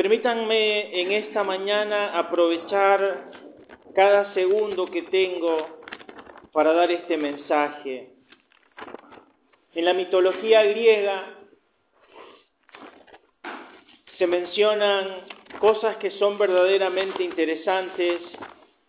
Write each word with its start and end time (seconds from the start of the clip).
Permítanme 0.00 0.98
en 0.98 1.12
esta 1.12 1.44
mañana 1.44 2.18
aprovechar 2.18 3.32
cada 3.94 4.32
segundo 4.32 4.86
que 4.86 5.02
tengo 5.02 5.58
para 6.54 6.72
dar 6.72 6.90
este 6.90 7.18
mensaje. 7.18 8.08
En 9.74 9.84
la 9.84 9.92
mitología 9.92 10.62
griega 10.62 11.34
se 14.16 14.26
mencionan 14.26 15.26
cosas 15.58 15.98
que 15.98 16.12
son 16.12 16.38
verdaderamente 16.38 17.22
interesantes 17.22 18.22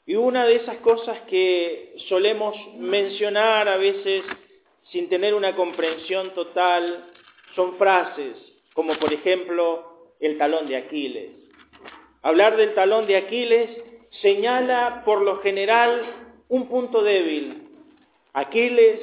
y 0.05 0.15
una 0.15 0.45
de 0.45 0.55
esas 0.55 0.77
cosas 0.77 1.19
que 1.27 1.93
solemos 2.07 2.55
mencionar 2.77 3.67
a 3.67 3.75
veces 3.75 4.23
sin 4.93 5.09
tener 5.09 5.33
una 5.33 5.57
comprensión 5.57 6.33
total 6.33 7.11
son 7.53 7.77
frases, 7.77 8.37
como 8.73 8.97
por 8.97 9.11
ejemplo 9.11 9.90
el 10.21 10.37
talón 10.37 10.67
de 10.67 10.77
Aquiles. 10.77 11.31
Hablar 12.21 12.55
del 12.55 12.73
talón 12.75 13.07
de 13.07 13.17
Aquiles 13.17 13.69
señala 14.21 15.01
por 15.03 15.21
lo 15.21 15.39
general 15.39 16.01
un 16.47 16.67
punto 16.67 17.01
débil. 17.01 17.67
Aquiles, 18.33 18.99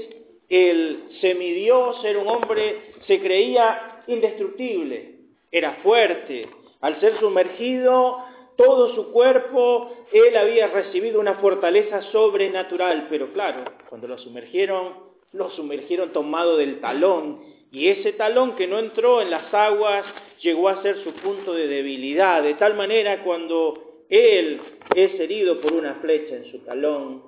el 0.48 1.09
semidios, 1.20 2.02
era 2.04 2.20
un 2.20 2.28
hombre, 2.28 2.92
se 3.06 3.20
creía 3.20 4.02
indestructible, 4.06 5.16
era 5.50 5.74
fuerte. 5.82 6.48
Al 6.80 7.00
ser 7.00 7.18
sumergido, 7.18 8.24
todo 8.56 8.95
su 8.95 9.10
cuerpo, 9.10 9.92
él 10.12 10.37
había 10.37 10.68
recibido 10.68 11.20
una 11.20 11.34
fortaleza 11.34 12.02
sobrenatural. 12.12 13.09
Pero 13.10 13.32
claro, 13.32 13.64
cuando 13.88 14.06
lo 14.06 14.18
sumergieron, 14.18 14.95
lo 15.32 15.50
sumergieron 15.50 16.12
tomado 16.12 16.56
del 16.56 16.80
talón. 16.80 17.42
Y 17.70 17.88
ese 17.88 18.12
talón 18.12 18.56
que 18.56 18.66
no 18.66 18.78
entró 18.78 19.20
en 19.20 19.30
las 19.30 19.52
aguas 19.52 20.04
llegó 20.41 20.69
a 20.69 20.83
ser 20.83 21.02
su 21.05 21.12
punto 21.15 21.52
de 21.55 21.66
debilidad. 21.66 22.42
De 22.42 22.55
tal 22.55 22.74
manera, 22.74 23.23
cuando 23.23 24.05
él 24.09 24.60
es 24.95 25.19
herido 25.20 25.60
por 25.60 25.73
una 25.73 25.95
flecha 25.96 26.37
en 26.37 26.51
su 26.51 26.59
talón, 26.60 27.23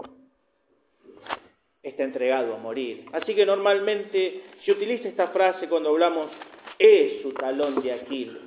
está 1.82 2.04
entregado 2.04 2.54
a 2.54 2.58
morir. 2.58 3.06
Así 3.12 3.34
que 3.34 3.46
normalmente 3.46 4.42
se 4.64 4.72
utiliza 4.72 5.08
esta 5.08 5.28
frase 5.28 5.68
cuando 5.68 5.90
hablamos 5.90 6.30
es 6.78 7.22
su 7.22 7.32
talón 7.32 7.82
de 7.82 7.92
Aquiles. 7.92 8.42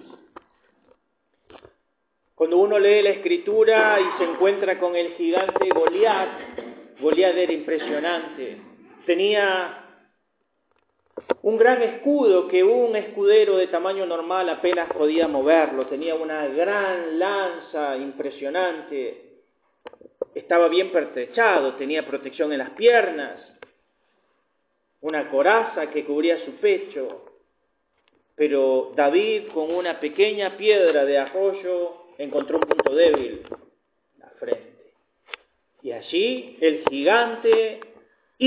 Cuando 2.35 2.57
uno 2.57 2.79
lee 2.79 3.03
la 3.03 3.11
escritura 3.11 3.99
y 4.01 4.17
se 4.17 4.29
encuentra 4.29 4.79
con 4.79 4.95
el 4.95 5.13
gigante 5.13 5.69
Goliat, 5.69 6.99
Goliat 6.99 7.37
era 7.37 7.53
impresionante. 7.53 8.57
Tenía 9.05 9.82
un 11.43 11.57
gran 11.57 11.81
escudo 11.81 12.47
que 12.47 12.63
un 12.63 12.95
escudero 12.95 13.57
de 13.57 13.67
tamaño 13.67 14.05
normal 14.05 14.47
apenas 14.49 14.91
podía 14.93 15.27
moverlo. 15.27 15.87
Tenía 15.87 16.15
una 16.15 16.47
gran 16.47 17.19
lanza 17.19 17.97
impresionante. 17.97 19.41
Estaba 20.33 20.69
bien 20.69 20.91
pertrechado, 20.91 21.75
tenía 21.75 22.07
protección 22.07 22.53
en 22.53 22.59
las 22.59 22.71
piernas, 22.71 23.39
una 25.01 25.29
coraza 25.29 25.89
que 25.91 26.05
cubría 26.05 26.43
su 26.45 26.53
pecho. 26.53 27.25
Pero 28.35 28.93
David 28.95 29.49
con 29.53 29.75
una 29.75 29.99
pequeña 29.99 30.55
piedra 30.57 31.03
de 31.03 31.17
arroyo 31.17 32.05
encontró 32.17 32.57
un 32.57 32.63
punto 32.63 32.95
débil, 32.95 33.45
la 34.17 34.29
frente. 34.39 34.93
Y 35.83 35.91
allí 35.91 36.57
el 36.61 36.85
gigante 36.89 37.92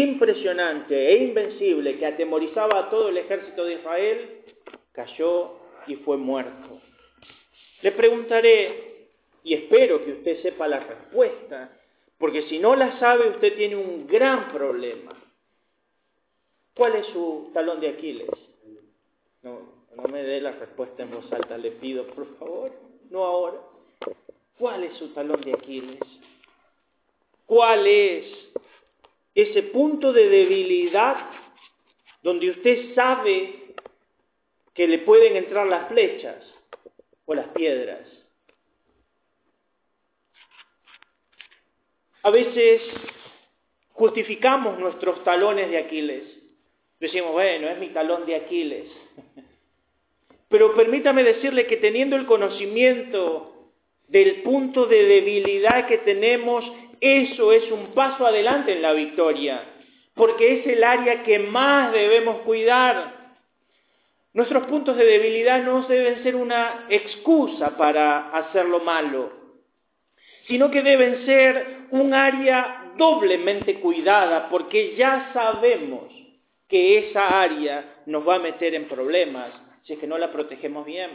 impresionante 0.02 1.08
e 1.08 1.24
invencible 1.24 1.98
que 1.98 2.06
atemorizaba 2.06 2.80
a 2.80 2.90
todo 2.90 3.08
el 3.08 3.16
ejército 3.16 3.64
de 3.64 3.74
Israel 3.74 4.42
cayó 4.92 5.54
y 5.86 5.96
fue 5.96 6.18
muerto. 6.18 6.80
Le 7.80 7.92
preguntaré, 7.92 9.08
y 9.42 9.54
espero 9.54 10.04
que 10.04 10.12
usted 10.12 10.42
sepa 10.42 10.68
la 10.68 10.80
respuesta, 10.80 11.78
porque 12.18 12.42
si 12.42 12.58
no 12.58 12.76
la 12.76 12.98
sabe 12.98 13.30
usted 13.30 13.56
tiene 13.56 13.76
un 13.76 14.06
gran 14.06 14.52
problema. 14.52 15.12
¿Cuál 16.74 16.96
es 16.96 17.06
su 17.06 17.50
talón 17.54 17.80
de 17.80 17.88
Aquiles? 17.88 18.28
No, 19.42 19.60
no 19.96 20.02
me 20.10 20.22
dé 20.22 20.42
la 20.42 20.52
respuesta 20.52 21.04
en 21.04 21.10
voz 21.10 21.32
alta, 21.32 21.56
le 21.56 21.70
pido, 21.70 22.06
por 22.08 22.36
favor, 22.38 22.72
no 23.08 23.24
ahora. 23.24 23.60
¿Cuál 24.58 24.84
es 24.84 24.96
su 24.98 25.08
talón 25.14 25.40
de 25.40 25.54
Aquiles? 25.54 26.00
¿Cuál 27.46 27.86
es 27.86 28.26
ese 29.36 29.62
punto 29.64 30.12
de 30.12 30.28
debilidad 30.28 31.30
donde 32.22 32.50
usted 32.50 32.94
sabe 32.94 33.74
que 34.74 34.88
le 34.88 34.98
pueden 35.00 35.36
entrar 35.36 35.66
las 35.66 35.88
flechas 35.88 36.42
o 37.26 37.34
las 37.34 37.48
piedras? 37.48 38.00
A 42.22 42.30
veces 42.30 42.82
justificamos 43.92 44.78
nuestros 44.78 45.22
talones 45.22 45.70
de 45.70 45.78
Aquiles. 45.78 46.24
Decimos, 46.98 47.32
bueno, 47.32 47.68
es 47.68 47.78
mi 47.78 47.90
talón 47.90 48.26
de 48.26 48.36
Aquiles. 48.36 48.90
Pero 50.48 50.74
permítame 50.74 51.22
decirle 51.22 51.66
que 51.66 51.76
teniendo 51.76 52.16
el 52.16 52.26
conocimiento 52.26 53.70
del 54.08 54.42
punto 54.42 54.86
de 54.86 55.04
debilidad 55.04 55.86
que 55.88 55.98
tenemos, 55.98 56.64
eso 57.00 57.52
es 57.52 57.70
un 57.70 57.94
paso 57.94 58.26
adelante 58.26 58.72
en 58.72 58.82
la 58.82 58.92
victoria, 58.92 59.62
porque 60.14 60.60
es 60.60 60.66
el 60.66 60.82
área 60.82 61.22
que 61.22 61.38
más 61.38 61.92
debemos 61.92 62.42
cuidar. 62.42 63.14
Nuestros 64.32 64.66
puntos 64.66 64.96
de 64.96 65.04
debilidad 65.04 65.62
no 65.62 65.82
deben 65.86 66.22
ser 66.22 66.36
una 66.36 66.86
excusa 66.88 67.76
para 67.76 68.30
hacer 68.30 68.66
lo 68.66 68.80
malo, 68.80 69.32
sino 70.46 70.70
que 70.70 70.82
deben 70.82 71.24
ser 71.24 71.86
un 71.90 72.14
área 72.14 72.92
doblemente 72.96 73.80
cuidada, 73.80 74.48
porque 74.48 74.94
ya 74.96 75.30
sabemos 75.32 76.12
que 76.68 76.98
esa 76.98 77.40
área 77.40 78.02
nos 78.06 78.26
va 78.26 78.36
a 78.36 78.40
meter 78.40 78.74
en 78.74 78.88
problemas 78.88 79.52
si 79.84 79.92
es 79.92 79.98
que 79.98 80.06
no 80.06 80.18
la 80.18 80.32
protegemos 80.32 80.84
bien. 80.84 81.10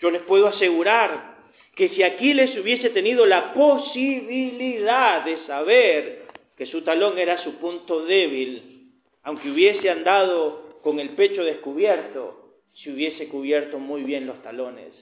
Yo 0.00 0.10
les 0.10 0.22
puedo 0.22 0.46
asegurar 0.46 1.37
que 1.78 1.90
si 1.90 2.02
Aquiles 2.02 2.58
hubiese 2.58 2.90
tenido 2.90 3.24
la 3.24 3.54
posibilidad 3.54 5.24
de 5.24 5.36
saber 5.46 6.26
que 6.56 6.66
su 6.66 6.82
talón 6.82 7.16
era 7.20 7.38
su 7.44 7.54
punto 7.54 8.04
débil, 8.04 8.90
aunque 9.22 9.48
hubiese 9.48 9.88
andado 9.88 10.80
con 10.82 10.98
el 10.98 11.10
pecho 11.10 11.44
descubierto, 11.44 12.56
se 12.74 12.90
hubiese 12.90 13.28
cubierto 13.28 13.78
muy 13.78 14.02
bien 14.02 14.26
los 14.26 14.42
talones. 14.42 14.92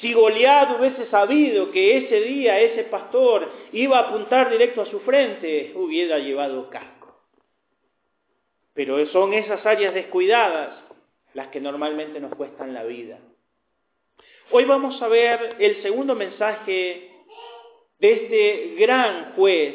Si 0.00 0.12
Goliat 0.12 0.76
hubiese 0.76 1.06
sabido 1.06 1.70
que 1.70 1.98
ese 1.98 2.20
día 2.22 2.58
ese 2.58 2.82
pastor 2.82 3.48
iba 3.70 3.98
a 3.98 4.08
apuntar 4.08 4.50
directo 4.50 4.82
a 4.82 4.86
su 4.86 4.98
frente, 5.00 5.70
hubiera 5.76 6.18
llevado 6.18 6.68
casco. 6.68 7.16
Pero 8.74 9.06
son 9.06 9.34
esas 9.34 9.64
áreas 9.64 9.94
descuidadas 9.94 10.82
las 11.34 11.46
que 11.48 11.60
normalmente 11.60 12.18
nos 12.18 12.34
cuestan 12.34 12.74
la 12.74 12.82
vida. 12.82 13.20
Hoy 14.54 14.66
vamos 14.66 15.00
a 15.00 15.08
ver 15.08 15.56
el 15.60 15.80
segundo 15.80 16.14
mensaje 16.14 17.08
de 17.98 18.12
este 18.12 18.74
gran 18.76 19.32
juez, 19.32 19.74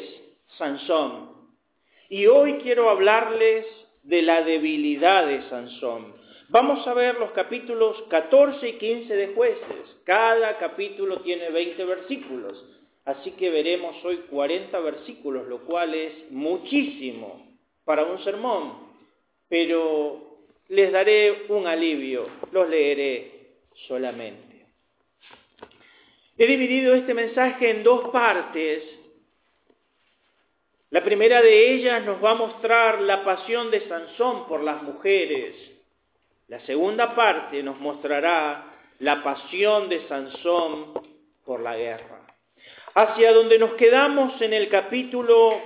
Sansón. 0.56 1.30
Y 2.08 2.26
hoy 2.26 2.58
quiero 2.62 2.88
hablarles 2.88 3.66
de 4.04 4.22
la 4.22 4.42
debilidad 4.42 5.26
de 5.26 5.42
Sansón. 5.48 6.14
Vamos 6.50 6.86
a 6.86 6.94
ver 6.94 7.16
los 7.16 7.32
capítulos 7.32 8.04
14 8.08 8.68
y 8.68 8.72
15 8.74 9.16
de 9.16 9.34
jueces. 9.34 9.96
Cada 10.04 10.58
capítulo 10.58 11.22
tiene 11.22 11.50
20 11.50 11.84
versículos. 11.84 12.64
Así 13.04 13.32
que 13.32 13.50
veremos 13.50 13.96
hoy 14.04 14.18
40 14.30 14.78
versículos, 14.78 15.48
lo 15.48 15.64
cual 15.64 15.92
es 15.92 16.30
muchísimo 16.30 17.48
para 17.84 18.04
un 18.04 18.22
sermón. 18.22 18.74
Pero 19.48 20.38
les 20.68 20.92
daré 20.92 21.46
un 21.48 21.66
alivio, 21.66 22.28
los 22.52 22.68
leeré 22.68 23.56
solamente. 23.88 24.47
He 26.38 26.46
dividido 26.46 26.94
este 26.94 27.14
mensaje 27.14 27.68
en 27.68 27.82
dos 27.82 28.10
partes. 28.10 28.84
La 30.90 31.02
primera 31.02 31.42
de 31.42 31.72
ellas 31.72 32.04
nos 32.04 32.22
va 32.22 32.30
a 32.30 32.36
mostrar 32.36 33.00
la 33.00 33.24
pasión 33.24 33.72
de 33.72 33.80
Sansón 33.88 34.46
por 34.46 34.62
las 34.62 34.80
mujeres. 34.84 35.56
La 36.46 36.60
segunda 36.60 37.16
parte 37.16 37.60
nos 37.64 37.80
mostrará 37.80 38.72
la 39.00 39.20
pasión 39.24 39.88
de 39.88 40.06
Sansón 40.06 40.92
por 41.44 41.60
la 41.60 41.76
guerra. 41.76 42.24
Hacia 42.94 43.32
donde 43.32 43.58
nos 43.58 43.74
quedamos 43.74 44.40
en 44.40 44.52
el 44.52 44.68
capítulo 44.68 45.60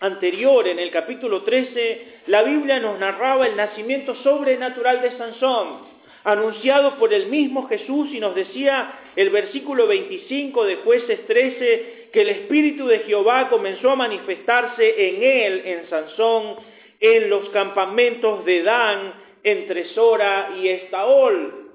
anterior, 0.00 0.68
en 0.68 0.80
el 0.80 0.90
capítulo 0.90 1.44
13, 1.44 2.24
la 2.26 2.42
Biblia 2.42 2.78
nos 2.78 2.98
narraba 2.98 3.46
el 3.46 3.56
nacimiento 3.56 4.14
sobrenatural 4.16 5.00
de 5.00 5.16
Sansón 5.16 5.97
anunciado 6.28 6.96
por 6.98 7.14
el 7.14 7.28
mismo 7.28 7.66
Jesús 7.68 8.10
y 8.12 8.20
nos 8.20 8.34
decía 8.34 9.00
el 9.16 9.30
versículo 9.30 9.86
25 9.86 10.62
de 10.66 10.76
jueces 10.76 11.26
13 11.26 12.10
que 12.12 12.20
el 12.20 12.28
Espíritu 12.28 12.86
de 12.86 12.98
Jehová 13.00 13.48
comenzó 13.48 13.92
a 13.92 13.96
manifestarse 13.96 15.08
en 15.08 15.22
él, 15.22 15.62
en 15.64 15.88
Sansón, 15.88 16.56
en 17.00 17.30
los 17.30 17.48
campamentos 17.48 18.44
de 18.44 18.62
Dan, 18.62 19.14
entre 19.42 19.86
Sora 19.94 20.50
y 20.60 20.68
Estaol. 20.68 21.70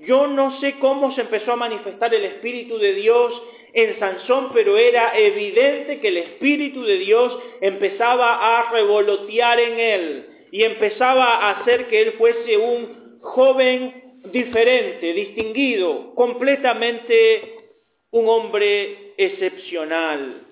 Yo 0.00 0.26
no 0.26 0.58
sé 0.60 0.76
cómo 0.78 1.14
se 1.14 1.22
empezó 1.22 1.52
a 1.52 1.56
manifestar 1.56 2.14
el 2.14 2.24
Espíritu 2.24 2.78
de 2.78 2.94
Dios 2.94 3.42
en 3.74 3.98
Sansón, 3.98 4.52
pero 4.54 4.78
era 4.78 5.18
evidente 5.18 6.00
que 6.00 6.08
el 6.08 6.16
Espíritu 6.16 6.82
de 6.82 6.96
Dios 6.96 7.38
empezaba 7.60 8.58
a 8.58 8.70
revolotear 8.72 9.60
en 9.60 9.78
él 9.78 10.26
y 10.50 10.62
empezaba 10.62 11.34
a 11.34 11.60
hacer 11.60 11.88
que 11.88 12.00
él 12.00 12.12
fuese 12.12 12.56
un 12.56 13.07
joven 13.20 14.20
diferente, 14.32 15.12
distinguido, 15.12 16.14
completamente 16.14 17.70
un 18.10 18.28
hombre 18.28 19.14
excepcional. 19.16 20.42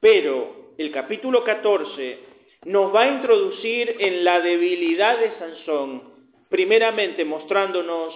Pero 0.00 0.72
el 0.78 0.90
capítulo 0.90 1.44
14 1.44 2.18
nos 2.64 2.94
va 2.94 3.02
a 3.02 3.08
introducir 3.08 3.96
en 3.98 4.24
la 4.24 4.40
debilidad 4.40 5.18
de 5.18 5.32
Sansón, 5.38 6.02
primeramente 6.48 7.24
mostrándonos 7.24 8.14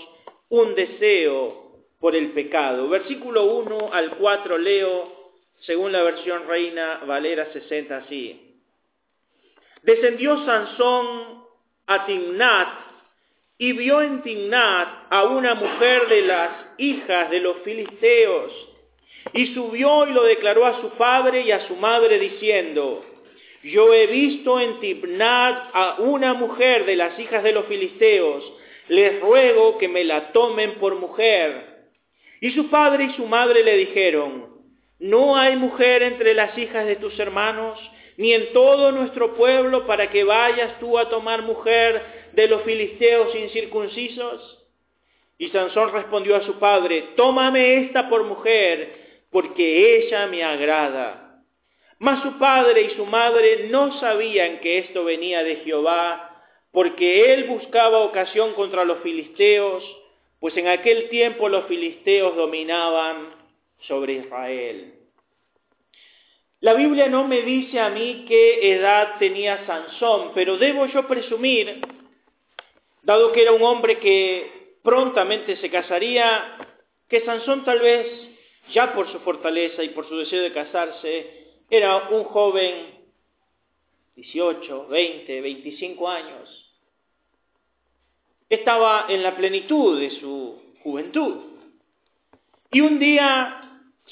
un 0.49 0.75
deseo 0.75 1.85
por 1.99 2.17
el 2.17 2.33
pecado. 2.33 2.89
Versículo 2.89 3.45
1 3.45 3.91
al 3.93 4.17
4 4.17 4.59
leo, 4.59 5.33
según 5.61 5.93
la 5.93 6.03
versión 6.03 6.47
Reina 6.49 7.03
Valera 7.07 7.53
60, 7.53 7.97
así. 7.97 8.59
Descendió 9.83 10.45
Sansón 10.45 11.45
a 11.87 12.07
Timnat 12.07 12.90
y 13.61 13.73
vio 13.73 14.01
en 14.01 14.23
Timnat 14.23 14.89
a 15.11 15.25
una 15.25 15.55
mujer 15.55 16.09
de 16.09 16.23
las 16.23 16.51
hijas 16.79 17.29
de 17.29 17.41
los 17.41 17.59
filisteos 17.59 18.51
y 19.35 19.49
subió 19.49 20.09
y 20.09 20.15
lo 20.15 20.23
declaró 20.23 20.65
a 20.65 20.81
su 20.81 20.89
padre 20.93 21.43
y 21.43 21.53
a 21.53 21.69
su 21.69 21.77
madre 21.77 22.19
diciendo, 22.19 23.05
yo 23.63 23.93
he 23.93 24.07
visto 24.07 24.59
en 24.59 24.81
Timnat 24.81 25.75
a 25.75 25.97
una 25.99 26.33
mujer 26.33 26.87
de 26.87 26.97
las 26.97 27.19
hijas 27.19 27.43
de 27.43 27.53
los 27.53 27.67
filisteos, 27.67 28.51
les 28.89 29.21
ruego 29.21 29.77
que 29.77 29.89
me 29.89 30.05
la 30.05 30.33
tomen 30.33 30.77
por 30.77 30.95
mujer. 30.95 31.91
Y 32.41 32.53
su 32.53 32.71
padre 32.71 33.05
y 33.05 33.11
su 33.13 33.27
madre 33.27 33.63
le 33.63 33.77
dijeron, 33.77 34.55
no 35.01 35.37
hay 35.37 35.57
mujer 35.57 36.03
entre 36.03 36.33
las 36.33 36.57
hijas 36.57 36.87
de 36.87 36.97
tus 36.97 37.19
hermanos, 37.21 37.79
ni 38.17 38.33
en 38.33 38.55
todo 38.55 38.91
nuestro 38.91 39.35
pueblo 39.35 39.87
para 39.87 40.11
que 40.11 40.25
vayas 40.25 40.79
tú 40.79 40.99
a 40.99 41.11
tomar 41.11 41.43
mujer 41.43 42.20
de 42.33 42.49
los 42.49 42.63
filisteos 42.63 43.35
incircuncisos. 43.35 44.59
Y 45.39 45.49
Sansón 45.49 45.93
respondió 45.93 46.37
a 46.37 46.45
su 46.45 46.59
padre, 46.59 47.11
tómame 47.17 47.85
esta 47.85 48.09
por 48.09 48.25
mujer, 48.25 49.25
porque 49.31 49.99
ella 49.99 50.27
me 50.27 50.43
agrada. 50.43 51.43
Mas 51.99 52.23
su 52.23 52.39
padre 52.39 52.83
y 52.83 52.91
su 52.97 53.07
madre 53.07 53.69
no 53.71 53.99
sabían 54.01 54.61
que 54.61 54.79
esto 54.79 55.05
venía 55.05 55.43
de 55.43 55.57
Jehová, 55.57 56.43
porque 56.73 57.33
él 57.33 57.45
buscaba 57.45 57.99
ocasión 57.99 58.55
contra 58.55 58.85
los 58.85 59.01
filisteos, 59.01 59.85
pues 60.41 60.57
en 60.57 60.69
aquel 60.69 61.09
tiempo 61.09 61.49
los 61.49 61.67
filisteos 61.67 62.37
dominaban 62.37 63.35
sobre 63.81 64.15
Israel. 64.15 64.95
La 66.61 66.75
Biblia 66.75 67.09
no 67.09 67.27
me 67.27 67.41
dice 67.43 67.81
a 67.81 67.89
mí 67.89 68.27
qué 68.29 68.75
edad 68.75 69.19
tenía 69.19 69.65
Sansón, 69.67 70.33
pero 70.35 70.59
debo 70.59 70.87
yo 70.87 71.07
presumir, 71.07 71.81
dado 73.03 73.33
que 73.33 73.43
era 73.43 73.53
un 73.53 73.63
hombre 73.63 73.99
que 73.99 74.77
prontamente 74.83 75.57
se 75.57 75.71
casaría, 75.71 76.57
que 77.09 77.25
Sansón 77.25 77.65
tal 77.65 77.81
vez, 77.81 78.07
ya 78.73 78.95
por 78.95 79.11
su 79.11 79.19
fortaleza 79.21 79.83
y 79.83 79.91
por 79.91 80.09
su 80.09 80.17
deseo 80.17 80.43
de 80.43 80.53
casarse, 80.53 81.49
era 81.69 82.09
un 82.11 82.25
joven 82.25 83.01
18, 84.17 84.89
20, 84.89 85.41
25 85.41 86.09
años, 86.09 86.73
estaba 88.49 89.07
en 89.09 89.23
la 89.23 89.37
plenitud 89.37 89.99
de 89.99 90.11
su 90.21 90.61
juventud. 90.83 91.37
Y 92.73 92.81
un 92.81 92.99
día 92.99 93.61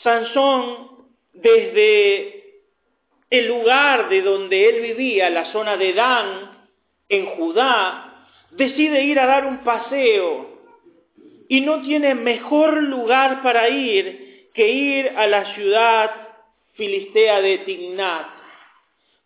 Sansón, 0.03 1.09
desde 1.33 2.63
el 3.31 3.49
lugar 3.49 4.09
de 4.09 4.23
donde 4.23 4.69
él 4.69 4.81
vivía, 4.81 5.29
la 5.31 5.53
zona 5.53 5.77
de 5.77 5.93
Dan, 5.93 6.69
en 7.09 7.27
Judá, 7.37 8.08
decide 8.51 9.05
ir 9.05 9.19
a 9.19 9.27
dar 9.27 9.47
un 9.47 9.59
paseo 9.59 10.59
y 11.49 11.61
no 11.63 11.83
tiene 11.83 12.15
mejor 12.15 12.83
lugar 12.83 13.43
para 13.43 13.69
ir 13.69 14.51
que 14.55 14.69
ir 14.69 15.13
a 15.17 15.27
la 15.27 15.55
ciudad 15.55 16.11
filistea 16.75 17.41
de 17.41 17.59
Tignat. 17.59 18.27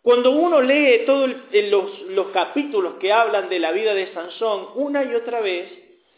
Cuando 0.01 0.31
uno 0.31 0.61
lee 0.61 1.03
todos 1.05 1.29
los, 1.51 2.01
los, 2.09 2.27
capítulos 2.27 2.95
que 2.99 3.13
hablan 3.13 3.47
de 3.47 3.59
la 3.59 3.71
vida 3.71 3.93
de 3.93 4.11
Sansón, 4.13 4.69
una 4.75 5.03
y 5.03 5.15
otra 5.15 5.39
vez, 5.39 5.71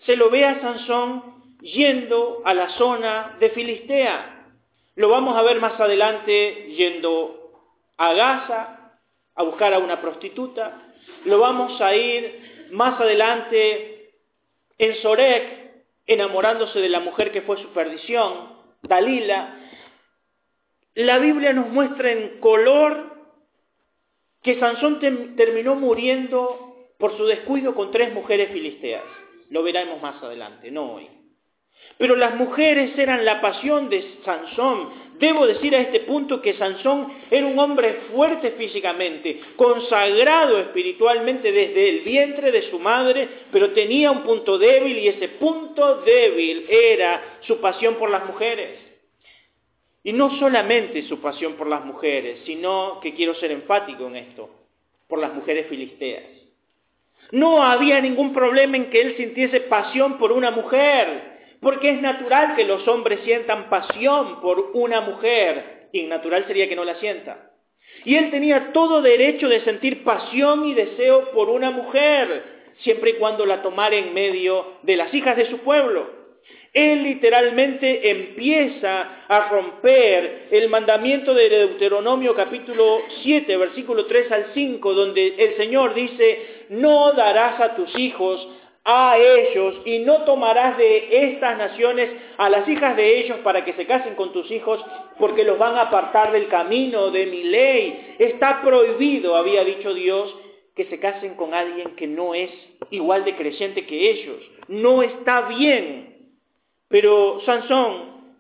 se 0.06 0.16
lo 0.16 0.30
ve 0.30 0.44
a 0.44 0.60
Sansón 0.60 1.36
yendo 1.62 2.42
a 2.46 2.54
la 2.54 2.70
zona 2.70 3.38
de 3.40 3.50
Filistea. 3.52 4.48
Lo 4.96 5.10
vamos 5.10 5.38
a 5.38 5.42
ver 5.44 5.60
más 5.60 5.80
adelante 5.80 6.74
yendo 6.76 7.52
a 7.98 8.14
Gaza 8.14 8.92
a 9.36 9.44
buscar 9.44 9.74
a 9.74 9.80
una 9.80 10.02
prostituta. 10.02 10.94
Lo 11.26 11.40
vamos 11.40 11.80
a 11.82 11.96
ir 11.96 12.55
más 12.72 13.00
adelante 13.00 14.12
en 14.78 14.96
Sorek 15.02 15.66
enamorándose 16.08 16.80
de 16.80 16.90
la 16.90 17.00
mujer 17.00 17.32
que 17.32 17.42
fue 17.42 17.58
su 17.58 17.70
perdición, 17.70 18.56
Dalila. 18.84 19.60
La 20.94 21.18
Biblia 21.18 21.54
nos 21.54 21.68
muestra 21.68 22.12
en 22.12 22.40
color 22.40 23.16
que 24.42 24.60
Sansón 24.60 25.00
terminó 25.36 25.76
muriendo 25.76 26.90
por 27.00 27.18
su 27.18 27.26
descuido 27.26 27.76
con 27.76 27.92
tres 27.92 28.14
mujeres 28.14 28.52
filisteas. 28.52 29.04
Lo 29.50 29.64
veremos 29.64 30.02
más 30.02 30.22
adelante, 30.22 30.72
no 30.72 30.94
hoy. 30.94 31.10
Pero 31.98 32.16
las 32.16 32.36
mujeres 32.36 32.98
eran 32.98 33.26
la 33.26 33.42
pasión 33.42 33.90
de 33.90 34.20
Sansón. 34.24 35.05
Debo 35.20 35.48
decir 35.48 35.74
a 35.76 35.80
este 35.80 36.02
punto 36.02 36.42
que 36.42 36.56
Sansón 36.56 37.14
era 37.32 37.48
un 37.48 37.58
hombre 37.58 38.02
fuerte 38.12 38.52
físicamente, 38.52 39.40
consagrado 39.56 40.60
espiritualmente 40.60 41.52
desde 41.54 41.90
el 41.90 42.00
vientre 42.02 42.52
de 42.52 42.70
su 42.70 42.80
madre, 42.80 43.28
pero 43.52 43.72
tenía 43.72 44.12
un 44.12 44.24
punto 44.24 44.58
débil 44.58 44.98
y 44.98 45.08
ese 45.08 45.30
punto 45.30 46.02
débil 46.02 46.66
era 46.70 47.40
su 47.42 47.62
pasión 47.62 47.96
por 47.96 48.10
las 48.10 48.26
mujeres. 48.26 48.80
Y 50.04 50.12
no 50.12 50.38
solamente 50.38 51.04
su 51.04 51.20
pasión 51.22 51.54
por 51.54 51.68
las 51.68 51.86
mujeres, 51.86 52.42
sino 52.46 53.00
que 53.02 53.14
quiero 53.14 53.36
ser 53.36 53.52
enfático 53.52 54.08
en 54.08 54.18
esto, 54.18 54.50
por 55.08 55.20
las 55.20 55.34
mujeres 55.34 55.68
filisteas. 55.68 56.24
No 57.32 57.64
había 57.64 58.02
ningún 58.02 58.34
problema 58.34 58.76
en 58.78 58.90
que 58.90 59.02
él 59.02 59.18
sintiese 59.18 59.62
pasión 59.62 60.18
por 60.18 60.32
una 60.32 60.52
mujer, 60.52 61.35
porque 61.66 61.90
es 61.90 62.00
natural 62.00 62.56
que 62.56 62.64
los 62.64 62.88
hombres 62.88 63.22
sientan 63.26 63.72
pasión 63.72 64.40
por 64.40 64.70
una 64.76 65.02
mujer. 65.02 65.88
Innatural 65.94 66.46
sería 66.46 66.70
que 66.70 66.76
no 66.76 66.86
la 66.86 66.94
sienta. 67.00 67.54
Y 68.04 68.18
él 68.18 68.30
tenía 68.30 68.72
todo 68.72 69.02
derecho 69.02 69.50
de 69.50 69.62
sentir 69.62 70.04
pasión 70.04 70.68
y 70.68 70.76
deseo 70.76 71.32
por 71.32 71.50
una 71.50 71.72
mujer, 71.72 72.44
siempre 72.82 73.10
y 73.10 73.14
cuando 73.14 73.48
la 73.48 73.64
tomara 73.64 73.96
en 73.96 74.14
medio 74.14 74.74
de 74.84 74.96
las 74.96 75.12
hijas 75.12 75.38
de 75.38 75.50
su 75.50 75.58
pueblo. 75.62 76.08
Él 76.72 77.02
literalmente 77.02 78.12
empieza 78.12 79.26
a 79.28 79.50
romper 79.50 80.50
el 80.52 80.70
mandamiento 80.70 81.34
de 81.34 81.50
Deuteronomio 81.50 82.36
capítulo 82.36 83.02
7, 83.24 83.58
versículo 83.58 84.06
3 84.06 84.32
al 84.32 84.46
5, 84.54 84.94
donde 84.94 85.34
el 85.36 85.58
Señor 85.58 85.96
dice, 85.96 86.66
no 86.70 87.14
darás 87.14 87.60
a 87.60 87.76
tus 87.76 87.98
hijos 87.98 88.55
a 88.88 89.18
ellos 89.18 89.82
y 89.84 90.00
no 90.00 90.24
tomarás 90.26 90.78
de 90.78 91.32
estas 91.32 91.58
naciones 91.58 92.12
a 92.38 92.50
las 92.50 92.68
hijas 92.70 92.96
de 92.96 93.20
ellos 93.20 93.40
para 93.40 93.66
que 93.66 93.74
se 93.74 93.88
casen 93.88 94.14
con 94.14 94.32
tus 94.32 94.50
hijos 94.52 94.80
porque 95.18 95.44
los 95.44 95.58
van 95.58 95.76
a 95.76 95.84
apartar 95.84 96.32
del 96.32 96.48
camino 96.48 97.10
de 97.10 97.26
mi 97.26 97.44
ley. 97.44 98.16
Está 98.20 98.62
prohibido, 98.62 99.36
había 99.36 99.64
dicho 99.64 99.92
Dios, 99.96 100.36
que 100.76 100.86
se 100.86 101.00
casen 101.00 101.34
con 101.36 101.56
alguien 101.56 101.96
que 101.96 102.06
no 102.06 102.36
es 102.36 102.52
igual 102.92 103.26
de 103.26 103.36
creyente 103.36 103.88
que 103.88 104.12
ellos. 104.12 104.40
No 104.68 105.02
está 105.02 105.48
bien. 105.48 106.38
Pero 106.88 107.42
Sansón 107.44 108.36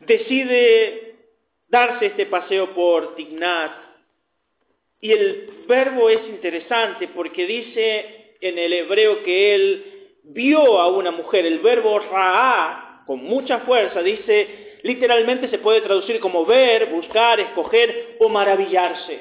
decide 0.00 1.16
darse 1.68 2.06
este 2.06 2.26
paseo 2.26 2.74
por 2.74 3.14
Tignat. 3.14 3.72
Y 5.00 5.12
el 5.12 5.64
verbo 5.66 6.10
es 6.10 6.28
interesante 6.28 7.08
porque 7.08 7.46
dice 7.46 8.25
en 8.48 8.58
el 8.58 8.72
hebreo 8.72 9.22
que 9.22 9.54
él 9.54 9.84
vio 10.24 10.80
a 10.80 10.88
una 10.88 11.10
mujer. 11.10 11.46
El 11.46 11.60
verbo 11.60 11.98
ra'a, 11.98 13.04
con 13.06 13.22
mucha 13.22 13.60
fuerza, 13.60 14.02
dice, 14.02 14.78
literalmente 14.82 15.48
se 15.48 15.58
puede 15.58 15.80
traducir 15.80 16.20
como 16.20 16.44
ver, 16.44 16.86
buscar, 16.86 17.40
escoger 17.40 18.16
o 18.18 18.28
maravillarse. 18.28 19.20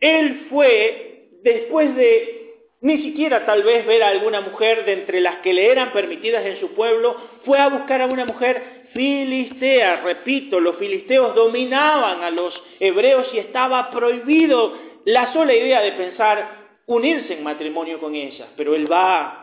Él 0.00 0.46
fue, 0.50 1.28
después 1.42 1.94
de 1.94 2.40
ni 2.82 3.02
siquiera 3.02 3.44
tal 3.44 3.62
vez 3.62 3.84
ver 3.84 4.02
a 4.02 4.08
alguna 4.08 4.40
mujer 4.40 4.86
de 4.86 4.94
entre 4.94 5.20
las 5.20 5.36
que 5.36 5.52
le 5.52 5.70
eran 5.70 5.92
permitidas 5.92 6.46
en 6.46 6.58
su 6.60 6.70
pueblo, 6.74 7.14
fue 7.44 7.58
a 7.58 7.68
buscar 7.68 8.00
a 8.00 8.06
una 8.06 8.24
mujer 8.24 8.86
filistea. 8.94 10.00
Repito, 10.02 10.60
los 10.60 10.76
filisteos 10.76 11.34
dominaban 11.34 12.22
a 12.22 12.30
los 12.30 12.54
hebreos 12.78 13.28
y 13.34 13.38
estaba 13.38 13.90
prohibido 13.90 14.78
la 15.04 15.32
sola 15.32 15.54
idea 15.54 15.82
de 15.82 15.92
pensar 15.92 16.59
unirse 16.94 17.34
en 17.34 17.42
matrimonio 17.42 18.00
con 18.00 18.14
ellas. 18.14 18.48
Pero 18.56 18.74
él 18.74 18.90
va 18.90 19.40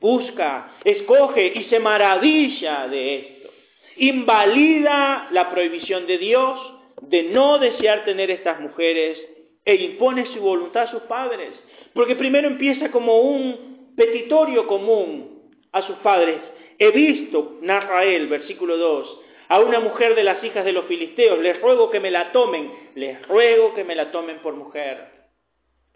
busca, 0.00 0.76
escoge 0.84 1.52
y 1.54 1.64
se 1.64 1.80
maravilla 1.80 2.88
de 2.88 3.16
esto. 3.16 3.50
Invalida 3.96 5.28
la 5.30 5.50
prohibición 5.50 6.06
de 6.06 6.18
Dios 6.18 6.74
de 7.02 7.24
no 7.24 7.58
desear 7.58 8.04
tener 8.04 8.30
estas 8.30 8.60
mujeres 8.60 9.18
e 9.64 9.74
impone 9.74 10.26
su 10.26 10.40
voluntad 10.40 10.84
a 10.84 10.90
sus 10.90 11.02
padres. 11.02 11.50
Porque 11.94 12.14
primero 12.14 12.46
empieza 12.46 12.90
como 12.90 13.18
un 13.20 13.94
petitorio 13.96 14.66
común 14.66 15.50
a 15.72 15.82
sus 15.82 15.96
padres. 15.96 16.36
He 16.78 16.90
visto, 16.90 17.58
narra 17.62 18.04
él, 18.04 18.26
versículo 18.28 18.76
2, 18.76 19.20
a 19.48 19.60
una 19.60 19.80
mujer 19.80 20.14
de 20.14 20.24
las 20.24 20.42
hijas 20.44 20.64
de 20.64 20.72
los 20.72 20.84
filisteos, 20.86 21.38
les 21.38 21.60
ruego 21.60 21.90
que 21.90 22.00
me 22.00 22.10
la 22.10 22.32
tomen, 22.32 22.70
les 22.94 23.26
ruego 23.28 23.74
que 23.74 23.84
me 23.84 23.94
la 23.94 24.10
tomen 24.10 24.38
por 24.38 24.54
mujer. 24.54 25.15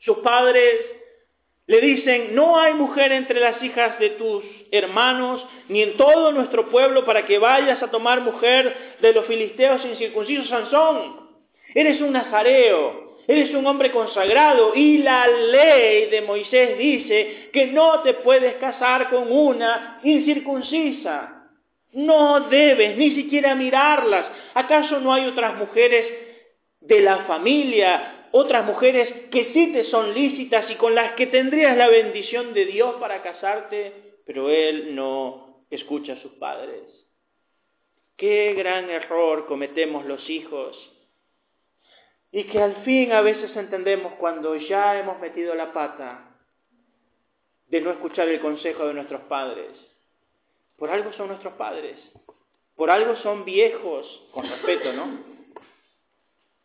Sus 0.00 0.19
padres 0.19 0.76
le 1.66 1.80
dicen, 1.80 2.35
no 2.35 2.59
hay 2.59 2.75
mujer 2.75 3.12
entre 3.12 3.38
las 3.38 3.62
hijas 3.62 3.99
de 4.00 4.11
tus 4.11 4.42
hermanos, 4.73 5.47
ni 5.69 5.83
en 5.83 5.97
todo 5.97 6.33
nuestro 6.33 6.69
pueblo, 6.69 7.04
para 7.04 7.26
que 7.26 7.38
vayas 7.38 7.80
a 7.83 7.90
tomar 7.90 8.23
mujer 8.23 8.97
de 9.00 9.12
los 9.12 9.26
filisteos 9.26 9.85
incircuncisos. 9.85 10.49
Sansón, 10.49 11.28
eres 11.73 12.00
un 12.00 12.12
nazareo, 12.12 13.19
eres 13.28 13.54
un 13.54 13.64
hombre 13.66 13.92
consagrado, 13.92 14.75
y 14.75 14.99
la 14.99 15.28
ley 15.28 16.11
de 16.11 16.23
Moisés 16.23 16.76
dice 16.76 17.50
que 17.52 17.69
no 17.69 18.00
te 18.00 18.14
puedes 18.14 18.54
casar 18.54 19.09
con 19.11 19.30
una 19.30 20.00
incircuncisa. 20.02 21.37
No 21.92 22.49
debes 22.49 22.97
ni 22.97 23.14
siquiera 23.14 23.54
mirarlas. 23.54 24.26
¿Acaso 24.54 24.99
no 24.99 25.12
hay 25.12 25.26
otras 25.26 25.57
mujeres 25.57 26.07
de 26.80 27.00
la 27.00 27.19
familia 27.26 28.20
otras 28.32 28.64
mujeres 28.64 29.28
que 29.30 29.52
sí 29.52 29.72
te 29.72 29.84
son 29.84 30.14
lícitas 30.14 30.70
y 30.70 30.76
con 30.76 30.94
las 30.94 31.12
que 31.12 31.26
tendrías 31.26 31.76
la 31.76 31.88
bendición 31.88 32.54
de 32.54 32.66
Dios 32.66 32.96
para 33.00 33.22
casarte, 33.22 34.14
pero 34.26 34.49
él 34.49 34.94
no 34.94 35.64
escucha 35.70 36.14
a 36.14 36.22
sus 36.22 36.32
padres. 36.32 36.82
Qué 38.16 38.54
gran 38.54 38.90
error 38.90 39.46
cometemos 39.46 40.04
los 40.04 40.28
hijos 40.28 40.76
y 42.32 42.44
que 42.44 42.60
al 42.60 42.84
fin 42.84 43.12
a 43.12 43.22
veces 43.22 43.56
entendemos 43.56 44.12
cuando 44.14 44.54
ya 44.56 44.99
hemos 44.99 45.18
metido 45.20 45.54
la 45.54 45.72
pata 45.72 46.30
de 47.68 47.80
no 47.80 47.90
escuchar 47.90 48.28
el 48.28 48.40
consejo 48.40 48.87
de 48.87 48.94
nuestros 48.94 49.22
padres. 49.22 49.70
Por 50.76 50.90
algo 50.90 51.12
son 51.14 51.28
nuestros 51.28 51.54
padres, 51.54 51.96
por 52.76 52.90
algo 52.90 53.16
son 53.16 53.44
viejos, 53.44 54.06
con 54.32 54.49
respeto, 54.49 54.92
¿no? 54.92 55.18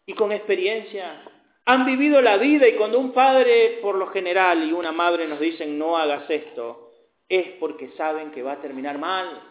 Y 0.06 0.14
con 0.14 0.32
experiencia, 0.32 1.24
han 1.66 1.86
vivido 1.86 2.22
la 2.22 2.38
vida 2.38 2.68
y 2.68 2.76
cuando 2.76 3.00
un 3.00 3.12
padre 3.12 3.80
por 3.82 3.96
lo 3.96 4.08
general 4.08 4.64
y 4.64 4.72
una 4.72 4.92
madre 4.92 5.28
nos 5.28 5.40
dicen 5.40 5.80
no 5.80 5.98
hagas 5.98 6.30
esto, 6.30 6.92
es 7.28 7.48
porque 7.60 7.90
saben 7.98 8.32
que 8.32 8.44
va 8.44 8.54
a 8.54 8.62
terminar 8.62 8.98
mal. 9.00 9.42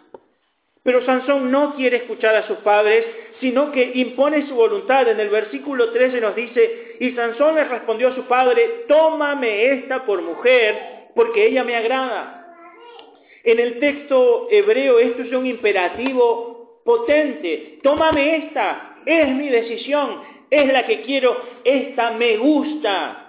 Pero 0.84 1.04
Sansón 1.04 1.50
no 1.50 1.74
quiere 1.74 1.96
escuchar 1.96 2.34
a 2.36 2.46
sus 2.46 2.58
padres, 2.58 3.06
sino 3.40 3.72
que 3.72 3.92
impone 3.94 4.46
su 4.46 4.54
voluntad. 4.54 5.08
En 5.08 5.18
el 5.18 5.30
versículo 5.30 5.90
13 5.90 6.20
nos 6.20 6.36
dice, 6.36 6.96
y 7.00 7.12
Sansón 7.12 7.54
le 7.54 7.64
respondió 7.64 8.08
a 8.08 8.14
su 8.14 8.24
padre, 8.24 8.84
tómame 8.86 9.72
esta 9.72 10.04
por 10.04 10.20
mujer, 10.20 11.08
porque 11.14 11.46
ella 11.46 11.64
me 11.64 11.74
agrada. 11.74 12.44
En 13.42 13.58
el 13.58 13.78
texto 13.80 14.46
hebreo 14.50 14.98
esto 14.98 15.22
es 15.22 15.32
un 15.32 15.46
imperativo 15.46 16.82
potente. 16.84 17.78
Tómame 17.82 18.36
esta, 18.36 18.93
es 19.06 19.28
mi 19.28 19.48
decisión, 19.48 20.22
es 20.50 20.72
la 20.72 20.86
que 20.86 21.02
quiero, 21.02 21.36
esta 21.64 22.12
me 22.12 22.36
gusta. 22.36 23.20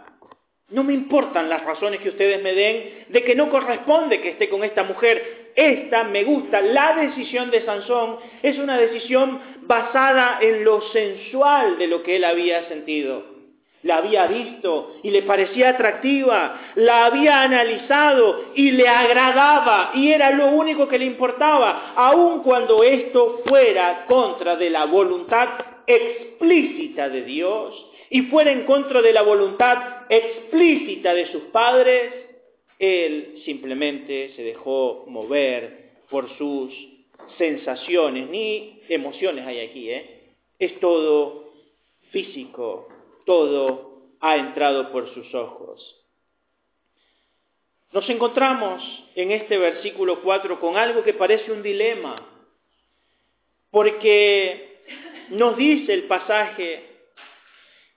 No 0.70 0.84
me 0.84 0.94
importan 0.94 1.48
las 1.48 1.63
razones 1.63 2.00
que 2.00 2.10
ustedes 2.10 2.41
me 2.41 2.53
den 2.53 3.05
de 3.10 3.24
que 3.24 3.36
no 3.36 3.50
corresponde 3.50 4.20
que 4.20 4.29
esté 4.29 4.50
con 4.50 4.63
esta 4.63 4.84
mujer. 4.84 5.51
Esta 5.55 6.03
me 6.03 6.24
gusta. 6.24 6.60
La 6.62 6.96
decisión 6.96 7.51
de 7.51 7.63
Sansón 7.63 8.17
es 8.41 8.58
una 8.58 8.77
decisión 8.77 9.39
basada 9.62 10.39
en 10.41 10.63
lo 10.63 10.82
sensual 10.91 11.77
de 11.77 11.88
lo 11.88 12.03
que 12.03 12.15
él 12.15 12.24
había 12.24 12.67
sentido. 12.67 13.34
La 13.85 13.97
había 13.97 14.25
visto 14.25 14.95
y 15.03 15.11
le 15.11 15.21
parecía 15.21 15.69
atractiva, 15.69 16.71
la 16.73 17.05
había 17.05 17.43
analizado 17.43 18.45
y 18.55 18.71
le 18.71 18.87
agradaba 18.87 19.91
y 19.93 20.11
era 20.11 20.31
lo 20.31 20.47
único 20.47 20.87
que 20.87 20.97
le 20.97 21.05
importaba, 21.05 21.93
aun 21.95 22.41
cuando 22.41 22.83
esto 22.83 23.43
fuera 23.45 24.05
contra 24.07 24.55
de 24.55 24.71
la 24.71 24.85
voluntad 24.85 25.49
explícita 25.85 27.09
de 27.09 27.21
Dios 27.25 27.85
y 28.09 28.23
fuera 28.23 28.51
en 28.51 28.65
contra 28.65 29.03
de 29.03 29.13
la 29.13 29.21
voluntad 29.21 29.77
explícita 30.09 31.13
de 31.13 31.27
sus 31.27 31.43
padres, 31.43 32.11
él 32.79 33.35
simplemente 33.45 34.31
se 34.35 34.41
dejó 34.41 35.05
mover 35.07 35.91
por 36.09 36.27
sus 36.39 36.73
sensaciones, 37.37 38.31
ni 38.31 38.79
emociones 38.89 39.45
hay 39.45 39.59
aquí, 39.59 39.91
¿eh? 39.91 40.31
es 40.57 40.79
todo 40.79 41.51
físico, 42.09 42.87
todo 43.25 43.96
ha 44.22 44.38
entrado 44.38 44.91
por 44.91 45.13
sus 45.13 45.34
ojos. 45.34 45.96
Nos 47.91 48.10
encontramos 48.10 48.84
en 49.15 49.32
este 49.32 49.58
versículo 49.58 50.22
4 50.22 50.60
con 50.60 50.75
algo 50.75 51.03
que 51.03 51.13
parece 51.13 51.51
un 51.51 51.63
dilema, 51.63 52.15
porque 53.72 54.84
nos 55.29 55.55
dice 55.55 55.94
el 55.94 56.03
pasaje 56.03 56.89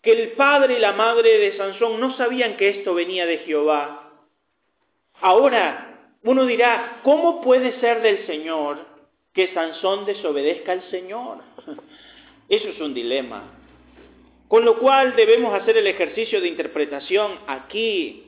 que 0.02 0.12
el 0.12 0.32
padre 0.32 0.76
y 0.76 0.78
la 0.78 0.92
madre 0.92 1.38
de 1.38 1.56
Sansón 1.56 1.98
no 1.98 2.16
sabían 2.16 2.56
que 2.56 2.68
esto 2.68 2.94
venía 2.94 3.26
de 3.26 3.38
Jehová. 3.38 4.12
Ahora, 5.20 6.12
uno 6.22 6.46
dirá, 6.46 7.00
¿cómo 7.02 7.40
puede 7.40 7.80
ser 7.80 8.00
del 8.00 8.24
Señor 8.26 8.86
que 9.34 9.52
Sansón 9.52 10.04
desobedezca 10.04 10.72
al 10.72 10.82
Señor? 10.90 11.38
Eso 12.48 12.68
es 12.68 12.80
un 12.80 12.94
dilema. 12.94 13.57
Con 14.48 14.64
lo 14.64 14.78
cual 14.78 15.14
debemos 15.14 15.54
hacer 15.54 15.76
el 15.76 15.86
ejercicio 15.86 16.40
de 16.40 16.48
interpretación 16.48 17.38
aquí. 17.46 18.24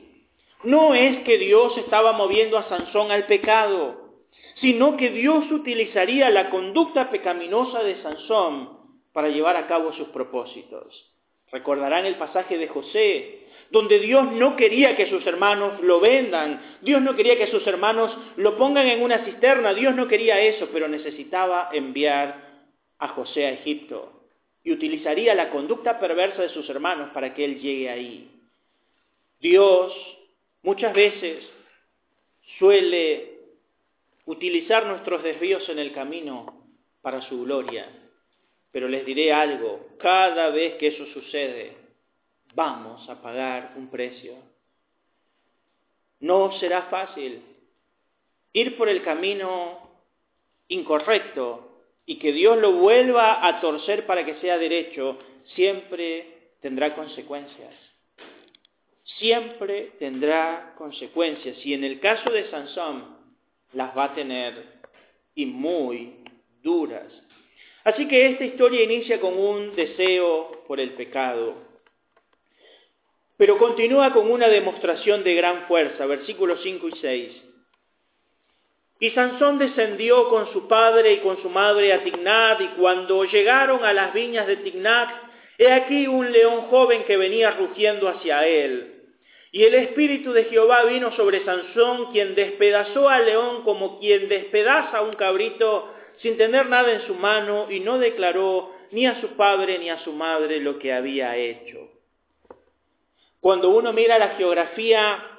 No 0.63 0.93
es 0.93 1.23
que 1.23 1.39
Dios 1.39 1.75
estaba 1.79 2.13
moviendo 2.13 2.59
a 2.59 2.69
Sansón 2.69 3.11
al 3.11 3.25
pecado, 3.25 4.11
sino 4.55 4.95
que 4.97 5.09
Dios 5.09 5.51
utilizaría 5.51 6.29
la 6.29 6.51
conducta 6.51 7.09
pecaminosa 7.09 7.81
de 7.81 7.99
Sansón 8.03 8.69
para 9.11 9.29
llevar 9.29 9.57
a 9.57 9.67
cabo 9.67 9.91
sus 9.93 10.09
propósitos. 10.09 11.11
Recordarán 11.51 12.05
el 12.05 12.15
pasaje 12.15 12.59
de 12.59 12.67
José, 12.67 13.39
donde 13.71 13.99
Dios 13.99 14.31
no 14.33 14.55
quería 14.55 14.95
que 14.95 15.09
sus 15.09 15.25
hermanos 15.25 15.81
lo 15.81 15.99
vendan, 15.99 16.77
Dios 16.81 17.01
no 17.01 17.15
quería 17.15 17.37
que 17.37 17.47
sus 17.47 17.65
hermanos 17.65 18.15
lo 18.35 18.57
pongan 18.57 18.85
en 18.87 19.01
una 19.01 19.25
cisterna, 19.25 19.73
Dios 19.73 19.95
no 19.95 20.07
quería 20.07 20.39
eso, 20.39 20.69
pero 20.71 20.87
necesitaba 20.87 21.69
enviar 21.73 22.51
a 22.99 23.07
José 23.09 23.47
a 23.47 23.51
Egipto 23.53 24.20
y 24.63 24.71
utilizaría 24.71 25.33
la 25.33 25.49
conducta 25.49 25.99
perversa 25.99 26.41
de 26.41 26.49
sus 26.49 26.69
hermanos 26.69 27.09
para 27.13 27.33
que 27.33 27.45
él 27.45 27.59
llegue 27.59 27.89
ahí. 27.89 28.31
Dios 29.39 29.93
muchas 30.61 30.93
veces 30.93 31.43
suele 32.59 33.39
utilizar 34.25 34.85
nuestros 34.85 35.23
desvíos 35.23 35.67
en 35.69 35.79
el 35.79 35.93
camino 35.93 36.61
para 37.01 37.21
su 37.21 37.43
gloria. 37.43 37.87
Pero 38.71 38.87
les 38.87 39.05
diré 39.05 39.33
algo, 39.33 39.87
cada 39.97 40.49
vez 40.49 40.75
que 40.75 40.87
eso 40.87 41.05
sucede, 41.07 41.75
vamos 42.53 43.07
a 43.09 43.21
pagar 43.21 43.73
un 43.75 43.89
precio. 43.89 44.35
No 46.19 46.51
será 46.59 46.83
fácil 46.83 47.41
ir 48.53 48.77
por 48.77 48.87
el 48.87 49.03
camino 49.03 49.89
incorrecto 50.67 51.70
y 52.05 52.17
que 52.17 52.31
Dios 52.31 52.57
lo 52.57 52.73
vuelva 52.73 53.45
a 53.47 53.61
torcer 53.61 54.05
para 54.05 54.25
que 54.25 54.35
sea 54.35 54.57
derecho, 54.57 55.17
siempre 55.55 56.53
tendrá 56.61 56.95
consecuencias. 56.95 57.73
Siempre 59.17 59.91
tendrá 59.99 60.73
consecuencias. 60.77 61.57
Y 61.65 61.73
en 61.73 61.83
el 61.83 61.99
caso 61.99 62.29
de 62.31 62.49
Sansón, 62.49 63.17
las 63.73 63.95
va 63.97 64.05
a 64.05 64.15
tener 64.15 64.81
y 65.35 65.45
muy 65.45 66.23
duras. 66.61 67.11
Así 67.83 68.07
que 68.07 68.27
esta 68.27 68.45
historia 68.45 68.83
inicia 68.83 69.19
con 69.19 69.37
un 69.37 69.75
deseo 69.75 70.63
por 70.67 70.79
el 70.79 70.91
pecado, 70.91 71.55
pero 73.37 73.57
continúa 73.57 74.13
con 74.13 74.29
una 74.29 74.47
demostración 74.47 75.23
de 75.23 75.33
gran 75.33 75.65
fuerza, 75.67 76.05
versículos 76.05 76.59
5 76.61 76.87
y 76.89 76.91
6. 77.01 77.43
Y 79.01 79.09
Sansón 79.09 79.57
descendió 79.57 80.29
con 80.29 80.53
su 80.53 80.67
padre 80.67 81.13
y 81.13 81.17
con 81.21 81.41
su 81.41 81.49
madre 81.49 81.91
a 81.91 82.03
Tignat, 82.03 82.61
y 82.61 82.67
cuando 82.79 83.25
llegaron 83.25 83.83
a 83.83 83.93
las 83.93 84.13
viñas 84.13 84.45
de 84.45 84.57
Tignat, 84.57 85.09
he 85.57 85.71
aquí 85.71 86.05
un 86.05 86.31
león 86.31 86.67
joven 86.69 87.03
que 87.05 87.17
venía 87.17 87.49
rugiendo 87.49 88.07
hacia 88.07 88.45
él. 88.45 89.01
Y 89.51 89.63
el 89.63 89.73
espíritu 89.73 90.33
de 90.33 90.43
Jehová 90.43 90.83
vino 90.83 91.11
sobre 91.15 91.43
Sansón, 91.43 92.11
quien 92.11 92.35
despedazó 92.35 93.09
al 93.09 93.25
león 93.25 93.63
como 93.63 93.99
quien 93.99 94.29
despedaza 94.29 94.99
a 94.99 95.01
un 95.01 95.15
cabrito 95.15 95.91
sin 96.17 96.37
tener 96.37 96.67
nada 96.67 96.91
en 96.91 97.01
su 97.07 97.15
mano 97.15 97.71
y 97.71 97.79
no 97.79 97.97
declaró 97.97 98.71
ni 98.91 99.07
a 99.07 99.19
su 99.19 99.29
padre 99.29 99.79
ni 99.79 99.89
a 99.89 99.97
su 100.03 100.13
madre 100.13 100.59
lo 100.59 100.77
que 100.77 100.93
había 100.93 101.35
hecho. 101.37 101.89
Cuando 103.39 103.71
uno 103.71 103.93
mira 103.93 104.19
la 104.19 104.35
geografía 104.35 105.30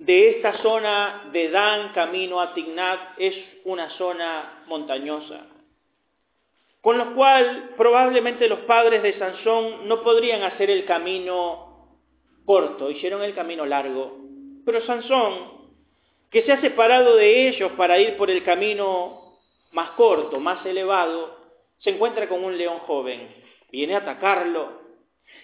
de 0.00 0.30
esta 0.30 0.54
zona 0.62 1.28
de 1.30 1.50
Dan 1.50 1.92
camino 1.92 2.40
a 2.40 2.54
Tignat 2.54 3.18
es 3.18 3.36
una 3.64 3.90
zona 3.90 4.64
montañosa, 4.66 5.46
con 6.80 6.96
lo 6.96 7.14
cual 7.14 7.74
probablemente 7.76 8.48
los 8.48 8.60
padres 8.60 9.02
de 9.02 9.18
Sansón 9.18 9.86
no 9.86 10.02
podrían 10.02 10.42
hacer 10.42 10.70
el 10.70 10.86
camino 10.86 11.98
corto, 12.46 12.90
hicieron 12.90 13.22
el 13.22 13.34
camino 13.34 13.66
largo. 13.66 14.16
Pero 14.64 14.80
Sansón, 14.86 15.68
que 16.30 16.44
se 16.44 16.52
ha 16.52 16.60
separado 16.62 17.16
de 17.16 17.48
ellos 17.48 17.72
para 17.72 17.98
ir 17.98 18.16
por 18.16 18.30
el 18.30 18.42
camino 18.42 19.36
más 19.72 19.90
corto, 19.90 20.40
más 20.40 20.64
elevado, 20.64 21.36
se 21.80 21.90
encuentra 21.90 22.26
con 22.26 22.42
un 22.42 22.56
león 22.56 22.78
joven, 22.86 23.28
viene 23.70 23.94
a 23.96 23.98
atacarlo. 23.98 24.80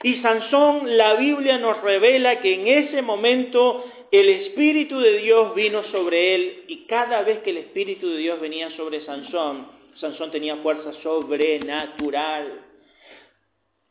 Y 0.03 0.23
Sansón, 0.23 0.97
la 0.97 1.15
Biblia 1.15 1.59
nos 1.59 1.83
revela 1.83 2.41
que 2.41 2.55
en 2.55 2.69
ese 2.69 3.03
momento 3.03 3.85
el 4.11 4.29
Espíritu 4.29 4.99
de 4.99 5.19
Dios 5.19 5.55
vino 5.55 5.85
sobre 5.85 6.35
él 6.35 6.65
y 6.69 6.87
cada 6.87 7.23
vez 7.23 7.41
que 7.41 7.51
el 7.51 7.59
Espíritu 7.59 8.09
de 8.09 8.19
Dios 8.19 8.41
venía 8.41 8.71
sobre 8.71 9.05
Sansón, 9.05 9.67
Sansón 9.97 10.31
tenía 10.31 10.57
fuerza 10.57 10.93
sobrenatural. 11.03 12.61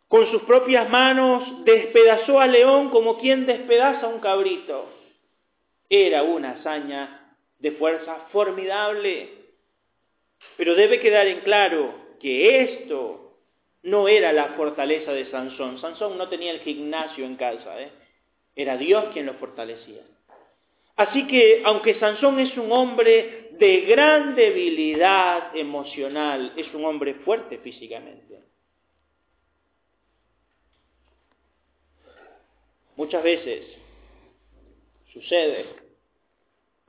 Con 0.08 0.30
sus 0.32 0.44
propias 0.44 0.90
manos 0.90 1.66
despedazó 1.66 2.40
al 2.40 2.52
león 2.52 2.90
como 2.90 3.18
quien 3.18 3.46
despedaza 3.46 4.08
un 4.08 4.20
cabrito. 4.20 4.88
Era 5.90 6.24
una 6.24 6.52
hazaña 6.52 7.36
de 7.60 7.72
fuerza 7.72 8.28
formidable. 8.32 9.30
Pero 10.58 10.76
debe 10.76 11.00
quedar 11.00 11.28
en 11.28 11.42
claro 11.42 11.94
que 12.20 12.62
esto 12.62 13.26
no 13.84 14.08
era 14.08 14.32
la 14.32 14.50
fortaleza 14.50 15.12
de 15.12 15.26
Sansón. 15.32 15.80
Sansón 15.80 16.18
no 16.18 16.30
tenía 16.30 16.52
el 16.52 16.62
gimnasio 16.62 17.26
en 17.26 17.36
casa, 17.36 17.82
¿eh? 17.82 17.90
Era 18.56 18.78
Dios 18.78 19.06
quien 19.14 19.26
lo 19.26 19.34
fortalecía. 19.36 20.04
Así 20.96 21.28
que, 21.28 21.62
aunque 21.66 22.00
Sansón 22.00 22.40
es 22.40 22.58
un 22.58 22.72
hombre 22.72 23.50
de 23.52 23.82
gran 23.82 24.36
debilidad 24.36 25.56
emocional, 25.56 26.54
es 26.56 26.74
un 26.74 26.86
hombre 26.86 27.16
fuerte 27.16 27.58
físicamente. 27.58 28.40
Muchas 32.96 33.24
veces 33.24 33.66
sucede 35.12 35.66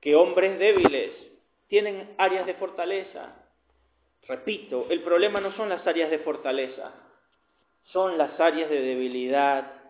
que 0.01 0.15
hombres 0.15 0.57
débiles 0.59 1.11
tienen 1.67 2.15
áreas 2.17 2.47
de 2.47 2.55
fortaleza. 2.55 3.35
Repito, 4.29 4.87
el 4.91 5.01
problema 5.01 5.41
no 5.41 5.53
son 5.57 5.69
las 5.69 5.85
áreas 5.85 6.11
de 6.11 6.21
fortaleza, 6.21 6.95
son 7.93 8.19
las 8.19 8.39
áreas 8.39 8.71
de 8.71 8.81
debilidad 8.81 9.86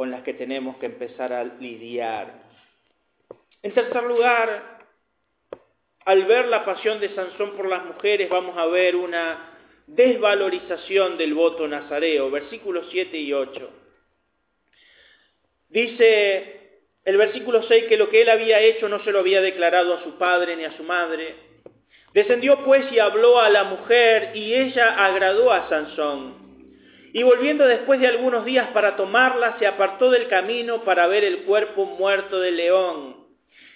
con 0.00 0.10
las 0.10 0.22
que 0.22 0.32
tenemos 0.32 0.78
que 0.78 0.86
empezar 0.86 1.30
a 1.30 1.44
lidiar. 1.44 2.32
En 3.62 3.74
tercer 3.74 4.02
lugar, 4.04 4.78
al 6.06 6.24
ver 6.24 6.48
la 6.48 6.64
pasión 6.64 7.00
de 7.00 7.14
Sansón 7.14 7.54
por 7.54 7.68
las 7.68 7.84
mujeres, 7.84 8.30
vamos 8.30 8.56
a 8.56 8.64
ver 8.64 8.96
una 8.96 9.58
desvalorización 9.86 11.18
del 11.18 11.34
voto 11.34 11.68
nazareo, 11.68 12.30
versículos 12.30 12.86
7 12.90 13.18
y 13.18 13.34
8. 13.34 13.70
Dice 15.68 16.80
el 17.04 17.18
versículo 17.18 17.62
6 17.64 17.84
que 17.86 17.98
lo 17.98 18.08
que 18.08 18.22
él 18.22 18.30
había 18.30 18.58
hecho 18.58 18.88
no 18.88 19.04
se 19.04 19.12
lo 19.12 19.18
había 19.18 19.42
declarado 19.42 19.92
a 19.92 20.02
su 20.02 20.16
padre 20.16 20.56
ni 20.56 20.64
a 20.64 20.74
su 20.78 20.82
madre. 20.82 21.34
Descendió 22.14 22.64
pues 22.64 22.90
y 22.90 23.00
habló 23.00 23.38
a 23.38 23.50
la 23.50 23.64
mujer 23.64 24.34
y 24.34 24.54
ella 24.54 24.94
agradó 25.04 25.52
a 25.52 25.68
Sansón. 25.68 26.49
Y 27.12 27.22
volviendo 27.22 27.66
después 27.66 28.00
de 28.00 28.06
algunos 28.06 28.44
días 28.44 28.68
para 28.68 28.96
tomarla, 28.96 29.56
se 29.58 29.66
apartó 29.66 30.10
del 30.10 30.28
camino 30.28 30.84
para 30.84 31.06
ver 31.08 31.24
el 31.24 31.38
cuerpo 31.38 31.84
muerto 31.84 32.38
del 32.40 32.56
león. 32.56 33.16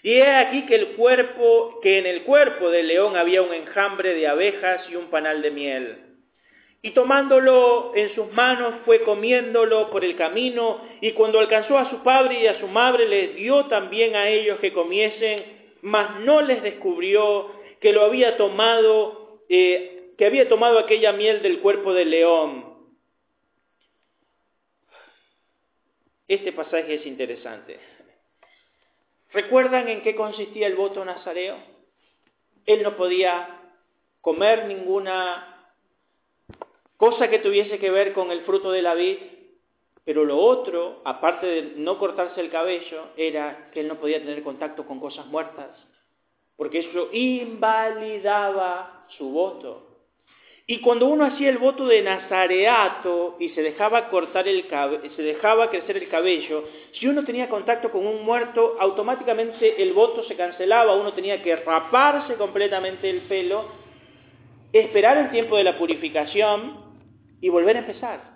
Y 0.04 0.12
he 0.12 0.30
aquí 0.30 0.66
que 0.66 0.74
el 0.76 0.88
cuerpo, 0.88 1.80
que 1.82 1.98
en 1.98 2.06
el 2.06 2.22
cuerpo 2.22 2.70
del 2.70 2.88
león 2.88 3.16
había 3.16 3.42
un 3.42 3.52
enjambre 3.52 4.14
de 4.14 4.28
abejas 4.28 4.82
y 4.90 4.96
un 4.96 5.06
panal 5.06 5.42
de 5.42 5.50
miel. 5.50 5.96
Y 6.82 6.90
tomándolo 6.90 7.92
en 7.96 8.14
sus 8.14 8.30
manos 8.32 8.74
fue 8.84 9.00
comiéndolo 9.00 9.90
por 9.90 10.04
el 10.04 10.16
camino, 10.16 10.82
y 11.00 11.12
cuando 11.12 11.40
alcanzó 11.40 11.78
a 11.78 11.88
su 11.88 12.02
padre 12.02 12.42
y 12.42 12.46
a 12.46 12.60
su 12.60 12.68
madre 12.68 13.08
les 13.08 13.34
dio 13.34 13.64
también 13.64 14.14
a 14.14 14.28
ellos 14.28 14.58
que 14.60 14.74
comiesen, 14.74 15.42
mas 15.80 16.20
no 16.20 16.42
les 16.42 16.62
descubrió 16.62 17.50
que 17.80 17.94
lo 17.94 18.02
había 18.02 18.36
tomado, 18.36 19.40
eh, 19.48 20.12
que 20.18 20.26
había 20.26 20.48
tomado 20.48 20.78
aquella 20.78 21.12
miel 21.12 21.40
del 21.40 21.60
cuerpo 21.60 21.94
del 21.94 22.10
león. 22.10 22.73
Este 26.26 26.52
pasaje 26.52 26.94
es 26.94 27.06
interesante. 27.06 27.78
¿Recuerdan 29.32 29.88
en 29.88 30.02
qué 30.02 30.14
consistía 30.14 30.66
el 30.66 30.76
voto 30.76 31.04
nazareo? 31.04 31.56
Él 32.66 32.82
no 32.82 32.96
podía 32.96 33.60
comer 34.20 34.66
ninguna 34.66 35.72
cosa 36.96 37.28
que 37.28 37.40
tuviese 37.40 37.78
que 37.78 37.90
ver 37.90 38.14
con 38.14 38.30
el 38.30 38.42
fruto 38.42 38.70
de 38.70 38.80
la 38.80 38.94
vid, 38.94 39.18
pero 40.04 40.24
lo 40.24 40.38
otro, 40.38 41.02
aparte 41.04 41.46
de 41.46 41.62
no 41.76 41.98
cortarse 41.98 42.40
el 42.40 42.50
cabello, 42.50 43.08
era 43.16 43.70
que 43.72 43.80
él 43.80 43.88
no 43.88 43.98
podía 43.98 44.20
tener 44.20 44.42
contacto 44.42 44.86
con 44.86 45.00
cosas 45.00 45.26
muertas, 45.26 45.76
porque 46.56 46.78
eso 46.78 47.08
invalidaba 47.12 49.06
su 49.18 49.28
voto. 49.28 49.93
Y 50.66 50.80
cuando 50.80 51.06
uno 51.06 51.26
hacía 51.26 51.50
el 51.50 51.58
voto 51.58 51.86
de 51.86 52.00
nazareato 52.00 53.36
y 53.38 53.50
se 53.50 53.60
dejaba 53.60 54.08
cortar 54.08 54.48
el 54.48 54.66
se 55.14 55.22
dejaba 55.22 55.68
crecer 55.68 55.98
el 55.98 56.08
cabello, 56.08 56.64
si 56.92 57.06
uno 57.06 57.22
tenía 57.24 57.50
contacto 57.50 57.90
con 57.90 58.06
un 58.06 58.24
muerto, 58.24 58.76
automáticamente 58.80 59.82
el 59.82 59.92
voto 59.92 60.24
se 60.24 60.36
cancelaba, 60.36 60.96
uno 60.96 61.12
tenía 61.12 61.42
que 61.42 61.56
raparse 61.56 62.36
completamente 62.36 63.10
el 63.10 63.22
pelo, 63.22 63.68
esperar 64.72 65.18
el 65.18 65.30
tiempo 65.30 65.58
de 65.58 65.64
la 65.64 65.76
purificación 65.76 66.82
y 67.42 67.50
volver 67.50 67.76
a 67.76 67.80
empezar. 67.80 68.34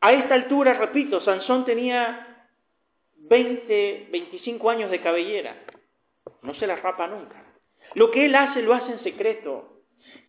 A 0.00 0.12
esta 0.12 0.34
altura, 0.34 0.74
repito, 0.74 1.20
Sansón 1.20 1.64
tenía 1.64 2.46
20, 3.16 4.08
25 4.10 4.70
años 4.70 4.90
de 4.90 5.00
cabellera. 5.00 5.64
No 6.42 6.54
se 6.54 6.66
la 6.66 6.76
rapa 6.76 7.08
nunca. 7.08 7.44
Lo 7.94 8.10
que 8.12 8.26
él 8.26 8.34
hace 8.36 8.62
lo 8.62 8.72
hace 8.72 8.92
en 8.92 9.02
secreto. 9.02 9.71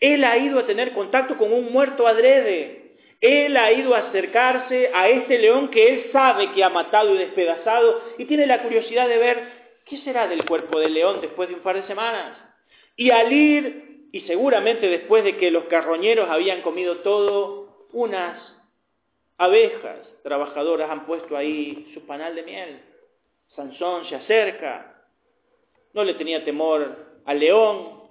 Él 0.04 0.26
ha 0.26 0.38
ido 0.38 0.60
a 0.60 0.66
tener 0.66 0.92
contacto 0.92 1.38
con 1.38 1.54
un 1.54 1.72
muerto 1.72 2.06
adrede. 2.06 2.98
Él 3.22 3.56
ha 3.56 3.72
ido 3.72 3.96
a 3.96 4.00
acercarse 4.00 4.92
a 4.94 5.08
este 5.08 5.40
león 5.40 5.70
que 5.70 5.88
él 5.88 6.10
sabe 6.12 6.52
que 6.52 6.62
ha 6.62 6.68
matado 6.68 7.16
y 7.16 7.20
despedazado 7.20 8.02
y 8.18 8.26
tiene 8.26 8.46
la 8.46 8.62
curiosidad 8.64 9.08
de 9.08 9.18
ver 9.18 9.44
qué 9.86 10.00
será 10.00 10.28
del 10.28 10.44
cuerpo 10.44 10.78
del 10.78 10.94
león 10.94 11.22
después 11.22 11.48
de 11.48 11.56
un 11.56 11.62
par 11.62 11.78
de 11.78 11.88
semanas. 11.88 12.38
Y 12.98 13.12
al 13.12 13.32
ir 13.32 14.10
y 14.12 14.20
seguramente 14.28 14.90
después 14.90 15.24
de 15.24 15.38
que 15.38 15.52
los 15.52 15.64
carroñeros 15.66 16.30
habían 16.30 16.64
comido 16.64 16.98
todo, 16.98 17.88
unas 17.94 18.42
abejas 19.38 20.00
trabajadoras 20.22 20.90
han 20.90 21.06
puesto 21.06 21.38
ahí 21.38 21.92
su 21.94 22.06
panal 22.06 22.36
de 22.36 22.44
miel. 22.44 22.82
Sansón 23.56 24.04
se 24.10 24.16
acerca, 24.16 25.02
no 25.94 26.04
le 26.04 26.16
tenía 26.16 26.44
temor 26.44 27.22
al 27.24 27.40
león, 27.40 28.03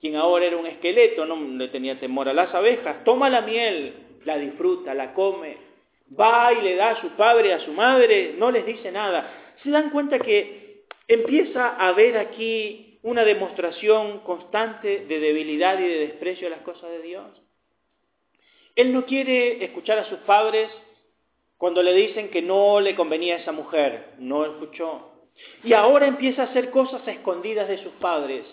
quien 0.00 0.16
ahora 0.16 0.46
era 0.46 0.56
un 0.56 0.66
esqueleto, 0.66 1.26
no 1.26 1.36
le 1.36 1.68
tenía 1.68 2.00
temor 2.00 2.28
a 2.28 2.32
las 2.32 2.54
abejas, 2.54 3.04
toma 3.04 3.28
la 3.28 3.42
miel, 3.42 3.94
la 4.24 4.38
disfruta, 4.38 4.94
la 4.94 5.12
come, 5.12 5.56
va 6.18 6.52
y 6.52 6.62
le 6.62 6.76
da 6.76 6.90
a 6.90 7.00
su 7.00 7.10
padre, 7.10 7.52
a 7.52 7.60
su 7.60 7.72
madre, 7.72 8.34
no 8.36 8.50
les 8.50 8.64
dice 8.64 8.90
nada. 8.90 9.54
Se 9.62 9.70
dan 9.70 9.90
cuenta 9.90 10.18
que 10.18 10.84
empieza 11.06 11.76
a 11.76 11.92
ver 11.92 12.16
aquí 12.16 12.98
una 13.02 13.24
demostración 13.24 14.20
constante 14.20 15.06
de 15.06 15.20
debilidad 15.20 15.78
y 15.78 15.88
de 15.88 15.98
desprecio 16.06 16.46
a 16.46 16.50
las 16.50 16.60
cosas 16.60 16.90
de 16.90 17.02
Dios. 17.02 17.26
Él 18.76 18.92
no 18.92 19.04
quiere 19.04 19.64
escuchar 19.64 19.98
a 19.98 20.08
sus 20.08 20.18
padres 20.20 20.70
cuando 21.58 21.82
le 21.82 21.92
dicen 21.92 22.30
que 22.30 22.40
no 22.40 22.80
le 22.80 22.94
convenía 22.94 23.34
a 23.34 23.38
esa 23.38 23.52
mujer, 23.52 24.14
no 24.18 24.46
escuchó. 24.46 25.10
Y 25.62 25.72
ahora 25.72 26.06
empieza 26.06 26.42
a 26.42 26.46
hacer 26.46 26.70
cosas 26.70 27.06
escondidas 27.06 27.68
de 27.68 27.78
sus 27.78 27.92
padres. 27.94 28.46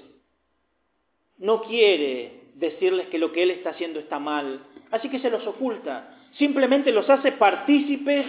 No 1.37 1.61
quiere 1.63 2.41
decirles 2.55 3.07
que 3.07 3.19
lo 3.19 3.31
que 3.31 3.43
él 3.43 3.51
está 3.51 3.71
haciendo 3.71 3.99
está 3.99 4.19
mal, 4.19 4.61
así 4.91 5.09
que 5.09 5.19
se 5.19 5.29
los 5.29 5.45
oculta. 5.45 6.15
Simplemente 6.33 6.91
los 6.91 7.09
hace 7.09 7.31
partícipes 7.33 8.25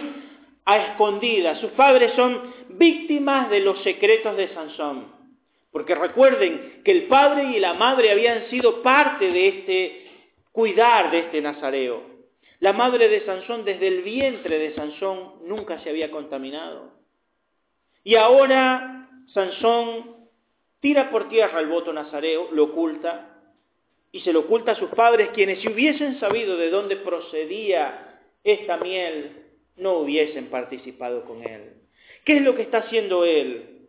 a 0.65 0.77
escondidas. 0.77 1.59
Sus 1.59 1.71
padres 1.71 2.13
son 2.13 2.53
víctimas 2.69 3.49
de 3.49 3.61
los 3.61 3.81
secretos 3.83 4.37
de 4.37 4.49
Sansón. 4.49 5.19
Porque 5.71 5.95
recuerden 5.95 6.81
que 6.83 6.91
el 6.91 7.03
padre 7.03 7.55
y 7.55 7.59
la 7.59 7.73
madre 7.73 8.11
habían 8.11 8.49
sido 8.49 8.81
parte 8.81 9.31
de 9.31 9.47
este 9.47 10.07
cuidar 10.51 11.11
de 11.11 11.19
este 11.19 11.41
nazareo. 11.41 12.03
La 12.59 12.73
madre 12.73 13.07
de 13.07 13.25
Sansón 13.25 13.63
desde 13.63 13.87
el 13.87 14.01
vientre 14.01 14.59
de 14.59 14.73
Sansón 14.73 15.47
nunca 15.47 15.79
se 15.79 15.89
había 15.89 16.11
contaminado. 16.11 16.91
Y 18.03 18.15
ahora 18.15 19.07
Sansón 19.33 20.18
tira 20.79 21.09
por 21.09 21.29
tierra 21.29 21.59
el 21.59 21.67
voto 21.67 21.93
nazareo, 21.93 22.49
lo 22.51 22.65
oculta, 22.65 23.39
y 24.11 24.21
se 24.21 24.33
lo 24.33 24.41
oculta 24.41 24.71
a 24.71 24.75
sus 24.75 24.89
padres, 24.91 25.29
quienes 25.33 25.61
si 25.61 25.69
hubiesen 25.69 26.19
sabido 26.19 26.57
de 26.57 26.69
dónde 26.69 26.95
procedía 26.95 28.19
esta 28.43 28.77
miel, 28.77 29.45
no 29.77 29.97
hubiesen 29.99 30.49
participado 30.49 31.25
con 31.25 31.43
él. 31.43 31.73
¿Qué 32.25 32.37
es 32.37 32.41
lo 32.41 32.55
que 32.55 32.63
está 32.63 32.79
haciendo 32.79 33.23
él? 33.23 33.87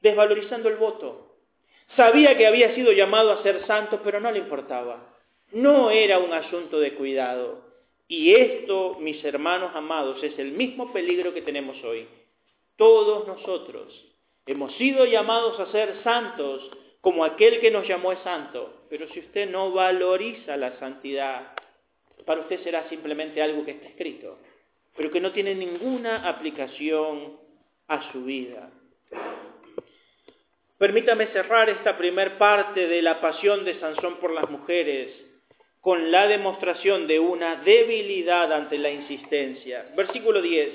Desvalorizando 0.00 0.68
el 0.68 0.76
voto. 0.76 1.36
Sabía 1.96 2.36
que 2.36 2.46
había 2.46 2.74
sido 2.74 2.92
llamado 2.92 3.32
a 3.32 3.42
ser 3.42 3.66
santo, 3.66 4.00
pero 4.02 4.20
no 4.20 4.30
le 4.30 4.38
importaba. 4.38 5.16
No 5.52 5.90
era 5.90 6.18
un 6.18 6.32
asunto 6.32 6.78
de 6.78 6.94
cuidado. 6.94 7.64
Y 8.06 8.34
esto, 8.34 8.96
mis 9.00 9.24
hermanos 9.24 9.72
amados, 9.74 10.22
es 10.22 10.38
el 10.38 10.52
mismo 10.52 10.92
peligro 10.92 11.32
que 11.32 11.42
tenemos 11.42 11.82
hoy. 11.84 12.06
Todos 12.76 13.26
nosotros 13.26 14.09
hemos 14.46 14.74
sido 14.76 15.04
llamados 15.04 15.58
a 15.60 15.70
ser 15.72 16.02
santos 16.02 16.70
como 17.00 17.24
aquel 17.24 17.60
que 17.60 17.70
nos 17.70 17.86
llamó 17.86 18.12
es 18.12 18.18
santo. 18.20 18.84
Pero 18.88 19.08
si 19.08 19.20
usted 19.20 19.48
no 19.48 19.72
valoriza 19.72 20.56
la 20.56 20.78
santidad, 20.78 21.52
para 22.26 22.42
usted 22.42 22.62
será 22.62 22.88
simplemente 22.88 23.42
algo 23.42 23.64
que 23.64 23.72
está 23.72 23.88
escrito, 23.88 24.38
pero 24.96 25.10
que 25.10 25.20
no 25.20 25.32
tiene 25.32 25.54
ninguna 25.54 26.28
aplicación 26.28 27.38
a 27.88 28.12
su 28.12 28.24
vida. 28.24 28.70
Permítame 30.78 31.26
cerrar 31.28 31.68
esta 31.68 31.98
primer 31.98 32.38
parte 32.38 32.86
de 32.86 33.02
la 33.02 33.20
pasión 33.20 33.64
de 33.64 33.78
Sansón 33.78 34.16
por 34.16 34.32
las 34.32 34.48
mujeres 34.48 35.10
con 35.80 36.10
la 36.10 36.26
demostración 36.26 37.06
de 37.06 37.18
una 37.18 37.56
debilidad 37.56 38.52
ante 38.52 38.78
la 38.78 38.90
insistencia. 38.90 39.90
Versículo 39.96 40.42
10. 40.42 40.70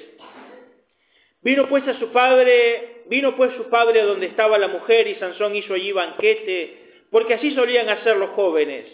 Vino 1.42 1.70
pues 1.70 1.88
a 1.88 2.00
su 2.00 2.12
padre, 2.12 2.95
vino 3.10 3.36
pues 3.36 3.54
su 3.56 3.70
padre 3.70 4.02
donde 4.04 4.28
estaba 4.28 4.58
la 4.58 4.68
mujer 4.68 5.08
y 5.08 5.16
Sansón 5.16 5.56
hizo 5.56 5.74
allí 5.74 5.92
banquete, 5.92 6.78
porque 7.12 7.36
así 7.36 7.52
solían 7.52 7.90
hacer 7.90 8.18
los 8.18 8.32
jóvenes. 8.32 8.86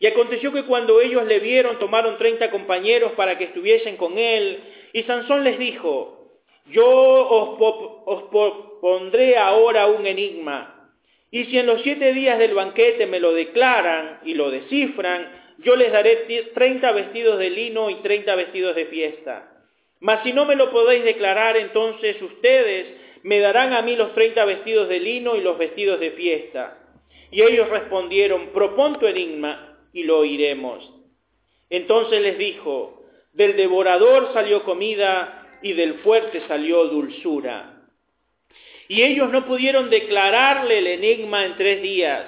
Y 0.00 0.06
aconteció 0.06 0.52
que 0.52 0.64
cuando 0.64 1.00
ellos 1.00 1.24
le 1.26 1.40
vieron, 1.40 1.78
tomaron 1.78 2.18
treinta 2.18 2.50
compañeros 2.50 3.12
para 3.12 3.36
que 3.36 3.44
estuviesen 3.44 3.96
con 3.96 4.18
él, 4.18 4.60
y 4.92 5.02
Sansón 5.02 5.44
les 5.44 5.58
dijo, 5.58 6.30
yo 6.66 6.86
os, 6.86 7.58
os 8.04 8.22
pondré 8.80 9.36
ahora 9.36 9.86
un 9.86 10.06
enigma, 10.06 10.92
y 11.30 11.44
si 11.46 11.58
en 11.58 11.66
los 11.66 11.82
siete 11.82 12.12
días 12.14 12.38
del 12.38 12.54
banquete 12.54 13.06
me 13.06 13.20
lo 13.20 13.32
declaran 13.32 14.20
y 14.24 14.34
lo 14.34 14.50
descifran, 14.50 15.54
yo 15.58 15.76
les 15.76 15.92
daré 15.92 16.16
treinta 16.54 16.92
vestidos 16.92 17.38
de 17.38 17.50
lino 17.50 17.90
y 17.90 17.96
treinta 17.96 18.34
vestidos 18.34 18.76
de 18.76 18.86
fiesta. 18.86 19.52
Mas 20.00 20.22
si 20.22 20.32
no 20.32 20.44
me 20.46 20.54
lo 20.54 20.70
podéis 20.70 21.04
declarar, 21.04 21.56
entonces 21.56 22.22
ustedes 22.22 22.86
me 23.22 23.40
darán 23.40 23.72
a 23.72 23.82
mí 23.82 23.96
los 23.96 24.14
treinta 24.14 24.44
vestidos 24.44 24.88
de 24.88 25.00
lino 25.00 25.36
y 25.36 25.40
los 25.40 25.58
vestidos 25.58 26.00
de 26.00 26.12
fiesta. 26.12 26.78
Y 27.30 27.42
ellos 27.42 27.68
respondieron, 27.68 28.48
propon 28.48 28.98
tu 28.98 29.06
enigma 29.06 29.78
y 29.92 30.04
lo 30.04 30.18
oiremos. 30.18 30.92
Entonces 31.70 32.22
les 32.22 32.38
dijo, 32.38 33.04
del 33.32 33.56
devorador 33.56 34.32
salió 34.32 34.64
comida 34.64 35.58
y 35.62 35.74
del 35.74 35.94
fuerte 36.00 36.42
salió 36.48 36.84
dulzura. 36.86 37.74
Y 38.88 39.02
ellos 39.02 39.30
no 39.30 39.46
pudieron 39.46 39.90
declararle 39.90 40.78
el 40.78 40.86
enigma 40.86 41.44
en 41.44 41.56
tres 41.56 41.82
días. 41.82 42.24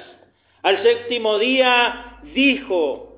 Al 0.62 0.82
séptimo 0.82 1.38
día 1.38 2.18
dijo, 2.34 3.09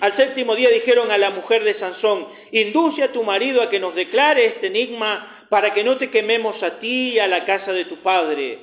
al 0.00 0.16
séptimo 0.16 0.54
día 0.54 0.68
dijeron 0.68 1.10
a 1.10 1.18
la 1.18 1.30
mujer 1.30 1.64
de 1.64 1.74
Sansón, 1.74 2.28
induce 2.50 3.02
a 3.02 3.12
tu 3.12 3.22
marido 3.22 3.62
a 3.62 3.70
que 3.70 3.80
nos 3.80 3.94
declare 3.94 4.46
este 4.46 4.66
enigma 4.66 5.46
para 5.48 5.72
que 5.74 5.84
no 5.84 5.96
te 5.96 6.10
quememos 6.10 6.62
a 6.62 6.78
ti 6.78 7.10
y 7.10 7.18
a 7.18 7.26
la 7.26 7.44
casa 7.44 7.72
de 7.72 7.86
tu 7.86 7.96
padre. 7.98 8.58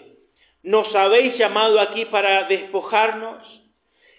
¿Nos 0.63 0.93
habéis 0.93 1.37
llamado 1.37 1.79
aquí 1.79 2.05
para 2.05 2.43
despojarnos? 2.43 3.43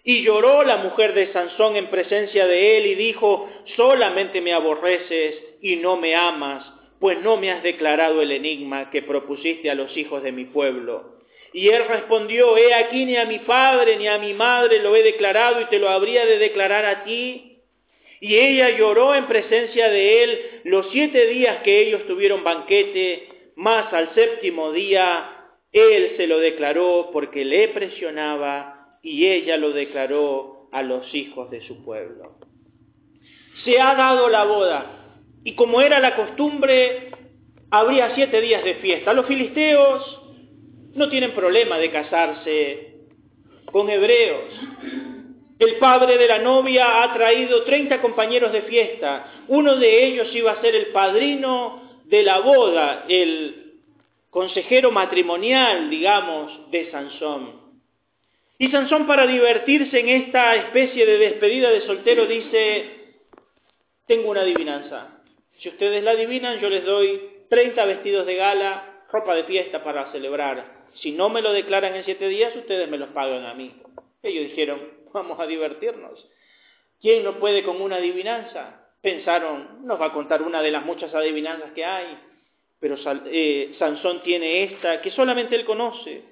Y 0.03 0.23
lloró 0.23 0.63
la 0.65 0.79
mujer 0.79 1.13
de 1.15 1.33
Sansón 1.33 1.77
en 1.77 1.89
presencia 1.89 2.47
de 2.47 2.79
él 2.79 2.87
y 2.87 2.95
dijo, 2.95 3.49
solamente 3.77 4.41
me 4.41 4.53
aborreces 4.53 5.37
y 5.61 5.77
no 5.77 5.99
me 5.99 6.15
amas, 6.15 6.65
pues 6.99 7.21
no 7.21 7.37
me 7.37 7.51
has 7.51 7.63
declarado 7.63 8.23
el 8.23 8.33
enigma 8.33 8.91
que 8.91 9.03
propusiste 9.03 9.71
a 9.71 9.75
los 9.75 9.95
hijos 9.97 10.23
de 10.23 10.33
mi 10.33 10.47
pueblo. 10.47 11.20
Y 11.53 11.69
él 11.69 11.85
respondió, 11.89 12.57
he 12.57 12.75
aquí 12.75 13.05
ni 13.05 13.17
a 13.17 13.25
mi 13.25 13.41
padre 13.41 13.97
ni 13.97 14.07
a 14.07 14.19
mi 14.19 14.35
madre 14.35 14.81
lo 14.81 14.95
he 14.95 15.03
declarado 15.03 15.61
y 15.61 15.65
te 15.67 15.79
lo 15.79 15.89
habría 15.89 16.25
de 16.25 16.39
declarar 16.39 16.85
a 16.87 17.05
ti. 17.05 17.59
Y 18.21 18.37
ella 18.37 18.71
lloró 18.71 19.15
en 19.15 19.27
presencia 19.27 19.89
de 19.89 20.23
él 20.23 20.61
los 20.65 20.87
siete 20.93 21.27
días 21.27 21.63
que 21.63 21.81
ellos 21.81 22.07
tuvieron 22.07 22.45
banquete, 22.45 23.29
más 23.57 23.93
al 23.93 24.15
séptimo 24.15 24.73
día 24.73 25.37
él 25.73 26.15
se 26.17 26.27
lo 26.27 26.39
declaró 26.39 27.11
porque 27.13 27.45
le 27.45 27.69
presionaba 27.69 28.99
y 29.03 29.27
ella 29.27 29.57
lo 29.57 29.73
declaró 29.73 30.69
a 30.73 30.83
los 30.83 31.15
hijos 31.15 31.51
de 31.51 31.63
su 31.67 31.85
pueblo. 31.85 32.37
Se 33.65 33.81
ha 33.81 33.95
dado 33.95 34.29
la 34.29 34.45
boda 34.45 35.17
y 35.45 35.55
como 35.55 35.81
era 35.81 36.01
la 36.01 36.17
costumbre, 36.17 37.11
habría 37.71 38.15
siete 38.15 38.41
días 38.41 38.65
de 38.65 38.75
fiesta. 38.77 39.13
Los 39.13 39.27
filisteos 39.27 40.20
no 40.95 41.09
tienen 41.09 41.33
problema 41.33 41.79
de 41.79 41.91
casarse 41.91 42.95
con 43.67 43.89
hebreos. 43.89 44.53
El 45.59 45.77
padre 45.77 46.17
de 46.17 46.27
la 46.27 46.39
novia 46.39 47.03
ha 47.03 47.13
traído 47.13 47.65
30 47.65 48.01
compañeros 48.01 48.53
de 48.53 48.63
fiesta. 48.63 49.45
Uno 49.49 49.77
de 49.77 50.07
ellos 50.07 50.35
iba 50.35 50.53
a 50.53 50.61
ser 50.63 50.75
el 50.75 50.87
padrino 50.87 52.01
de 52.05 52.23
la 52.23 52.41
boda, 52.41 53.05
el 53.09 53.75
consejero 54.31 54.91
matrimonial, 54.91 55.91
digamos, 55.91 56.71
de 56.71 56.91
Sansón. 56.91 57.61
Y 58.59 58.69
Sansón 58.71 59.07
para 59.07 59.27
divertirse 59.27 60.01
en 60.01 60.09
esta 60.09 60.55
especie 60.57 61.05
de 61.05 61.19
despedida 61.19 61.71
de 61.71 61.83
soltero 61.83 62.27
dice, 62.27 63.15
tengo 64.07 64.31
una 64.31 64.41
adivinanza. 64.41 65.23
Si 65.59 65.69
ustedes 65.69 66.03
la 66.03 66.13
adivinan, 66.13 66.59
yo 66.61 66.71
les 66.71 66.85
doy 66.85 67.21
30 67.51 67.85
vestidos 67.85 68.27
de 68.27 68.37
gala, 68.37 69.05
ropa 69.13 69.35
de 69.35 69.45
fiesta 69.45 69.85
para 69.85 70.11
celebrar. 70.13 70.80
Si 70.95 71.13
no 71.13 71.29
me 71.29 71.43
lo 71.43 71.53
declaran 71.53 71.95
en 71.95 72.05
siete 72.05 72.29
días, 72.29 72.55
ustedes 72.57 72.89
me 72.89 72.99
los 72.99 73.11
pagan 73.11 73.47
a 73.47 73.55
mí. 73.55 73.75
Ellos 74.23 74.45
dijeron, 74.45 74.81
vamos 75.13 75.39
a 75.41 75.47
divertirnos. 75.47 76.27
¿Quién 77.01 77.25
no 77.25 77.39
puede 77.39 77.63
con 77.63 77.81
una 77.81 77.97
adivinanza? 77.97 78.89
Pensaron, 79.01 79.87
nos 79.87 80.01
va 80.01 80.07
a 80.07 80.13
contar 80.13 80.43
una 80.43 80.61
de 80.61 80.71
las 80.71 80.85
muchas 80.85 81.15
adivinanzas 81.15 81.73
que 81.73 81.85
hay. 81.85 82.19
Pero 82.79 82.97
eh, 83.27 83.75
Sansón 83.79 84.23
tiene 84.23 84.65
esta 84.65 85.01
que 85.01 85.11
solamente 85.11 85.55
él 85.55 85.65
conoce. 85.65 86.23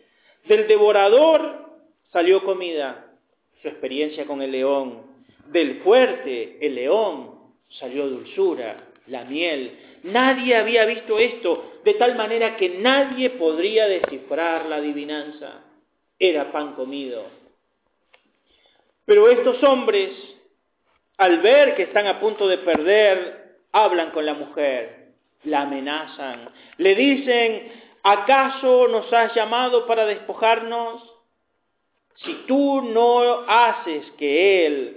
Del 0.44 0.66
devorador 0.66 1.68
salió 2.12 2.42
comida, 2.44 3.06
su 3.62 3.68
experiencia 3.68 4.26
con 4.26 4.42
el 4.42 4.52
león. 4.52 5.02
Del 5.46 5.80
fuerte, 5.80 6.58
el 6.60 6.74
león, 6.74 7.38
salió 7.68 8.08
dulzura, 8.08 8.88
la 9.06 9.24
miel. 9.24 9.78
Nadie 10.02 10.56
había 10.56 10.84
visto 10.84 11.18
esto, 11.18 11.80
de 11.84 11.94
tal 11.94 12.16
manera 12.16 12.56
que 12.56 12.70
nadie 12.70 13.30
podría 13.30 13.86
descifrar 13.86 14.66
la 14.66 14.76
adivinanza. 14.76 15.64
Era 16.18 16.50
pan 16.52 16.74
comido. 16.74 17.24
Pero 19.04 19.28
estos 19.28 19.62
hombres, 19.62 20.10
al 21.16 21.38
ver 21.40 21.74
que 21.74 21.84
están 21.84 22.06
a 22.06 22.20
punto 22.20 22.46
de 22.46 22.58
perder, 22.58 23.56
hablan 23.72 24.10
con 24.10 24.26
la 24.26 24.34
mujer 24.34 24.98
la 25.44 25.62
amenazan, 25.62 26.50
le 26.78 26.94
dicen, 26.94 27.72
¿acaso 28.02 28.88
nos 28.88 29.12
has 29.12 29.34
llamado 29.34 29.86
para 29.86 30.04
despojarnos? 30.06 31.02
Si 32.16 32.34
tú 32.46 32.82
no 32.82 33.44
haces 33.46 34.04
que 34.18 34.66
Él 34.66 34.96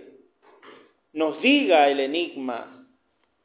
nos 1.14 1.40
diga 1.42 1.90
el 1.90 2.00
enigma, 2.00 2.81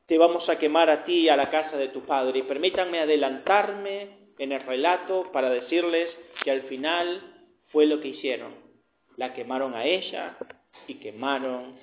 te 0.07 0.19
vamos 0.19 0.49
a 0.49 0.59
quemar 0.59 0.89
a 0.91 1.05
ti 1.05 1.21
y 1.21 1.29
a 1.29 1.37
la 1.37 1.51
casa 1.51 1.77
de 1.77 1.89
tu 1.89 2.03
padre. 2.03 2.41
Y 2.41 2.43
permítanme 2.43 3.01
adelantarme 3.01 4.31
en 4.39 4.53
el 4.53 4.61
relato 4.61 5.31
para 5.33 5.51
decirles 5.51 6.09
que 6.43 6.51
al 6.51 6.63
final 6.63 7.49
fue 7.73 7.87
lo 7.87 8.01
que 8.01 8.09
hicieron. 8.09 8.55
La 9.17 9.35
quemaron 9.35 9.75
a 9.75 9.85
ella 9.85 10.37
y 10.87 10.95
quemaron 10.95 11.79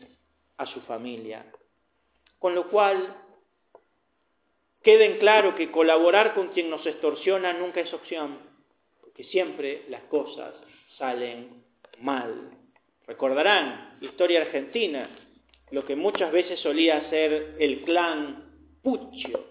a 0.57 0.65
su 0.67 0.81
familia. 0.81 1.45
Con 2.39 2.55
lo 2.55 2.69
cual 2.69 3.23
Queden 4.83 5.17
claro 5.17 5.55
que 5.55 5.71
colaborar 5.71 6.33
con 6.33 6.49
quien 6.49 6.69
nos 6.69 6.85
extorsiona 6.85 7.53
nunca 7.53 7.79
es 7.79 7.93
opción, 7.93 8.37
porque 8.99 9.23
siempre 9.23 9.85
las 9.87 10.03
cosas 10.03 10.53
salen 10.97 11.63
mal. 11.99 12.51
Recordarán, 13.07 13.97
historia 14.01 14.41
argentina, 14.41 15.09
lo 15.73 15.85
que 15.85 15.95
muchas 15.95 16.31
veces 16.31 16.59
solía 16.59 16.97
hacer 16.97 17.55
el 17.59 17.81
clan 17.81 18.51
Puccio. 18.81 19.43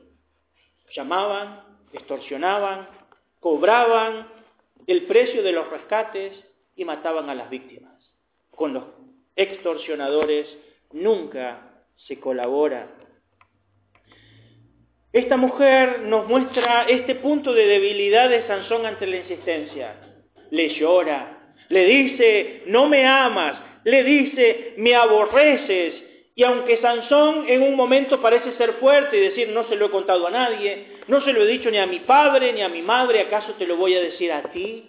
Llamaban, 0.95 1.65
extorsionaban, 1.93 2.89
cobraban 3.41 4.29
el 4.87 5.07
precio 5.07 5.43
de 5.43 5.53
los 5.53 5.69
rescates 5.71 6.33
y 6.77 6.85
mataban 6.85 7.29
a 7.29 7.35
las 7.35 7.51
víctimas. 7.51 7.93
Con 8.51 8.75
los 8.75 8.85
extorsionadores 9.37 10.47
nunca 10.93 11.85
se 12.07 12.19
colabora 12.21 12.89
esta 15.13 15.37
mujer 15.37 16.01
nos 16.05 16.27
muestra 16.27 16.87
este 16.89 17.17
punto 17.17 17.53
de 17.53 17.67
debilidad 17.67 18.31
de 18.31 18.47
Sansón 18.47 18.87
ante 18.87 19.07
la 19.07 19.19
insistencia. 19.19 19.95
Le 20.51 20.71
llora, 20.71 21.53
le 21.69 21.85
dice, 21.85 22.63
no 22.67 22.89
me 22.89 23.07
amas, 23.07 23.61
le 23.85 24.05
dice, 24.05 24.75
me 24.79 24.95
aborreces, 24.95 26.03
Y 26.35 26.45
aunque 26.45 26.79
Sansón 26.79 27.45
en 27.49 27.63
un 27.63 27.75
momento 27.75 28.21
parece 28.23 28.57
ser 28.57 28.75
fuerte 28.75 29.19
y 29.19 29.21
decir, 29.21 29.49
no 29.51 29.69
se 29.69 29.77
lo 29.77 29.87
he 29.87 29.91
contado 29.91 30.27
a 30.27 30.31
nadie, 30.31 30.87
no 31.09 31.21
se 31.23 31.33
lo 31.33 31.43
he 31.43 31.47
dicho 31.47 31.71
ni 31.71 31.79
a 31.79 31.87
mi 31.87 32.01
padre 32.01 32.53
ni 32.53 32.63
a 32.63 32.69
mi 32.69 32.81
madre, 32.81 33.21
¿acaso 33.21 33.53
te 33.55 33.67
lo 33.67 33.77
voy 33.77 33.95
a 33.95 34.01
decir 34.01 34.33
a 34.33 34.43
ti? 34.51 34.85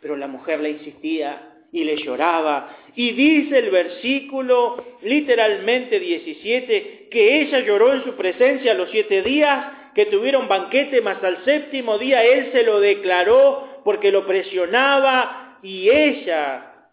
Pero 0.00 0.16
la 0.16 0.26
mujer 0.26 0.60
le 0.60 0.70
insistía 0.70 1.52
y 1.72 1.84
le 1.84 1.96
lloraba. 1.96 2.76
Y 2.94 3.12
dice 3.12 3.58
el 3.58 3.70
versículo 3.70 4.98
literalmente 5.02 5.98
17, 5.98 7.08
que 7.10 7.40
ella 7.40 7.60
lloró 7.60 7.92
en 7.94 8.04
su 8.04 8.14
presencia 8.14 8.74
los 8.74 8.90
siete 8.90 9.22
días, 9.22 9.92
que 9.94 10.06
tuvieron 10.06 10.48
banquete, 10.48 11.00
mas 11.00 11.22
al 11.24 11.44
séptimo 11.44 11.98
día 11.98 12.22
él 12.24 12.50
se 12.52 12.64
lo 12.64 12.80
declaró 12.80 13.80
porque 13.84 14.12
lo 14.12 14.26
presionaba 14.26 15.58
y 15.62 15.88
ella 15.88 16.88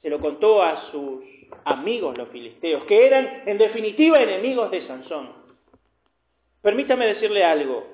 se 0.00 0.10
lo 0.10 0.18
contó 0.18 0.62
a 0.62 0.90
sus 0.90 1.33
amigos 1.64 2.16
los 2.16 2.28
filisteos, 2.28 2.84
que 2.84 3.06
eran 3.06 3.42
en 3.46 3.58
definitiva 3.58 4.20
enemigos 4.20 4.70
de 4.70 4.86
Sansón. 4.86 5.32
Permítame 6.62 7.06
decirle 7.06 7.44
algo. 7.44 7.86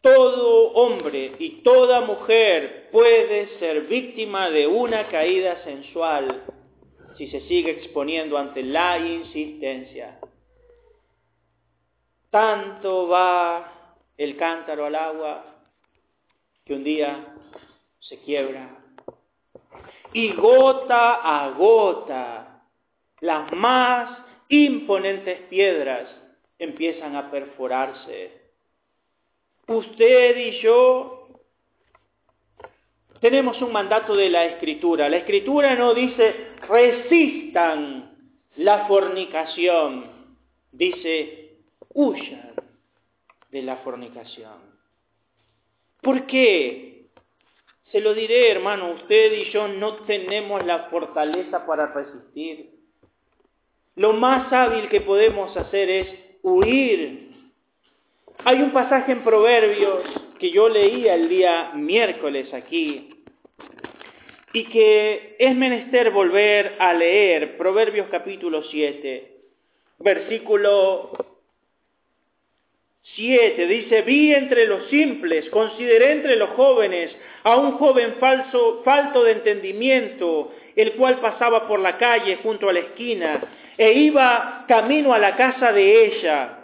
Todo 0.00 0.72
hombre 0.72 1.32
y 1.38 1.62
toda 1.62 2.00
mujer 2.00 2.88
puede 2.90 3.58
ser 3.58 3.82
víctima 3.82 4.48
de 4.50 4.66
una 4.66 5.08
caída 5.08 5.62
sensual 5.62 6.42
si 7.16 7.28
se 7.28 7.42
sigue 7.42 7.72
exponiendo 7.72 8.38
ante 8.38 8.62
la 8.62 8.98
insistencia. 8.98 10.18
Tanto 12.30 13.08
va 13.08 13.96
el 14.16 14.36
cántaro 14.36 14.86
al 14.86 14.94
agua 14.94 15.44
que 16.64 16.74
un 16.74 16.84
día 16.84 17.34
se 18.00 18.18
quiebra 18.20 18.79
y 20.12 20.32
gota 20.32 21.14
a 21.14 21.50
gota 21.50 22.62
las 23.20 23.52
más 23.52 24.18
imponentes 24.48 25.42
piedras 25.42 26.08
empiezan 26.58 27.16
a 27.16 27.30
perforarse. 27.30 28.40
Usted 29.66 30.36
y 30.36 30.60
yo 30.60 31.28
tenemos 33.20 33.60
un 33.60 33.72
mandato 33.72 34.16
de 34.16 34.30
la 34.30 34.46
escritura. 34.46 35.08
La 35.08 35.18
escritura 35.18 35.74
no 35.74 35.94
dice 35.94 36.50
resistan 36.66 38.16
la 38.56 38.86
fornicación, 38.86 40.06
dice 40.72 41.58
huyan 41.94 42.54
de 43.50 43.62
la 43.62 43.76
fornicación. 43.78 44.58
¿Por 46.00 46.26
qué? 46.26 46.99
Se 47.92 48.00
lo 48.00 48.14
diré, 48.14 48.50
hermano, 48.50 48.92
usted 48.92 49.32
y 49.32 49.50
yo 49.50 49.66
no 49.66 49.94
tenemos 50.04 50.64
la 50.64 50.84
fortaleza 50.90 51.66
para 51.66 51.92
resistir. 51.92 52.70
Lo 53.96 54.12
más 54.12 54.52
hábil 54.52 54.88
que 54.88 55.00
podemos 55.00 55.56
hacer 55.56 55.90
es 55.90 56.08
huir. 56.42 57.30
Hay 58.44 58.62
un 58.62 58.72
pasaje 58.72 59.12
en 59.12 59.24
Proverbios 59.24 60.04
que 60.38 60.50
yo 60.50 60.68
leía 60.68 61.14
el 61.14 61.28
día 61.28 61.72
miércoles 61.74 62.54
aquí 62.54 63.24
y 64.52 64.64
que 64.64 65.36
es 65.38 65.54
menester 65.54 66.10
volver 66.10 66.76
a 66.78 66.94
leer, 66.94 67.56
Proverbios 67.56 68.08
capítulo 68.10 68.62
7, 68.64 69.36
versículo 69.98 71.12
7 73.02 73.66
dice, 73.66 74.02
vi 74.02 74.32
entre 74.34 74.66
los 74.66 74.86
simples, 74.88 75.48
consideré 75.50 76.12
entre 76.12 76.36
los 76.36 76.50
jóvenes 76.50 77.14
a 77.42 77.56
un 77.56 77.72
joven 77.72 78.16
falso, 78.20 78.82
falto 78.84 79.24
de 79.24 79.32
entendimiento, 79.32 80.52
el 80.76 80.92
cual 80.92 81.18
pasaba 81.20 81.66
por 81.66 81.80
la 81.80 81.96
calle 81.96 82.38
junto 82.42 82.68
a 82.68 82.72
la 82.72 82.80
esquina 82.80 83.40
e 83.76 83.92
iba 83.92 84.66
camino 84.68 85.14
a 85.14 85.18
la 85.18 85.36
casa 85.36 85.72
de 85.72 86.04
ella. 86.04 86.56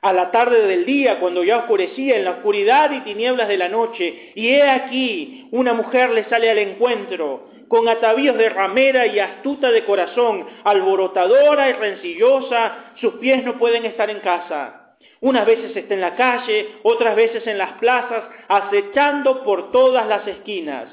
A 0.00 0.12
la 0.12 0.32
tarde 0.32 0.66
del 0.66 0.84
día, 0.84 1.20
cuando 1.20 1.44
ya 1.44 1.58
oscurecía 1.58 2.16
en 2.16 2.24
la 2.24 2.32
oscuridad 2.32 2.90
y 2.90 3.02
tinieblas 3.02 3.46
de 3.46 3.56
la 3.56 3.68
noche, 3.68 4.32
y 4.34 4.48
he 4.48 4.68
aquí, 4.68 5.46
una 5.52 5.74
mujer 5.74 6.10
le 6.10 6.24
sale 6.24 6.50
al 6.50 6.58
encuentro, 6.58 7.48
con 7.68 7.88
atavíos 7.88 8.36
de 8.36 8.48
ramera 8.48 9.06
y 9.06 9.20
astuta 9.20 9.70
de 9.70 9.84
corazón, 9.84 10.44
alborotadora 10.64 11.70
y 11.70 11.72
rencillosa, 11.74 12.94
sus 12.96 13.14
pies 13.14 13.44
no 13.44 13.56
pueden 13.58 13.84
estar 13.84 14.10
en 14.10 14.18
casa. 14.18 14.81
Unas 15.22 15.46
veces 15.46 15.76
está 15.76 15.94
en 15.94 16.00
la 16.00 16.16
calle, 16.16 16.80
otras 16.82 17.14
veces 17.14 17.46
en 17.46 17.56
las 17.56 17.74
plazas, 17.74 18.24
acechando 18.48 19.44
por 19.44 19.70
todas 19.70 20.08
las 20.08 20.26
esquinas. 20.26 20.88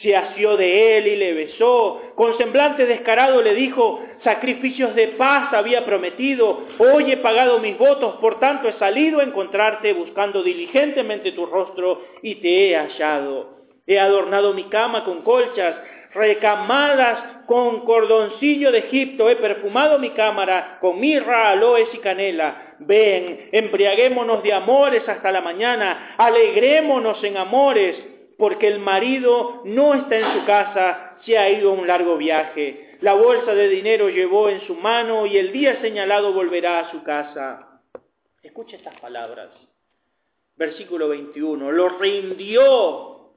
Se 0.00 0.16
asió 0.16 0.56
de 0.56 0.96
él 0.96 1.06
y 1.06 1.16
le 1.16 1.34
besó. 1.34 2.00
Con 2.14 2.38
semblante 2.38 2.86
descarado 2.86 3.42
le 3.42 3.54
dijo, 3.54 4.02
sacrificios 4.24 4.94
de 4.94 5.08
paz 5.08 5.52
había 5.52 5.84
prometido. 5.84 6.62
Hoy 6.78 7.12
he 7.12 7.18
pagado 7.18 7.58
mis 7.58 7.76
votos, 7.76 8.16
por 8.22 8.40
tanto 8.40 8.68
he 8.68 8.78
salido 8.78 9.20
a 9.20 9.24
encontrarte 9.24 9.92
buscando 9.92 10.42
diligentemente 10.42 11.32
tu 11.32 11.44
rostro 11.44 12.02
y 12.22 12.36
te 12.36 12.70
he 12.70 12.74
hallado. 12.74 13.58
He 13.86 13.98
adornado 13.98 14.54
mi 14.54 14.64
cama 14.64 15.04
con 15.04 15.20
colchas, 15.20 15.76
recamadas 16.14 17.44
con 17.46 17.84
cordoncillo 17.84 18.70
de 18.72 18.80
Egipto, 18.80 19.28
he 19.30 19.36
perfumado 19.36 19.98
mi 19.98 20.10
cámara 20.10 20.78
con 20.80 21.00
mirra, 21.00 21.50
aloes 21.50 21.88
y 21.94 21.98
canela. 21.98 22.76
Ven, 22.80 23.48
embriaguémonos 23.52 24.42
de 24.42 24.52
amores 24.52 25.08
hasta 25.08 25.32
la 25.32 25.40
mañana, 25.40 26.14
alegrémonos 26.18 27.22
en 27.24 27.36
amores, 27.36 27.96
porque 28.36 28.68
el 28.68 28.78
marido 28.78 29.62
no 29.64 29.94
está 29.94 30.16
en 30.16 30.32
su 30.34 30.44
casa, 30.44 31.16
se 31.24 31.36
ha 31.38 31.50
ido 31.50 31.70
a 31.70 31.74
un 31.74 31.86
largo 31.86 32.16
viaje. 32.16 32.96
La 33.00 33.14
bolsa 33.14 33.54
de 33.54 33.68
dinero 33.68 34.08
llevó 34.08 34.48
en 34.48 34.60
su 34.66 34.74
mano 34.74 35.26
y 35.26 35.38
el 35.38 35.52
día 35.52 35.80
señalado 35.80 36.32
volverá 36.32 36.80
a 36.80 36.90
su 36.90 37.02
casa. 37.02 37.80
Escucha 38.42 38.76
estas 38.76 38.98
palabras. 39.00 39.48
Versículo 40.56 41.08
21. 41.08 41.72
Lo 41.72 41.88
rindió, 41.98 43.32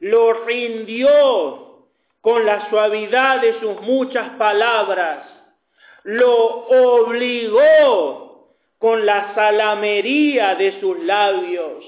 lo 0.00 0.44
rindió 0.44 1.71
con 2.22 2.46
la 2.46 2.70
suavidad 2.70 3.40
de 3.40 3.58
sus 3.60 3.80
muchas 3.82 4.30
palabras, 4.38 5.26
lo 6.04 6.36
obligó 6.68 8.48
con 8.78 9.04
la 9.04 9.34
salamería 9.34 10.54
de 10.54 10.80
sus 10.80 10.98
labios. 11.00 11.84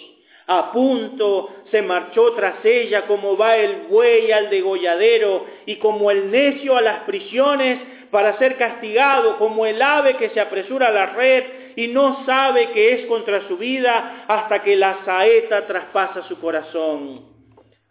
A 0.46 0.72
punto 0.72 1.50
se 1.70 1.80
marchó 1.82 2.34
tras 2.34 2.64
ella 2.64 3.06
como 3.06 3.36
va 3.36 3.56
el 3.56 3.86
buey 3.88 4.30
al 4.32 4.50
degolladero 4.50 5.46
y 5.66 5.76
como 5.76 6.10
el 6.10 6.30
necio 6.30 6.76
a 6.76 6.82
las 6.82 7.04
prisiones 7.04 7.80
para 8.10 8.36
ser 8.38 8.56
castigado, 8.56 9.38
como 9.38 9.66
el 9.66 9.80
ave 9.80 10.16
que 10.16 10.30
se 10.30 10.40
apresura 10.40 10.88
a 10.88 10.92
la 10.92 11.06
red 11.06 11.44
y 11.76 11.88
no 11.88 12.24
sabe 12.26 12.70
que 12.70 12.94
es 12.94 13.06
contra 13.06 13.46
su 13.48 13.56
vida 13.56 14.24
hasta 14.28 14.62
que 14.62 14.76
la 14.76 14.98
saeta 15.04 15.66
traspasa 15.66 16.22
su 16.28 16.38
corazón. 16.40 17.33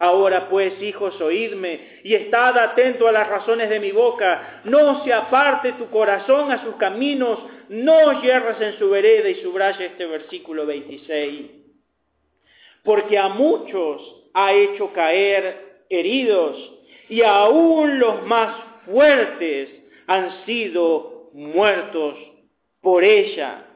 Ahora 0.04 0.50
pues, 0.50 0.82
hijos, 0.82 1.22
oídme 1.22 2.02
y 2.04 2.14
estad 2.14 2.58
atento 2.58 3.08
a 3.08 3.14
las 3.14 3.26
razones 3.26 3.70
de 3.70 3.80
mi 3.80 3.94
boca. 3.94 4.60
No 4.66 5.02
se 5.06 5.14
aparte 5.14 5.72
tu 5.74 5.90
corazón 5.90 6.52
a 6.52 6.62
sus 6.62 6.76
caminos, 6.76 7.40
no 7.70 8.22
yerres 8.22 8.60
en 8.60 8.78
su 8.78 8.90
vereda 8.90 9.30
y 9.30 9.36
subraya 9.36 9.86
este 9.86 10.06
versículo 10.06 10.66
26. 10.66 11.52
Porque 12.84 13.18
a 13.18 13.30
muchos 13.30 14.28
ha 14.34 14.52
hecho 14.52 14.92
caer 14.92 15.86
heridos 15.90 16.58
y 17.08 17.22
aún 17.22 17.98
los 17.98 18.24
más 18.24 18.58
fuertes 18.86 19.70
han 20.08 20.46
sido 20.46 21.30
muertos 21.32 22.18
por 22.82 23.06
ella. 23.06 23.68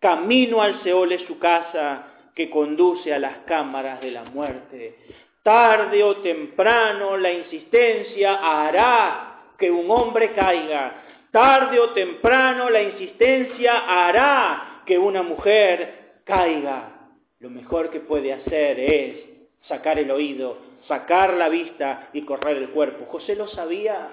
Camino 0.00 0.60
al 0.60 0.82
Seol 0.82 1.12
es 1.12 1.22
su 1.22 1.38
casa 1.38 2.08
que 2.34 2.50
conduce 2.50 3.12
a 3.14 3.18
las 3.18 3.38
cámaras 3.46 4.02
de 4.02 4.10
la 4.10 4.24
muerte. 4.24 4.96
Tarde 5.42 6.04
o 6.04 6.18
temprano 6.18 7.16
la 7.16 7.32
insistencia 7.32 8.34
hará 8.34 9.54
que 9.58 9.70
un 9.70 9.90
hombre 9.90 10.32
caiga. 10.32 11.02
Tarde 11.30 11.80
o 11.80 11.90
temprano 11.90 12.70
la 12.70 12.82
insistencia 12.82 13.84
hará 13.86 14.82
que 14.86 14.98
una 14.98 15.22
mujer 15.22 16.20
caiga. 16.24 17.08
Lo 17.40 17.50
mejor 17.50 17.90
que 17.90 18.00
puede 18.00 18.32
hacer 18.32 18.78
es 18.78 19.16
sacar 19.66 19.98
el 19.98 20.10
oído, 20.10 20.58
sacar 20.86 21.34
la 21.34 21.48
vista 21.48 22.10
y 22.12 22.22
correr 22.22 22.58
el 22.58 22.70
cuerpo. 22.70 23.06
José 23.06 23.34
lo 23.34 23.48
sabía. 23.48 24.10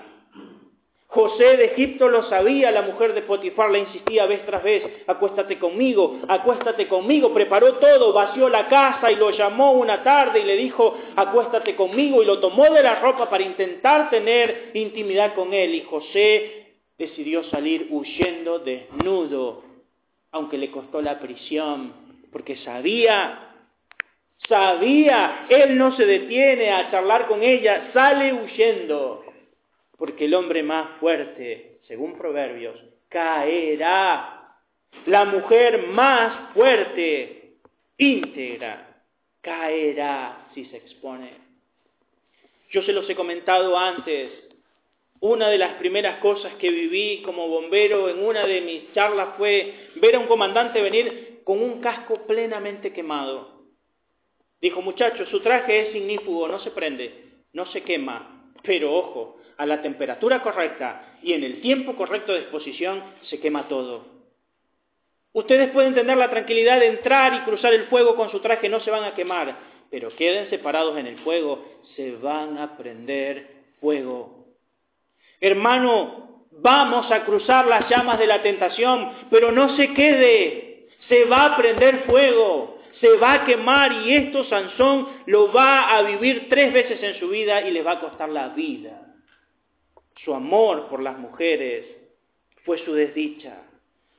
José 1.12 1.58
de 1.58 1.66
Egipto 1.66 2.08
lo 2.08 2.30
sabía, 2.30 2.70
la 2.70 2.84
mujer 2.84 3.16
de 3.16 3.24
Potifar 3.24 3.72
le 3.72 3.80
insistía 3.80 4.28
vez 4.28 4.46
tras 4.46 4.62
vez, 4.62 4.84
acuéstate 5.08 5.58
conmigo, 5.58 6.20
acuéstate 6.28 6.88
conmigo, 6.88 7.34
preparó 7.34 7.78
todo, 7.80 8.14
vació 8.14 8.48
la 8.48 8.68
casa 8.68 9.12
y 9.12 9.16
lo 9.16 9.32
llamó 9.32 9.72
una 9.72 10.04
tarde 10.04 10.42
y 10.42 10.44
le 10.44 10.56
dijo, 10.56 10.96
acuéstate 11.16 11.76
conmigo 11.76 12.22
y 12.22 12.28
lo 12.28 12.40
tomó 12.40 12.66
de 12.66 12.84
la 12.84 13.00
ropa 13.00 13.28
para 13.28 13.44
intentar 13.44 14.12
tener 14.12 14.70
intimidad 14.76 15.34
con 15.34 15.52
él 15.52 15.74
y 15.74 15.82
José 15.82 16.76
decidió 16.96 17.44
salir 17.46 17.88
huyendo 17.90 18.60
desnudo, 18.60 19.64
aunque 20.32 20.60
le 20.60 20.70
costó 20.70 21.02
la 21.02 21.20
prisión, 21.20 21.92
porque 22.32 22.58
sabía, 22.58 23.56
sabía, 24.48 25.48
él 25.50 25.76
no 25.76 25.96
se 25.96 26.06
detiene 26.06 26.70
a 26.70 26.92
charlar 26.92 27.26
con 27.26 27.42
ella, 27.42 27.90
sale 27.94 28.32
huyendo. 28.32 29.24
Porque 30.00 30.26
el 30.26 30.34
hombre 30.34 30.64
más 30.64 30.98
fuerte, 31.00 31.80
según 31.88 32.18
Proverbios, 32.18 32.82
caerá. 33.10 34.38
La 35.06 35.26
mujer 35.26 35.88
más 35.88 36.54
fuerte, 36.54 37.58
íntegra, 37.98 39.04
caerá 39.42 40.48
si 40.56 40.66
se 40.66 40.78
expone. 40.78 41.34
Yo 42.72 42.82
se 42.84 42.94
los 42.94 43.10
he 43.10 43.16
comentado 43.16 43.78
antes, 43.78 44.32
una 45.20 45.50
de 45.50 45.58
las 45.58 45.74
primeras 45.76 46.20
cosas 46.20 46.54
que 46.56 46.70
viví 46.70 47.22
como 47.24 47.48
bombero 47.48 48.10
en 48.10 48.24
una 48.24 48.46
de 48.46 48.62
mis 48.62 48.94
charlas 48.94 49.36
fue 49.38 49.90
ver 49.96 50.16
a 50.16 50.20
un 50.20 50.28
comandante 50.28 50.82
venir 50.82 51.42
con 51.44 51.62
un 51.62 51.82
casco 51.82 52.26
plenamente 52.26 52.94
quemado. 52.94 53.64
Dijo, 54.62 54.82
muchachos, 54.82 55.28
su 55.30 55.42
traje 55.42 55.90
es 55.90 55.96
ignífugo, 55.96 56.48
no 56.48 56.60
se 56.60 56.72
prende, 56.72 57.12
no 57.54 57.66
se 57.68 57.84
quema, 57.84 58.54
pero 58.64 58.94
ojo, 58.94 59.40
a 59.60 59.66
la 59.66 59.82
temperatura 59.82 60.42
correcta 60.42 61.18
y 61.22 61.34
en 61.34 61.44
el 61.44 61.60
tiempo 61.60 61.96
correcto 61.96 62.32
de 62.32 62.40
exposición 62.40 63.04
se 63.24 63.42
quema 63.42 63.68
todo. 63.68 64.06
Ustedes 65.34 65.70
pueden 65.72 65.94
tener 65.94 66.18
la 66.18 66.30
tranquilidad 66.30 66.80
de 66.80 66.88
entrar 66.88 67.34
y 67.34 67.42
cruzar 67.42 67.74
el 67.74 67.88
fuego 67.88 68.16
con 68.16 68.32
su 68.32 68.40
traje, 68.40 68.70
no 68.70 68.80
se 68.80 68.90
van 68.90 69.04
a 69.04 69.14
quemar, 69.14 69.54
pero 69.92 70.16
queden 70.16 70.50
separados 70.50 70.98
en 70.98 71.08
el 71.08 71.20
fuego, 71.20 71.66
se 71.98 72.14
van 72.14 72.58
a 72.58 72.78
prender 72.78 73.48
fuego. 73.82 74.46
Hermano, 75.42 76.46
vamos 76.52 77.12
a 77.12 77.26
cruzar 77.26 77.68
las 77.68 77.90
llamas 77.90 78.18
de 78.18 78.28
la 78.28 78.42
tentación, 78.42 79.12
pero 79.30 79.52
no 79.52 79.76
se 79.76 79.94
quede, 79.94 80.88
se 81.10 81.26
va 81.26 81.48
a 81.48 81.58
prender 81.58 82.06
fuego, 82.06 82.80
se 83.02 83.10
va 83.18 83.34
a 83.34 83.46
quemar 83.46 83.92
y 83.92 84.14
esto 84.14 84.46
Sansón 84.46 85.06
lo 85.26 85.52
va 85.52 85.98
a 85.98 86.02
vivir 86.04 86.48
tres 86.50 86.72
veces 86.72 87.04
en 87.04 87.20
su 87.20 87.28
vida 87.28 87.62
y 87.68 87.72
le 87.72 87.84
va 87.84 87.94
a 87.94 88.00
costar 88.00 88.30
la 88.30 88.48
vida. 88.50 89.09
Su 90.24 90.34
amor 90.34 90.88
por 90.90 91.02
las 91.02 91.18
mujeres 91.18 91.86
fue 92.66 92.78
su 92.80 92.94
desdicha. 92.94 93.64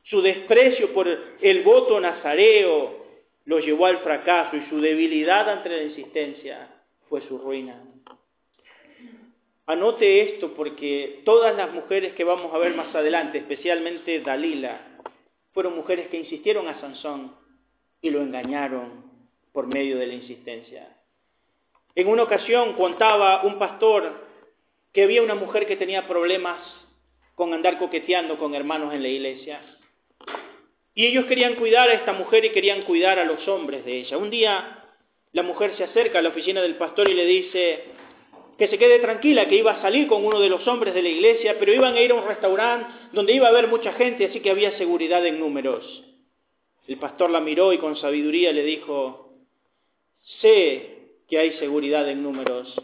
Su 0.04 0.22
desprecio 0.22 0.92
por 0.94 1.06
el 1.08 1.62
voto 1.62 2.00
nazareo 2.00 3.06
lo 3.44 3.58
llevó 3.58 3.86
al 3.86 3.98
fracaso 3.98 4.56
y 4.56 4.66
su 4.68 4.80
debilidad 4.80 5.48
ante 5.48 5.68
la 5.68 5.82
insistencia 5.82 6.68
fue 7.08 7.20
su 7.22 7.38
ruina. 7.38 7.82
Anote 9.66 10.34
esto 10.34 10.54
porque 10.54 11.22
todas 11.24 11.54
las 11.56 11.72
mujeres 11.72 12.14
que 12.14 12.24
vamos 12.24 12.52
a 12.52 12.58
ver 12.58 12.74
más 12.74 12.94
adelante, 12.94 13.38
especialmente 13.38 14.20
Dalila, 14.20 14.98
fueron 15.52 15.76
mujeres 15.76 16.08
que 16.08 16.16
insistieron 16.16 16.66
a 16.66 16.80
Sansón 16.80 17.36
y 18.00 18.10
lo 18.10 18.20
engañaron 18.20 19.04
por 19.52 19.66
medio 19.66 19.98
de 19.98 20.06
la 20.06 20.14
insistencia. 20.14 20.96
En 21.94 22.08
una 22.08 22.22
ocasión 22.22 22.74
contaba 22.74 23.42
un 23.42 23.58
pastor 23.58 24.29
que 24.92 25.02
había 25.02 25.22
una 25.22 25.34
mujer 25.34 25.66
que 25.66 25.76
tenía 25.76 26.06
problemas 26.06 26.58
con 27.34 27.54
andar 27.54 27.78
coqueteando 27.78 28.38
con 28.38 28.54
hermanos 28.54 28.92
en 28.92 29.02
la 29.02 29.08
iglesia. 29.08 29.60
Y 30.94 31.06
ellos 31.06 31.26
querían 31.26 31.54
cuidar 31.54 31.88
a 31.88 31.94
esta 31.94 32.12
mujer 32.12 32.44
y 32.44 32.50
querían 32.50 32.82
cuidar 32.82 33.18
a 33.18 33.24
los 33.24 33.46
hombres 33.48 33.84
de 33.84 34.00
ella. 34.00 34.18
Un 34.18 34.30
día 34.30 34.84
la 35.32 35.42
mujer 35.42 35.76
se 35.76 35.84
acerca 35.84 36.18
a 36.18 36.22
la 36.22 36.30
oficina 36.30 36.60
del 36.60 36.74
pastor 36.74 37.08
y 37.08 37.14
le 37.14 37.24
dice, 37.24 37.84
que 38.60 38.68
se 38.68 38.76
quede 38.76 38.98
tranquila, 38.98 39.48
que 39.48 39.56
iba 39.56 39.72
a 39.72 39.80
salir 39.80 40.06
con 40.06 40.22
uno 40.22 40.38
de 40.38 40.50
los 40.50 40.68
hombres 40.68 40.92
de 40.92 41.02
la 41.02 41.08
iglesia, 41.08 41.56
pero 41.58 41.72
iban 41.72 41.94
a 41.94 42.00
ir 42.02 42.10
a 42.10 42.16
un 42.16 42.26
restaurante 42.26 42.92
donde 43.12 43.32
iba 43.32 43.46
a 43.46 43.50
haber 43.50 43.68
mucha 43.68 43.94
gente, 43.94 44.26
así 44.26 44.40
que 44.40 44.50
había 44.50 44.76
seguridad 44.76 45.24
en 45.24 45.40
números. 45.40 46.04
El 46.86 46.98
pastor 46.98 47.30
la 47.30 47.40
miró 47.40 47.72
y 47.72 47.78
con 47.78 47.96
sabiduría 47.96 48.52
le 48.52 48.62
dijo, 48.62 49.32
sé 50.42 51.14
que 51.26 51.38
hay 51.38 51.52
seguridad 51.52 52.06
en 52.10 52.22
números, 52.22 52.74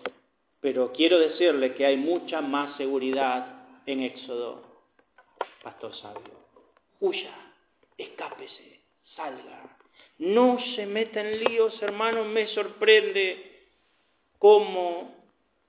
pero 0.60 0.92
quiero 0.92 1.18
decirle 1.18 1.74
que 1.74 1.86
hay 1.86 1.96
mucha 1.96 2.40
más 2.40 2.76
seguridad 2.76 3.66
en 3.86 4.02
Éxodo. 4.02 4.64
Pastor 5.62 5.94
sabio, 5.96 6.46
huya, 7.00 7.34
escápese, 7.96 8.80
salga. 9.14 9.76
No 10.18 10.58
se 10.74 10.86
meta 10.86 11.20
en 11.20 11.44
líos, 11.44 11.80
hermano, 11.82 12.24
me 12.24 12.46
sorprende 12.48 13.68
cómo 14.38 15.14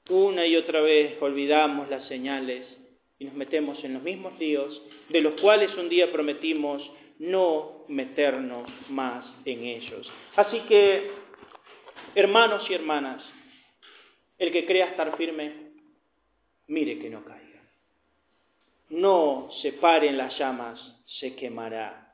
una 0.09 0.45
y 0.45 0.55
otra 0.55 0.81
vez 0.81 1.21
olvidamos 1.21 1.89
las 1.89 2.07
señales 2.07 2.65
y 3.19 3.25
nos 3.25 3.33
metemos 3.33 3.83
en 3.83 3.93
los 3.95 4.03
mismos 4.03 4.37
líos 4.39 4.81
de 5.09 5.21
los 5.21 5.39
cuales 5.41 5.73
un 5.75 5.89
día 5.89 6.11
prometimos 6.11 6.81
no 7.19 7.85
meternos 7.87 8.69
más 8.89 9.25
en 9.45 9.63
ellos. 9.63 10.09
Así 10.35 10.59
que, 10.61 11.11
hermanos 12.15 12.69
y 12.69 12.73
hermanas, 12.73 13.23
el 14.37 14.51
que 14.51 14.65
crea 14.65 14.87
estar 14.87 15.15
firme, 15.17 15.51
mire 16.67 16.99
que 16.99 17.09
no 17.09 17.23
caiga. 17.23 17.61
No 18.89 19.49
se 19.61 19.73
pare 19.73 20.07
en 20.07 20.17
las 20.17 20.37
llamas, 20.37 20.79
se 21.19 21.35
quemará. 21.35 22.13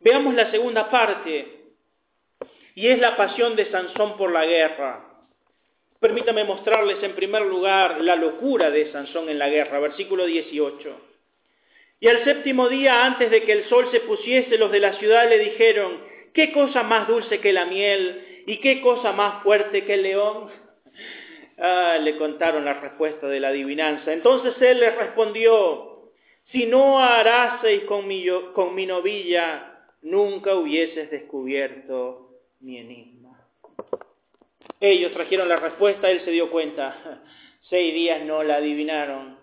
Veamos 0.00 0.34
la 0.34 0.50
segunda 0.50 0.90
parte, 0.90 1.60
y 2.74 2.88
es 2.88 2.98
la 2.98 3.16
pasión 3.16 3.56
de 3.56 3.70
Sansón 3.70 4.16
por 4.16 4.32
la 4.32 4.46
guerra. 4.46 5.06
Permítame 5.98 6.44
mostrarles 6.44 7.02
en 7.02 7.14
primer 7.14 7.42
lugar 7.42 8.00
la 8.00 8.16
locura 8.16 8.70
de 8.70 8.90
Sansón 8.90 9.28
en 9.28 9.38
la 9.38 9.48
guerra, 9.48 9.80
versículo 9.80 10.24
18. 10.24 11.00
Y 12.00 12.08
al 12.08 12.24
séptimo 12.24 12.68
día, 12.68 13.04
antes 13.04 13.30
de 13.30 13.42
que 13.42 13.52
el 13.52 13.68
sol 13.68 13.88
se 13.90 14.00
pusiese, 14.00 14.56
los 14.56 14.72
de 14.72 14.80
la 14.80 14.94
ciudad 14.94 15.28
le 15.28 15.38
dijeron, 15.38 16.02
¿qué 16.32 16.52
cosa 16.52 16.82
más 16.82 17.06
dulce 17.06 17.40
que 17.40 17.52
la 17.52 17.66
miel 17.66 18.44
y 18.46 18.58
qué 18.58 18.80
cosa 18.80 19.12
más 19.12 19.42
fuerte 19.42 19.84
que 19.84 19.94
el 19.94 20.02
león? 20.04 20.50
Ah, 21.60 21.98
le 22.00 22.16
contaron 22.16 22.64
la 22.64 22.74
respuesta 22.74 23.28
de 23.28 23.38
la 23.38 23.48
adivinanza. 23.48 24.12
Entonces 24.12 24.54
él 24.62 24.80
les 24.80 24.96
respondió, 24.96 26.10
si 26.46 26.64
no 26.64 26.98
haraseis 26.98 27.84
con 27.84 28.08
mi, 28.08 28.26
con 28.54 28.74
mi 28.74 28.86
novilla, 28.86 29.84
nunca 30.02 30.54
hubieses 30.54 31.10
descubierto 31.10 32.30
mi 32.60 32.78
enigma. 32.78 33.46
Ellos 34.80 35.12
trajeron 35.12 35.50
la 35.50 35.56
respuesta, 35.56 36.10
él 36.10 36.22
se 36.24 36.30
dio 36.30 36.50
cuenta. 36.50 37.22
Seis 37.68 37.92
días 37.92 38.24
no 38.24 38.42
la 38.42 38.56
adivinaron. 38.56 39.38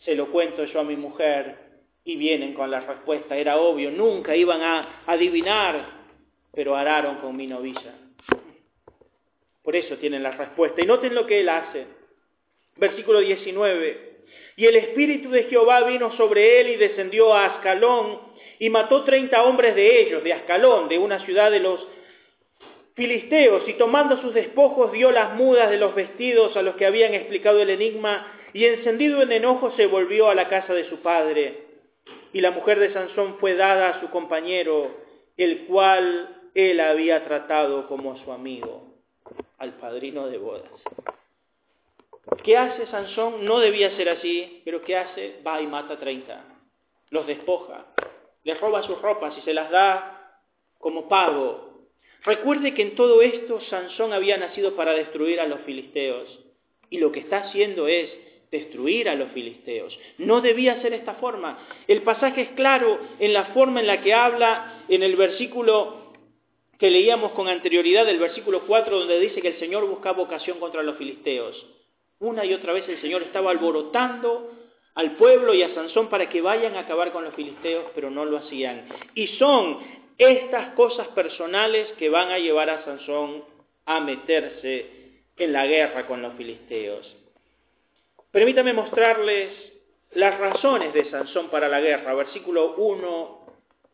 Se 0.00 0.14
lo 0.14 0.32
cuento 0.32 0.64
yo 0.64 0.80
a 0.80 0.84
mi 0.84 0.96
mujer 0.96 1.58
y 2.02 2.16
vienen 2.16 2.54
con 2.54 2.70
la 2.70 2.80
respuesta. 2.80 3.36
Era 3.36 3.58
obvio, 3.58 3.90
nunca 3.90 4.34
iban 4.34 4.62
a 4.62 5.02
adivinar, 5.06 5.98
pero 6.54 6.74
araron 6.74 7.16
con 7.16 7.36
mi 7.36 7.46
novilla. 7.46 8.07
Por 9.68 9.76
eso 9.76 9.98
tienen 9.98 10.22
la 10.22 10.30
respuesta. 10.30 10.82
Y 10.82 10.86
noten 10.86 11.14
lo 11.14 11.26
que 11.26 11.40
él 11.40 11.48
hace. 11.50 11.84
Versículo 12.76 13.20
19. 13.20 14.16
Y 14.56 14.64
el 14.64 14.76
Espíritu 14.76 15.28
de 15.28 15.42
Jehová 15.42 15.82
vino 15.82 16.10
sobre 16.16 16.62
él 16.62 16.68
y 16.68 16.76
descendió 16.76 17.34
a 17.34 17.44
Ascalón 17.44 18.18
y 18.58 18.70
mató 18.70 19.04
treinta 19.04 19.42
hombres 19.42 19.74
de 19.74 20.00
ellos, 20.00 20.24
de 20.24 20.32
Ascalón, 20.32 20.88
de 20.88 20.96
una 20.96 21.22
ciudad 21.26 21.50
de 21.50 21.60
los 21.60 21.86
filisteos 22.94 23.68
y 23.68 23.74
tomando 23.74 24.16
sus 24.22 24.32
despojos 24.32 24.90
dio 24.90 25.10
las 25.10 25.34
mudas 25.34 25.68
de 25.68 25.76
los 25.76 25.94
vestidos 25.94 26.56
a 26.56 26.62
los 26.62 26.76
que 26.76 26.86
habían 26.86 27.12
explicado 27.12 27.60
el 27.60 27.68
enigma 27.68 28.40
y 28.54 28.64
encendido 28.64 29.20
en 29.20 29.32
enojo 29.32 29.72
se 29.72 29.84
volvió 29.84 30.30
a 30.30 30.34
la 30.34 30.48
casa 30.48 30.72
de 30.72 30.88
su 30.88 31.00
padre. 31.00 31.64
Y 32.32 32.40
la 32.40 32.52
mujer 32.52 32.78
de 32.78 32.94
Sansón 32.94 33.36
fue 33.38 33.54
dada 33.54 33.90
a 33.90 34.00
su 34.00 34.08
compañero, 34.08 34.96
el 35.36 35.66
cual 35.66 36.36
él 36.54 36.80
había 36.80 37.22
tratado 37.26 37.86
como 37.86 38.16
su 38.24 38.32
amigo, 38.32 38.87
al 39.58 39.74
padrino 39.74 40.26
de 40.28 40.38
bodas. 40.38 40.70
¿Qué 42.44 42.56
hace 42.56 42.86
Sansón? 42.86 43.44
No 43.44 43.58
debía 43.58 43.96
ser 43.96 44.08
así, 44.08 44.62
pero 44.64 44.82
¿qué 44.82 44.96
hace? 44.96 45.40
Va 45.46 45.60
y 45.60 45.66
mata 45.66 45.94
a 45.94 45.98
treinta. 45.98 46.44
Los 47.10 47.26
despoja, 47.26 47.86
les 48.44 48.60
roba 48.60 48.82
sus 48.82 49.00
ropas 49.00 49.36
y 49.38 49.40
se 49.42 49.54
las 49.54 49.70
da 49.70 50.40
como 50.78 51.08
pago 51.08 51.68
Recuerde 52.24 52.74
que 52.74 52.82
en 52.82 52.94
todo 52.94 53.22
esto 53.22 53.60
Sansón 53.62 54.12
había 54.12 54.36
nacido 54.36 54.74
para 54.74 54.92
destruir 54.92 55.40
a 55.40 55.46
los 55.46 55.60
filisteos 55.60 56.38
y 56.90 56.98
lo 56.98 57.12
que 57.12 57.20
está 57.20 57.38
haciendo 57.38 57.86
es 57.86 58.10
destruir 58.50 59.08
a 59.08 59.14
los 59.14 59.30
filisteos. 59.32 59.98
No 60.18 60.40
debía 60.40 60.80
ser 60.82 60.94
esta 60.94 61.14
forma. 61.14 61.66
El 61.86 62.02
pasaje 62.02 62.42
es 62.42 62.48
claro 62.50 62.98
en 63.18 63.32
la 63.32 63.46
forma 63.46 63.80
en 63.80 63.86
la 63.86 64.00
que 64.02 64.14
habla 64.14 64.82
en 64.88 65.02
el 65.02 65.16
versículo 65.16 65.97
que 66.78 66.90
leíamos 66.90 67.32
con 67.32 67.48
anterioridad, 67.48 68.08
el 68.08 68.18
versículo 68.18 68.66
4, 68.66 68.98
donde 69.00 69.18
dice 69.18 69.42
que 69.42 69.48
el 69.48 69.58
Señor 69.58 69.84
buscaba 69.86 70.22
ocasión 70.22 70.60
contra 70.60 70.82
los 70.82 70.96
filisteos. 70.96 71.66
Una 72.20 72.44
y 72.44 72.54
otra 72.54 72.72
vez 72.72 72.88
el 72.88 73.00
Señor 73.00 73.22
estaba 73.22 73.50
alborotando 73.50 74.52
al 74.94 75.16
pueblo 75.16 75.54
y 75.54 75.62
a 75.62 75.74
Sansón 75.74 76.08
para 76.08 76.28
que 76.28 76.40
vayan 76.40 76.76
a 76.76 76.80
acabar 76.80 77.12
con 77.12 77.24
los 77.24 77.34
filisteos, 77.34 77.86
pero 77.94 78.10
no 78.10 78.24
lo 78.24 78.38
hacían. 78.38 78.88
Y 79.14 79.26
son 79.38 79.78
estas 80.18 80.74
cosas 80.74 81.08
personales 81.08 81.92
que 81.98 82.08
van 82.08 82.30
a 82.30 82.38
llevar 82.38 82.70
a 82.70 82.84
Sansón 82.84 83.44
a 83.84 84.00
meterse 84.00 85.22
en 85.36 85.52
la 85.52 85.66
guerra 85.66 86.06
con 86.06 86.22
los 86.22 86.34
filisteos. 86.34 87.16
Permítame 88.30 88.72
mostrarles 88.72 89.50
las 90.12 90.38
razones 90.38 90.92
de 90.92 91.10
Sansón 91.10 91.48
para 91.48 91.68
la 91.68 91.80
guerra, 91.80 92.14
versículo 92.14 92.74
1 92.76 93.37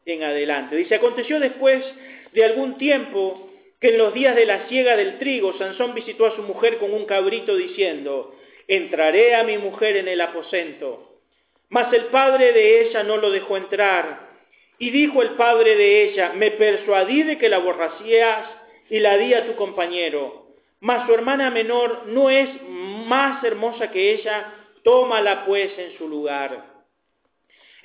en 0.06 0.22
adelante. 0.22 0.76
Dice, 0.76 0.96
aconteció 0.96 1.40
después 1.40 1.84
de 2.32 2.44
algún 2.44 2.78
tiempo 2.78 3.50
que 3.80 3.90
en 3.90 3.98
los 3.98 4.14
días 4.14 4.34
de 4.34 4.46
la 4.46 4.68
siega 4.68 4.96
del 4.96 5.18
trigo, 5.18 5.56
Sansón 5.58 5.94
visitó 5.94 6.26
a 6.26 6.36
su 6.36 6.42
mujer 6.42 6.78
con 6.78 6.92
un 6.92 7.04
cabrito 7.06 7.56
diciendo, 7.56 8.34
entraré 8.66 9.34
a 9.34 9.44
mi 9.44 9.58
mujer 9.58 9.96
en 9.96 10.08
el 10.08 10.20
aposento. 10.20 11.18
Mas 11.68 11.92
el 11.92 12.06
padre 12.06 12.52
de 12.52 12.82
ella 12.82 13.02
no 13.02 13.16
lo 13.16 13.30
dejó 13.30 13.56
entrar. 13.56 14.32
Y 14.78 14.90
dijo 14.90 15.22
el 15.22 15.30
padre 15.30 15.76
de 15.76 16.04
ella, 16.04 16.32
me 16.34 16.50
persuadí 16.52 17.22
de 17.22 17.38
que 17.38 17.48
la 17.48 17.58
borracías 17.58 18.48
y 18.90 18.98
la 19.00 19.16
di 19.16 19.34
a 19.34 19.46
tu 19.46 19.54
compañero. 19.54 20.46
Mas 20.80 21.06
su 21.06 21.14
hermana 21.14 21.50
menor 21.50 22.06
no 22.06 22.30
es 22.30 22.48
más 22.68 23.42
hermosa 23.44 23.90
que 23.90 24.12
ella, 24.12 24.52
tómala 24.82 25.46
pues 25.46 25.78
en 25.78 25.96
su 25.96 26.08
lugar. 26.08 26.73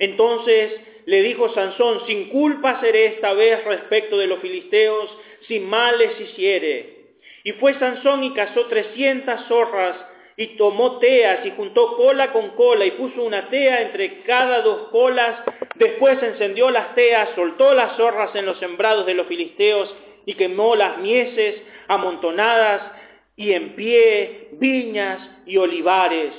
Entonces 0.00 0.72
le 1.06 1.22
dijo 1.22 1.52
Sansón, 1.54 2.06
sin 2.06 2.30
culpa 2.30 2.80
seré 2.80 3.06
esta 3.06 3.32
vez 3.34 3.64
respecto 3.64 4.18
de 4.18 4.26
los 4.26 4.40
filisteos, 4.40 5.10
sin 5.46 5.68
males 5.68 6.18
hiciere. 6.20 6.96
Y 7.44 7.52
fue 7.52 7.78
Sansón 7.78 8.24
y 8.24 8.34
cazó 8.34 8.66
trescientas 8.66 9.46
zorras 9.46 9.96
y 10.36 10.56
tomó 10.56 10.98
teas 10.98 11.44
y 11.44 11.50
juntó 11.50 11.96
cola 11.96 12.32
con 12.32 12.50
cola 12.50 12.86
y 12.86 12.92
puso 12.92 13.22
una 13.22 13.50
tea 13.50 13.82
entre 13.82 14.22
cada 14.22 14.62
dos 14.62 14.88
colas. 14.88 15.42
Después 15.74 16.22
encendió 16.22 16.70
las 16.70 16.94
teas, 16.94 17.30
soltó 17.34 17.74
las 17.74 17.96
zorras 17.96 18.34
en 18.34 18.46
los 18.46 18.58
sembrados 18.58 19.04
de 19.04 19.14
los 19.14 19.26
filisteos 19.26 19.94
y 20.24 20.34
quemó 20.34 20.76
las 20.76 20.98
mieses 20.98 21.62
amontonadas 21.88 22.92
y 23.36 23.52
en 23.52 23.74
pie, 23.74 24.48
viñas 24.52 25.20
y 25.44 25.56
olivares. 25.56 26.32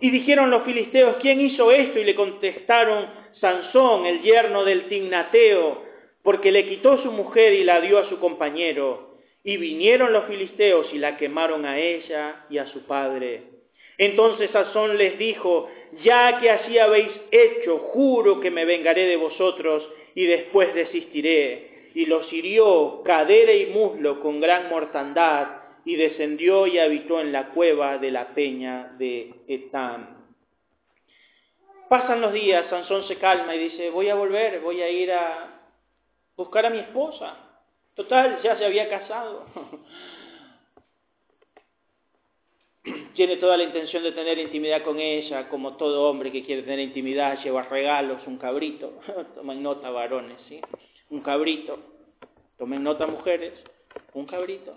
Y 0.00 0.10
dijeron 0.10 0.50
los 0.50 0.64
filisteos, 0.64 1.16
¿quién 1.20 1.40
hizo 1.40 1.70
esto? 1.70 2.00
Y 2.00 2.04
le 2.04 2.16
contestaron, 2.16 3.06
Sansón, 3.40 4.06
el 4.06 4.22
yerno 4.22 4.64
del 4.64 4.88
Tignateo, 4.88 5.84
porque 6.22 6.50
le 6.50 6.68
quitó 6.68 7.00
su 7.02 7.12
mujer 7.12 7.52
y 7.52 7.64
la 7.64 7.80
dio 7.80 7.98
a 7.98 8.08
su 8.08 8.18
compañero. 8.18 9.18
Y 9.44 9.56
vinieron 9.56 10.12
los 10.12 10.24
filisteos 10.24 10.92
y 10.92 10.98
la 10.98 11.16
quemaron 11.16 11.64
a 11.64 11.78
ella 11.78 12.44
y 12.50 12.58
a 12.58 12.66
su 12.66 12.86
padre. 12.86 13.42
Entonces 13.96 14.50
Sansón 14.50 14.98
les 14.98 15.16
dijo, 15.18 15.68
ya 16.02 16.40
que 16.40 16.50
así 16.50 16.76
habéis 16.78 17.10
hecho, 17.30 17.78
juro 17.78 18.40
que 18.40 18.50
me 18.50 18.64
vengaré 18.64 19.06
de 19.06 19.16
vosotros 19.16 19.86
y 20.16 20.24
después 20.24 20.74
desistiré. 20.74 21.90
Y 21.94 22.06
los 22.06 22.32
hirió 22.32 23.02
cadera 23.04 23.52
y 23.52 23.66
muslo 23.66 24.18
con 24.20 24.40
gran 24.40 24.68
mortandad 24.68 25.63
y 25.84 25.96
descendió 25.96 26.66
y 26.66 26.78
habitó 26.78 27.20
en 27.20 27.32
la 27.32 27.50
cueva 27.50 27.98
de 27.98 28.10
la 28.10 28.34
peña 28.34 28.94
de 28.98 29.34
Etam. 29.46 30.24
Pasan 31.88 32.20
los 32.20 32.32
días, 32.32 32.66
Sansón 32.70 33.06
se 33.06 33.18
calma 33.18 33.54
y 33.54 33.58
dice, 33.58 33.90
voy 33.90 34.08
a 34.08 34.14
volver, 34.14 34.60
voy 34.60 34.80
a 34.80 34.88
ir 34.88 35.12
a 35.12 35.60
buscar 36.36 36.66
a 36.66 36.70
mi 36.70 36.78
esposa. 36.78 37.36
Total, 37.94 38.40
ya 38.42 38.58
se 38.58 38.64
había 38.64 38.88
casado. 38.88 39.46
Tiene 43.14 43.36
toda 43.36 43.56
la 43.56 43.62
intención 43.62 44.02
de 44.02 44.12
tener 44.12 44.38
intimidad 44.38 44.82
con 44.82 44.98
ella, 44.98 45.48
como 45.48 45.76
todo 45.76 46.10
hombre 46.10 46.32
que 46.32 46.44
quiere 46.44 46.62
tener 46.62 46.80
intimidad, 46.80 47.40
lleva 47.42 47.62
regalos, 47.62 48.26
un 48.26 48.38
cabrito. 48.38 49.00
Tomen 49.36 49.62
nota, 49.62 49.90
varones, 49.90 50.38
¿sí? 50.48 50.60
Un 51.10 51.20
cabrito. 51.20 51.78
Tomen 52.58 52.82
nota, 52.82 53.06
mujeres, 53.06 53.52
un 54.14 54.26
cabrito. 54.26 54.74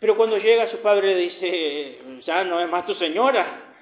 Pero 0.00 0.16
cuando 0.16 0.38
llega 0.38 0.70
su 0.70 0.78
padre 0.78 1.14
le 1.14 1.20
dice, 1.20 1.98
ya 2.24 2.42
no 2.42 2.58
es 2.58 2.68
más 2.68 2.86
tu 2.86 2.94
señora, 2.94 3.74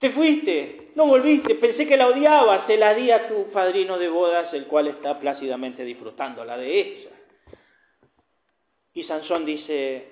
te 0.00 0.10
fuiste, 0.10 0.90
no 0.96 1.06
volviste, 1.06 1.54
pensé 1.54 1.86
que 1.86 1.96
la 1.96 2.08
odiabas, 2.08 2.66
se 2.66 2.76
la 2.76 2.94
di 2.94 3.10
a 3.12 3.28
tu 3.28 3.50
padrino 3.52 3.96
de 3.96 4.08
bodas, 4.08 4.52
el 4.52 4.66
cual 4.66 4.88
está 4.88 5.20
plácidamente 5.20 5.84
disfrutando 5.84 6.44
la 6.44 6.58
de 6.58 6.80
ella. 6.80 7.10
Y 8.92 9.04
Sansón 9.04 9.46
dice, 9.46 10.08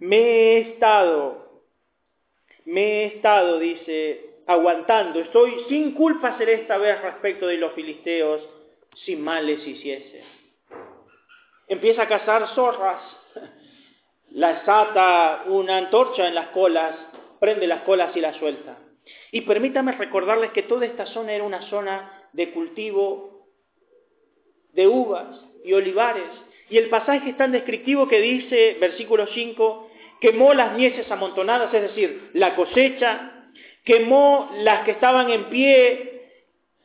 me 0.00 0.16
he 0.16 0.58
estado, 0.60 1.62
me 2.64 2.80
he 2.80 3.04
estado, 3.06 3.58
dice, 3.58 4.36
aguantando, 4.46 5.20
estoy 5.20 5.66
sin 5.68 5.92
culpa 5.92 6.38
ser 6.38 6.48
esta 6.48 6.78
vez 6.78 7.02
respecto 7.02 7.46
de 7.46 7.58
los 7.58 7.72
filisteos, 7.72 8.48
sin 9.04 9.20
males 9.20 9.66
hiciese. 9.66 10.37
Empieza 11.68 12.02
a 12.02 12.08
cazar 12.08 12.48
zorras, 12.54 13.02
las 14.30 14.66
ata 14.68 15.44
una 15.46 15.76
antorcha 15.76 16.26
en 16.26 16.34
las 16.34 16.48
colas, 16.48 16.94
prende 17.40 17.66
las 17.66 17.82
colas 17.82 18.16
y 18.16 18.20
las 18.20 18.36
suelta. 18.36 18.78
Y 19.32 19.42
permítame 19.42 19.92
recordarles 19.92 20.52
que 20.52 20.62
toda 20.62 20.86
esta 20.86 21.06
zona 21.06 21.32
era 21.32 21.44
una 21.44 21.62
zona 21.62 22.28
de 22.32 22.50
cultivo 22.50 23.46
de 24.72 24.86
uvas 24.86 25.40
y 25.64 25.72
olivares. 25.72 26.28
Y 26.70 26.78
el 26.78 26.88
pasaje 26.88 27.30
es 27.30 27.36
tan 27.36 27.52
descriptivo 27.52 28.08
que 28.08 28.20
dice, 28.20 28.76
versículo 28.80 29.26
5, 29.26 29.90
quemó 30.20 30.54
las 30.54 30.74
mieses 30.74 31.10
amontonadas, 31.10 31.72
es 31.72 31.82
decir, 31.82 32.30
la 32.34 32.54
cosecha, 32.54 33.50
quemó 33.84 34.50
las 34.58 34.84
que 34.84 34.92
estaban 34.92 35.30
en 35.30 35.44
pie, 35.44 36.22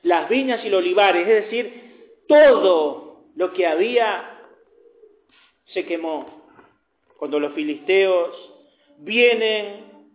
las 0.03 0.29
viñas 0.29 0.63
y 0.65 0.69
los 0.69 0.79
olivares, 0.79 1.27
es 1.27 1.45
decir, 1.45 2.23
todo 2.27 3.25
lo 3.35 3.53
que 3.53 3.67
había 3.67 4.32
se 5.73 5.85
quemó. 5.85 6.43
Cuando 7.17 7.39
los 7.39 7.53
filisteos 7.53 8.51
vienen 8.99 10.07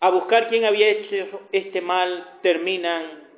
a 0.00 0.10
buscar 0.10 0.48
quién 0.48 0.64
había 0.64 0.88
hecho 0.88 1.40
este 1.52 1.80
mal, 1.80 2.38
terminan 2.42 3.28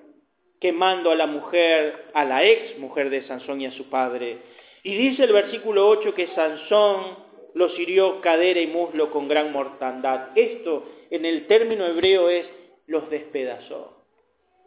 quemando 0.61 1.11
a 1.11 1.17
la 1.17 1.27
mujer, 1.27 2.11
a 2.15 2.25
la 2.25 2.45
ex 2.45 2.79
mujer 2.79 3.11
de 3.11 3.27
Sansón 3.27 3.61
y 3.61 3.67
a 3.67 3.73
su 3.73 3.91
padre. 3.91 4.39
Y 4.85 4.95
dice 4.97 5.25
el 5.25 5.33
versículo 5.33 5.89
8 5.89 6.15
que 6.15 6.29
Sansón 6.29 7.17
los 7.55 7.79
hirió 7.79 8.21
cadera 8.21 8.61
y 8.61 8.67
muslo 8.67 9.11
con 9.11 9.29
gran 9.29 9.53
mortandad. 9.53 10.31
Esto 10.37 10.85
en 11.11 11.25
el 11.25 11.47
término 11.47 11.85
hebreo 11.85 12.29
es 12.29 12.47
los 12.87 13.11
despedazó. 13.11 14.02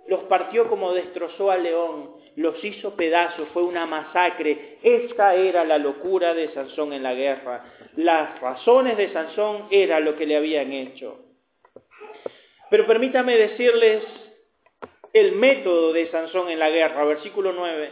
Los 0.08 0.24
partió 0.24 0.68
como 0.70 0.94
destrozó 0.94 1.50
al 1.50 1.64
león, 1.64 2.16
los 2.36 2.64
hizo 2.64 2.96
pedazos, 2.96 3.48
fue 3.54 3.64
una 3.64 3.86
masacre. 3.86 4.78
Esta 4.84 5.36
era 5.36 5.64
la 5.64 5.78
locura 5.78 6.34
de 6.34 6.50
Sansón 6.50 6.94
en 6.94 7.02
la 7.02 7.14
guerra. 7.14 7.66
Las 7.96 8.40
razones 8.40 8.98
de 8.98 9.12
Sansón 9.12 9.68
era 9.72 10.00
lo 10.00 10.16
que 10.16 10.26
le 10.26 10.36
habían 10.36 10.72
hecho. 10.74 11.20
Pero 12.70 12.86
permítame 12.86 13.38
decirles 13.38 14.04
el 15.14 15.32
método 15.34 15.94
de 15.94 16.08
Sansón 16.12 16.50
en 16.50 16.60
la 16.60 16.70
guerra, 16.70 17.06
versículo 17.06 17.54
9. 17.54 17.92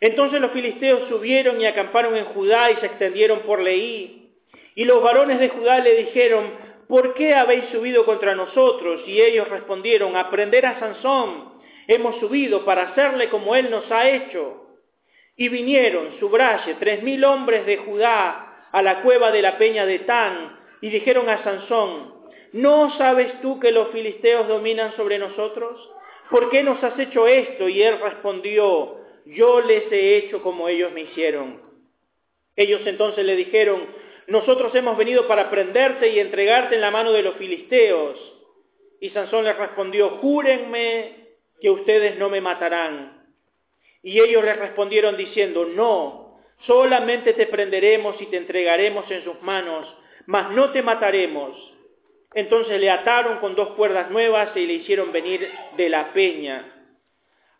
Entonces 0.00 0.40
los 0.40 0.52
filisteos 0.52 1.08
subieron 1.08 1.60
y 1.60 1.66
acamparon 1.66 2.16
en 2.16 2.24
Judá 2.26 2.70
y 2.70 2.76
se 2.76 2.86
extendieron 2.86 3.40
por 3.40 3.60
Leí. 3.60 4.34
Y 4.74 4.84
los 4.84 5.02
varones 5.02 5.38
de 5.40 5.48
Judá 5.50 5.80
le 5.80 5.94
dijeron, 5.96 6.52
¿por 6.88 7.14
qué 7.14 7.34
habéis 7.34 7.66
subido 7.70 8.04
contra 8.04 8.34
nosotros? 8.34 9.02
Y 9.06 9.20
ellos 9.20 9.48
respondieron, 9.48 10.16
aprender 10.16 10.66
a 10.66 10.78
Sansón. 10.78 11.56
Hemos 11.88 12.18
subido 12.20 12.64
para 12.64 12.90
hacerle 12.90 13.28
como 13.28 13.54
él 13.54 13.70
nos 13.70 13.90
ha 13.90 14.08
hecho. 14.08 14.64
Y 15.36 15.48
vinieron, 15.48 16.18
subraye, 16.18 16.74
tres 16.80 17.02
mil 17.02 17.24
hombres 17.24 17.66
de 17.66 17.76
Judá 17.78 18.68
a 18.72 18.82
la 18.82 19.02
cueva 19.02 19.30
de 19.30 19.42
la 19.42 19.58
peña 19.58 19.86
de 19.86 20.00
Tan, 20.00 20.58
y 20.80 20.90
dijeron 20.90 21.28
a 21.28 21.42
Sansón, 21.42 22.16
¿No 22.52 22.96
sabes 22.96 23.40
tú 23.42 23.60
que 23.60 23.70
los 23.70 23.88
filisteos 23.88 24.48
dominan 24.48 24.96
sobre 24.96 25.18
nosotros? 25.18 25.78
¿Por 26.30 26.48
qué 26.50 26.62
nos 26.62 26.82
has 26.82 26.98
hecho 26.98 27.26
esto? 27.26 27.68
Y 27.68 27.82
él 27.82 27.98
respondió, 28.00 28.96
yo 29.26 29.60
les 29.60 29.90
he 29.92 30.16
hecho 30.16 30.42
como 30.42 30.68
ellos 30.68 30.92
me 30.92 31.02
hicieron. 31.02 31.60
Ellos 32.56 32.80
entonces 32.86 33.24
le 33.24 33.36
dijeron, 33.36 33.86
nosotros 34.28 34.74
hemos 34.74 34.96
venido 34.96 35.26
para 35.28 35.50
prenderte 35.50 36.08
y 36.08 36.18
entregarte 36.18 36.74
en 36.74 36.80
la 36.80 36.90
mano 36.90 37.12
de 37.12 37.22
los 37.22 37.36
filisteos. 37.36 38.18
Y 39.00 39.10
Sansón 39.10 39.44
les 39.44 39.56
respondió, 39.56 40.18
júrenme 40.20 41.26
que 41.60 41.70
ustedes 41.70 42.18
no 42.18 42.28
me 42.28 42.40
matarán. 42.40 43.24
Y 44.02 44.20
ellos 44.20 44.44
le 44.44 44.54
respondieron 44.54 45.16
diciendo, 45.16 45.64
no, 45.64 46.40
solamente 46.66 47.34
te 47.34 47.46
prenderemos 47.46 48.20
y 48.20 48.26
te 48.26 48.36
entregaremos 48.36 49.10
en 49.10 49.24
sus 49.24 49.40
manos, 49.42 49.86
mas 50.26 50.50
no 50.52 50.70
te 50.72 50.82
mataremos 50.82 51.76
entonces 52.36 52.78
le 52.78 52.90
ataron 52.90 53.38
con 53.38 53.54
dos 53.54 53.70
cuerdas 53.70 54.10
nuevas 54.10 54.54
y 54.54 54.66
le 54.66 54.74
hicieron 54.74 55.10
venir 55.10 55.50
de 55.78 55.88
la 55.88 56.12
peña. 56.12 56.70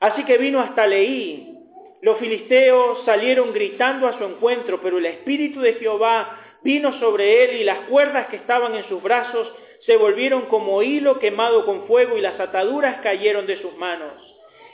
Así 0.00 0.22
que 0.24 0.36
vino 0.36 0.60
hasta 0.60 0.86
Leí. 0.86 1.54
Los 2.02 2.18
filisteos 2.18 3.02
salieron 3.06 3.54
gritando 3.54 4.06
a 4.06 4.18
su 4.18 4.24
encuentro, 4.24 4.82
pero 4.82 4.98
el 4.98 5.06
Espíritu 5.06 5.60
de 5.60 5.74
Jehová 5.74 6.45
vino 6.66 6.98
sobre 6.98 7.44
él 7.44 7.60
y 7.60 7.64
las 7.64 7.88
cuerdas 7.88 8.26
que 8.26 8.36
estaban 8.36 8.74
en 8.74 8.86
sus 8.88 9.00
brazos 9.00 9.50
se 9.86 9.96
volvieron 9.96 10.46
como 10.46 10.82
hilo 10.82 11.20
quemado 11.20 11.64
con 11.64 11.86
fuego 11.86 12.18
y 12.18 12.20
las 12.20 12.38
ataduras 12.40 13.00
cayeron 13.02 13.46
de 13.46 13.62
sus 13.62 13.74
manos. 13.76 14.12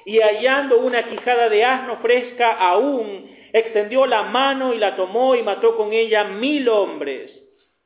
Y 0.06 0.18
hallando 0.18 0.78
una 0.78 1.06
quijada 1.08 1.50
de 1.50 1.64
asno 1.64 1.98
fresca 1.98 2.52
aún, 2.52 3.30
extendió 3.52 4.06
la 4.06 4.22
mano 4.22 4.72
y 4.72 4.78
la 4.78 4.96
tomó 4.96 5.34
y 5.34 5.42
mató 5.42 5.76
con 5.76 5.92
ella 5.92 6.24
mil 6.24 6.66
hombres. 6.70 7.30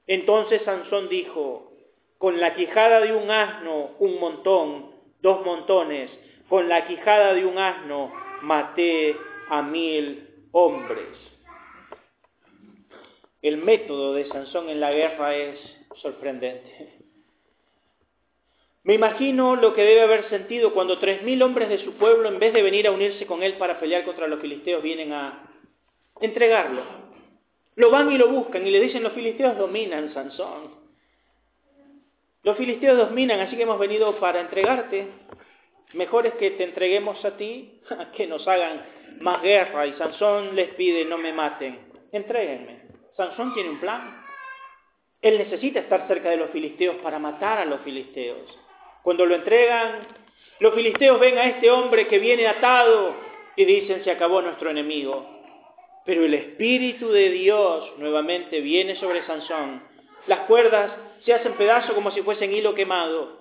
Entonces 0.06 0.62
Sansón 0.64 1.08
dijo, 1.08 1.72
con 2.18 2.38
la 2.40 2.54
quijada 2.54 3.00
de 3.00 3.12
un 3.12 3.28
asno 3.28 3.90
un 3.98 4.20
montón, 4.20 4.92
dos 5.20 5.44
montones, 5.44 6.10
con 6.48 6.68
la 6.68 6.86
quijada 6.86 7.34
de 7.34 7.44
un 7.44 7.58
asno 7.58 8.12
maté 8.42 9.16
a 9.50 9.62
mil 9.62 10.28
hombres. 10.52 11.35
El 13.48 13.58
método 13.58 14.14
de 14.14 14.26
Sansón 14.26 14.68
en 14.68 14.80
la 14.80 14.92
guerra 14.92 15.34
es 15.34 15.58
sorprendente. 15.96 16.96
Me 18.84 18.94
imagino 18.94 19.56
lo 19.56 19.74
que 19.74 19.82
debe 19.82 20.02
haber 20.02 20.28
sentido 20.28 20.72
cuando 20.72 20.98
tres 20.98 21.22
mil 21.22 21.42
hombres 21.42 21.68
de 21.68 21.84
su 21.84 21.94
pueblo, 21.94 22.28
en 22.28 22.38
vez 22.38 22.54
de 22.54 22.62
venir 22.62 22.86
a 22.86 22.92
unirse 22.92 23.26
con 23.26 23.42
él 23.42 23.54
para 23.54 23.80
pelear 23.80 24.04
contra 24.04 24.28
los 24.28 24.40
filisteos, 24.40 24.82
vienen 24.82 25.12
a 25.12 25.50
entregarlo. 26.20 26.84
Lo 27.74 27.90
van 27.90 28.10
y 28.12 28.16
lo 28.16 28.28
buscan 28.28 28.66
y 28.66 28.70
le 28.70 28.80
dicen 28.80 29.02
los 29.02 29.12
filisteos 29.12 29.58
dominan 29.58 30.14
Sansón. 30.14 30.74
Los 32.44 32.56
filisteos 32.56 32.96
dominan, 32.96 33.40
así 33.40 33.56
que 33.56 33.64
hemos 33.64 33.78
venido 33.78 34.20
para 34.20 34.40
entregarte. 34.40 35.08
Mejor 35.94 36.26
es 36.26 36.34
que 36.34 36.52
te 36.52 36.62
entreguemos 36.62 37.24
a 37.24 37.36
ti, 37.36 37.80
que 38.16 38.28
nos 38.28 38.46
hagan 38.46 38.86
más 39.20 39.42
guerra. 39.42 39.86
Y 39.86 39.94
Sansón 39.94 40.54
les 40.54 40.74
pide, 40.74 41.04
no 41.04 41.18
me 41.18 41.32
maten, 41.32 41.76
entréguenme. 42.12 42.85
Sansón 43.16 43.54
tiene 43.54 43.70
un 43.70 43.80
plan. 43.80 44.22
Él 45.22 45.38
necesita 45.38 45.80
estar 45.80 46.06
cerca 46.06 46.28
de 46.30 46.36
los 46.36 46.50
filisteos 46.50 46.96
para 46.96 47.18
matar 47.18 47.58
a 47.58 47.64
los 47.64 47.80
filisteos. 47.80 48.58
Cuando 49.02 49.24
lo 49.24 49.34
entregan, 49.34 50.06
los 50.60 50.74
filisteos 50.74 51.18
ven 51.18 51.38
a 51.38 51.44
este 51.44 51.70
hombre 51.70 52.06
que 52.08 52.18
viene 52.18 52.46
atado 52.46 53.14
y 53.56 53.64
dicen, 53.64 54.04
se 54.04 54.10
acabó 54.10 54.42
nuestro 54.42 54.70
enemigo. 54.70 55.26
Pero 56.04 56.24
el 56.24 56.34
Espíritu 56.34 57.08
de 57.08 57.30
Dios 57.30 57.92
nuevamente 57.98 58.60
viene 58.60 58.96
sobre 58.96 59.24
Sansón. 59.24 59.82
Las 60.26 60.40
cuerdas 60.40 60.92
se 61.24 61.32
hacen 61.32 61.54
pedazo 61.54 61.94
como 61.94 62.10
si 62.10 62.22
fuesen 62.22 62.52
hilo 62.52 62.74
quemado. 62.74 63.40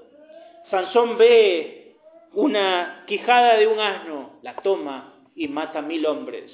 Sansón 0.72 1.18
ve 1.18 1.96
una 2.34 3.04
quijada 3.08 3.58
de 3.58 3.68
un 3.68 3.80
asno, 3.80 4.40
la 4.42 4.56
toma 4.56 5.14
y 5.36 5.48
mata 5.48 5.80
a 5.80 5.84
mil 5.84 6.06
hombres. 6.06 6.52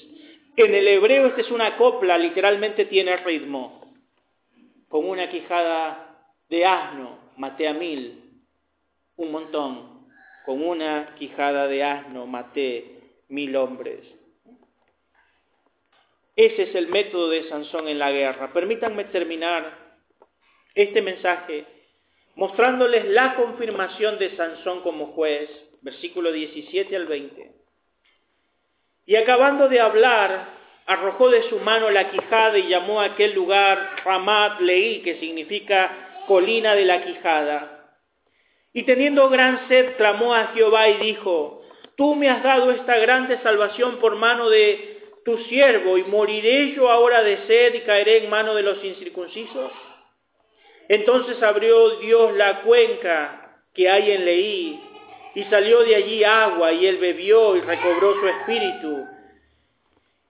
En 0.58 0.76
el 0.76 0.88
hebreo 0.88 1.28
esta 1.28 1.42
es 1.42 1.52
una 1.52 1.78
copla, 1.78 2.18
literalmente 2.18 2.86
tiene 2.86 3.16
ritmo. 3.18 3.94
Con 4.90 5.08
una 5.08 5.30
quijada 5.30 6.26
de 6.50 6.66
asno 6.66 7.32
maté 7.38 7.68
a 7.68 7.74
mil 7.74 8.22
un 9.16 9.32
montón. 9.32 10.08
Con 10.46 10.64
una 10.64 11.16
quijada 11.18 11.68
de 11.68 11.84
asno 11.84 12.26
maté 12.26 13.00
mil 13.30 13.56
hombres. 13.56 14.00
Ese 16.36 16.64
es 16.64 16.76
el 16.76 16.88
método 16.88 17.30
de 17.30 17.48
Sansón 17.48 17.88
en 17.88 18.00
la 18.00 18.12
guerra. 18.12 18.52
Permítanme 18.52 19.06
terminar 19.06 19.96
este 20.74 21.02
mensaje 21.02 21.66
mostrándoles 22.36 23.06
la 23.06 23.36
confirmación 23.36 24.18
de 24.18 24.36
Sansón 24.36 24.82
como 24.82 25.08
juez, 25.08 25.50
versículo 25.82 26.32
17 26.32 26.96
al 26.96 27.06
20. 27.06 27.61
Y 29.06 29.16
acabando 29.16 29.68
de 29.68 29.80
hablar, 29.80 30.50
arrojó 30.86 31.30
de 31.30 31.44
su 31.44 31.60
mano 31.60 31.90
la 31.90 32.10
quijada 32.10 32.58
y 32.58 32.68
llamó 32.68 33.02
a 33.02 33.06
aquel 33.06 33.34
lugar 33.34 33.96
Ramat 34.04 34.62
Leí, 34.62 35.02
que 35.02 35.20
significa 35.20 36.24
colina 36.28 36.76
de 36.76 36.86
la 36.86 37.04
quijada. 37.04 37.90
Y 38.74 38.84
teniendo 38.84 39.30
gran 39.30 39.68
sed, 39.68 39.98
clamó 39.98 40.34
a 40.34 40.48
Jehová 40.48 40.88
y 40.90 40.98
dijo, 40.98 41.62
Tú 41.98 42.16
me 42.16 42.30
has 42.30 42.42
dado 42.42 42.72
esta 42.72 42.98
grande 42.98 43.40
salvación 43.44 43.98
por 43.98 44.16
mano 44.16 44.50
de 44.50 45.00
tu 45.26 45.38
siervo, 45.44 45.98
y 45.98 46.04
moriré 46.04 46.74
yo 46.74 46.90
ahora 46.90 47.22
de 47.22 47.46
sed 47.46 47.76
y 47.76 47.82
caeré 47.82 48.24
en 48.24 48.30
mano 48.30 48.56
de 48.56 48.64
los 48.64 48.84
incircuncisos. 48.84 49.72
Entonces 50.88 51.42
abrió 51.44 51.98
Dios 52.00 52.34
la 52.36 52.62
cuenca 52.62 53.62
que 53.74 53.90
hay 53.90 54.12
en 54.12 54.26
Leí, 54.26 54.82
y 55.36 55.44
salió 55.46 55.84
de 55.84 55.96
allí 55.96 56.24
agua, 56.24 56.72
y 56.74 56.86
él 56.86 56.98
bebió 56.98 57.56
y 57.56 57.62
recobró 57.62 58.20
su 58.20 58.28
espíritu. 58.28 59.06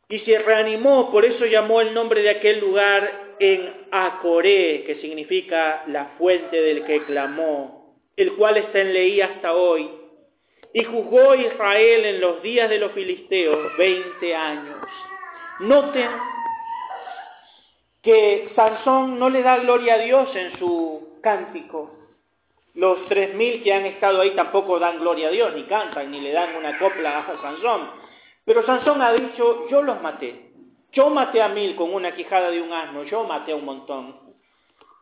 Y 0.09 0.19
se 0.19 0.39
reanimó, 0.39 1.11
por 1.11 1.25
eso 1.25 1.45
llamó 1.45 1.81
el 1.81 1.93
nombre 1.93 2.21
de 2.21 2.29
aquel 2.29 2.59
lugar 2.59 3.35
en 3.39 3.87
Acoré, 3.91 4.83
que 4.85 4.95
significa 5.01 5.83
la 5.87 6.13
fuente 6.17 6.61
del 6.61 6.85
que 6.85 7.03
clamó 7.03 7.81
el 8.21 8.35
cual 8.35 8.57
está 8.57 8.79
en 8.79 8.93
Leí 8.93 9.21
hasta 9.21 9.53
hoy. 9.53 9.89
Y 10.73 10.83
juzgó 10.83 11.35
Israel 11.35 12.05
en 12.05 12.21
los 12.21 12.41
días 12.41 12.69
de 12.69 12.79
los 12.79 12.93
filisteos 12.93 13.75
20 13.77 14.35
años. 14.35 14.87
Noten 15.59 16.09
que 18.01 18.49
Sansón 18.55 19.19
no 19.19 19.29
le 19.29 19.43
da 19.43 19.57
gloria 19.57 19.95
a 19.95 19.97
Dios 19.99 20.35
en 20.35 20.57
su 20.57 21.19
cántico. 21.21 22.00
Los 22.73 23.05
tres 23.07 23.33
mil 23.35 23.63
que 23.63 23.73
han 23.73 23.85
estado 23.85 24.21
ahí 24.21 24.31
tampoco 24.31 24.79
dan 24.79 24.99
gloria 24.99 25.27
a 25.27 25.31
Dios, 25.31 25.53
ni 25.53 25.63
cantan, 25.63 26.09
ni 26.09 26.21
le 26.21 26.31
dan 26.31 26.55
una 26.55 26.79
copla 26.79 27.19
a 27.19 27.41
Sansón. 27.41 27.91
Pero 28.45 28.65
Sansón 28.65 29.01
ha 29.01 29.11
dicho, 29.11 29.67
yo 29.69 29.81
los 29.81 30.01
maté. 30.01 30.51
Yo 30.93 31.09
maté 31.09 31.41
a 31.41 31.49
mil 31.49 31.75
con 31.75 31.93
una 31.93 32.15
quijada 32.15 32.49
de 32.49 32.61
un 32.61 32.71
asno, 32.71 33.03
yo 33.03 33.23
maté 33.23 33.51
a 33.51 33.55
un 33.55 33.65
montón. 33.65 34.19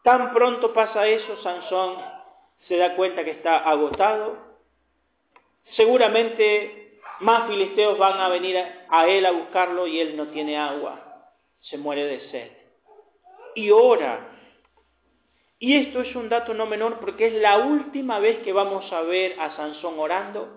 Tan 0.04 0.34
pronto 0.34 0.74
pasa 0.74 1.08
eso, 1.08 1.38
Sansón 1.38 1.98
se 2.68 2.78
da 2.78 2.96
cuenta 2.96 3.24
que 3.24 3.32
está 3.32 3.58
agotado. 3.58 4.38
Seguramente 5.72 7.00
más 7.20 7.48
filisteos 7.48 7.98
van 7.98 8.20
a 8.20 8.30
venir 8.30 8.58
a 8.90 9.08
él 9.08 9.26
a 9.26 9.32
buscarlo 9.32 9.88
y 9.88 10.00
él 10.00 10.16
no 10.16 10.28
tiene 10.28 10.58
agua. 10.58 11.26
Se 11.62 11.78
muere 11.78 12.06
de 12.06 12.20
sed. 12.30 12.52
Y 13.56 13.72
ora. 13.72 14.39
Y 15.60 15.76
esto 15.76 16.02
es 16.02 16.16
un 16.16 16.30
dato 16.30 16.54
no 16.54 16.66
menor 16.66 17.00
porque 17.00 17.28
es 17.28 17.34
la 17.34 17.58
última 17.58 18.20
vez 18.20 18.40
que 18.44 18.54
vamos 18.54 18.92
a 18.94 19.02
ver 19.02 19.38
a 19.40 19.58
Sansón 19.58 20.00
orando 20.00 20.48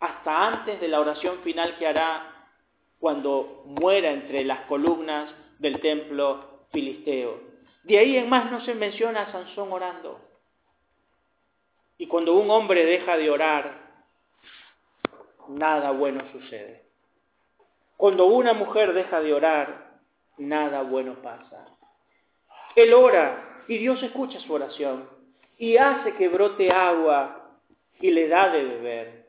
hasta 0.00 0.48
antes 0.48 0.80
de 0.80 0.88
la 0.88 1.00
oración 1.00 1.38
final 1.44 1.78
que 1.78 1.86
hará 1.86 2.48
cuando 2.98 3.62
muera 3.66 4.10
entre 4.10 4.44
las 4.44 4.62
columnas 4.62 5.32
del 5.60 5.80
templo 5.80 6.66
filisteo. 6.72 7.40
De 7.84 7.98
ahí 7.98 8.16
en 8.16 8.28
más 8.28 8.50
no 8.50 8.60
se 8.62 8.74
menciona 8.74 9.22
a 9.22 9.32
Sansón 9.32 9.72
orando. 9.72 10.20
Y 11.96 12.08
cuando 12.08 12.34
un 12.34 12.50
hombre 12.50 12.84
deja 12.84 13.16
de 13.16 13.30
orar, 13.30 13.84
nada 15.48 15.92
bueno 15.92 16.24
sucede. 16.32 16.82
Cuando 17.96 18.26
una 18.26 18.52
mujer 18.52 18.94
deja 18.94 19.20
de 19.20 19.32
orar, 19.32 20.00
nada 20.38 20.82
bueno 20.82 21.22
pasa. 21.22 21.66
Él 22.74 22.92
ora 22.92 23.53
y 23.68 23.78
Dios 23.78 24.02
escucha 24.02 24.40
su 24.40 24.52
oración 24.52 25.08
y 25.58 25.76
hace 25.76 26.14
que 26.14 26.28
brote 26.28 26.70
agua 26.70 27.58
y 28.00 28.10
le 28.10 28.28
da 28.28 28.50
de 28.50 28.64
beber, 28.64 29.26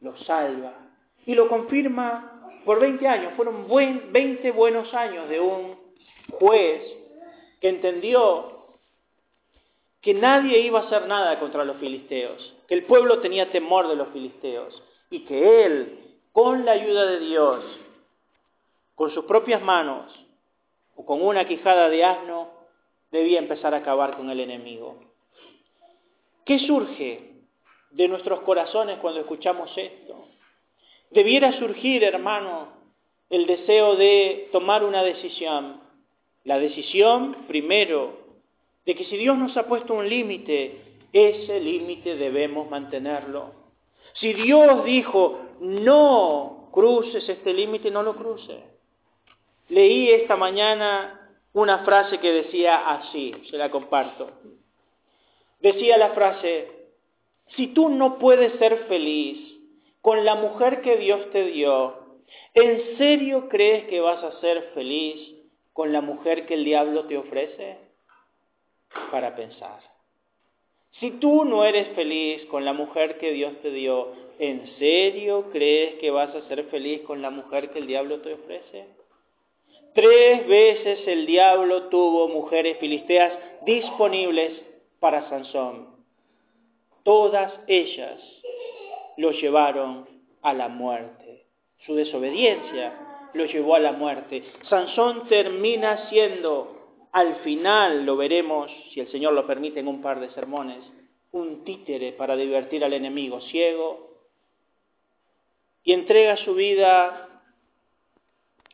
lo 0.00 0.16
salva 0.18 0.74
y 1.26 1.34
lo 1.34 1.48
confirma 1.48 2.60
por 2.64 2.80
20 2.80 3.06
años. 3.06 3.32
Fueron 3.36 3.66
20 3.68 4.50
buenos 4.52 4.92
años 4.94 5.28
de 5.28 5.40
un 5.40 5.76
juez 6.32 6.82
que 7.60 7.68
entendió 7.68 8.58
que 10.00 10.14
nadie 10.14 10.60
iba 10.60 10.80
a 10.80 10.84
hacer 10.84 11.06
nada 11.06 11.38
contra 11.40 11.64
los 11.64 11.76
filisteos, 11.78 12.54
que 12.68 12.74
el 12.74 12.84
pueblo 12.84 13.18
tenía 13.20 13.50
temor 13.50 13.88
de 13.88 13.96
los 13.96 14.08
filisteos 14.08 14.82
y 15.10 15.20
que 15.24 15.64
él, 15.64 15.98
con 16.32 16.64
la 16.64 16.72
ayuda 16.72 17.06
de 17.06 17.20
Dios, 17.20 17.64
con 18.94 19.10
sus 19.10 19.24
propias 19.24 19.60
manos 19.60 20.12
o 20.94 21.04
con 21.04 21.22
una 21.22 21.46
quijada 21.46 21.88
de 21.88 22.04
asno, 22.04 22.57
debía 23.10 23.38
empezar 23.38 23.74
a 23.74 23.78
acabar 23.78 24.16
con 24.16 24.30
el 24.30 24.40
enemigo. 24.40 24.96
¿Qué 26.44 26.58
surge 26.60 27.32
de 27.90 28.08
nuestros 28.08 28.40
corazones 28.40 28.98
cuando 28.98 29.20
escuchamos 29.20 29.70
esto? 29.76 30.28
Debiera 31.10 31.58
surgir, 31.58 32.04
hermano, 32.04 32.68
el 33.30 33.46
deseo 33.46 33.96
de 33.96 34.48
tomar 34.52 34.84
una 34.84 35.02
decisión. 35.02 35.80
La 36.44 36.58
decisión, 36.58 37.44
primero, 37.46 38.18
de 38.86 38.94
que 38.94 39.04
si 39.04 39.16
Dios 39.16 39.36
nos 39.36 39.56
ha 39.56 39.66
puesto 39.66 39.94
un 39.94 40.08
límite, 40.08 40.80
ese 41.12 41.60
límite 41.60 42.16
debemos 42.16 42.70
mantenerlo. 42.70 43.52
Si 44.14 44.32
Dios 44.32 44.84
dijo, 44.84 45.38
no 45.60 46.70
cruces 46.72 47.28
este 47.28 47.52
límite, 47.52 47.90
no 47.90 48.02
lo 48.02 48.16
cruce. 48.16 48.62
Leí 49.68 50.10
esta 50.10 50.36
mañana 50.36 51.17
una 51.60 51.84
frase 51.84 52.18
que 52.18 52.32
decía 52.32 52.88
así, 52.88 53.34
se 53.50 53.56
la 53.56 53.70
comparto. 53.70 54.30
Decía 55.60 55.96
la 55.96 56.10
frase, 56.10 56.68
si 57.56 57.68
tú 57.68 57.88
no 57.88 58.18
puedes 58.18 58.58
ser 58.58 58.86
feliz 58.86 59.38
con 60.00 60.24
la 60.24 60.36
mujer 60.36 60.82
que 60.82 60.96
Dios 60.96 61.30
te 61.32 61.44
dio, 61.46 62.20
¿en 62.54 62.96
serio 62.96 63.48
crees 63.48 63.88
que 63.88 64.00
vas 64.00 64.22
a 64.22 64.40
ser 64.40 64.70
feliz 64.74 65.34
con 65.72 65.92
la 65.92 66.00
mujer 66.00 66.46
que 66.46 66.54
el 66.54 66.64
diablo 66.64 67.06
te 67.06 67.16
ofrece? 67.16 67.88
para 69.10 69.34
pensar. 69.34 69.80
Si 71.00 71.12
tú 71.12 71.44
no 71.44 71.64
eres 71.64 71.88
feliz 71.94 72.44
con 72.46 72.64
la 72.64 72.72
mujer 72.72 73.18
que 73.18 73.32
Dios 73.32 73.60
te 73.62 73.70
dio, 73.70 74.12
¿en 74.38 74.66
serio 74.78 75.50
crees 75.52 75.98
que 76.00 76.10
vas 76.10 76.34
a 76.34 76.48
ser 76.48 76.64
feliz 76.64 77.02
con 77.02 77.22
la 77.22 77.30
mujer 77.30 77.70
que 77.70 77.78
el 77.78 77.86
diablo 77.86 78.20
te 78.20 78.34
ofrece? 78.34 78.86
Tres 79.94 80.46
veces 80.46 81.00
el 81.06 81.26
diablo 81.26 81.88
tuvo 81.88 82.28
mujeres 82.28 82.78
filisteas 82.78 83.32
disponibles 83.64 84.52
para 85.00 85.28
Sansón. 85.28 85.88
Todas 87.02 87.52
ellas 87.66 88.20
lo 89.16 89.32
llevaron 89.32 90.06
a 90.42 90.52
la 90.52 90.68
muerte. 90.68 91.44
Su 91.86 91.94
desobediencia 91.94 93.30
lo 93.34 93.44
llevó 93.46 93.74
a 93.74 93.80
la 93.80 93.92
muerte. 93.92 94.44
Sansón 94.68 95.28
termina 95.28 96.08
siendo 96.08 96.78
al 97.12 97.36
final 97.36 98.04
lo 98.04 98.16
veremos, 98.16 98.70
si 98.92 99.00
el 99.00 99.08
Señor 99.08 99.32
lo 99.32 99.46
permite, 99.46 99.80
en 99.80 99.88
un 99.88 100.02
par 100.02 100.20
de 100.20 100.30
sermones, 100.30 100.78
un 101.32 101.64
títere 101.64 102.12
para 102.12 102.36
divertir 102.36 102.84
al 102.84 102.92
enemigo 102.92 103.40
ciego 103.42 104.08
y 105.82 105.92
entrega 105.92 106.36
su 106.36 106.54
vida 106.54 107.27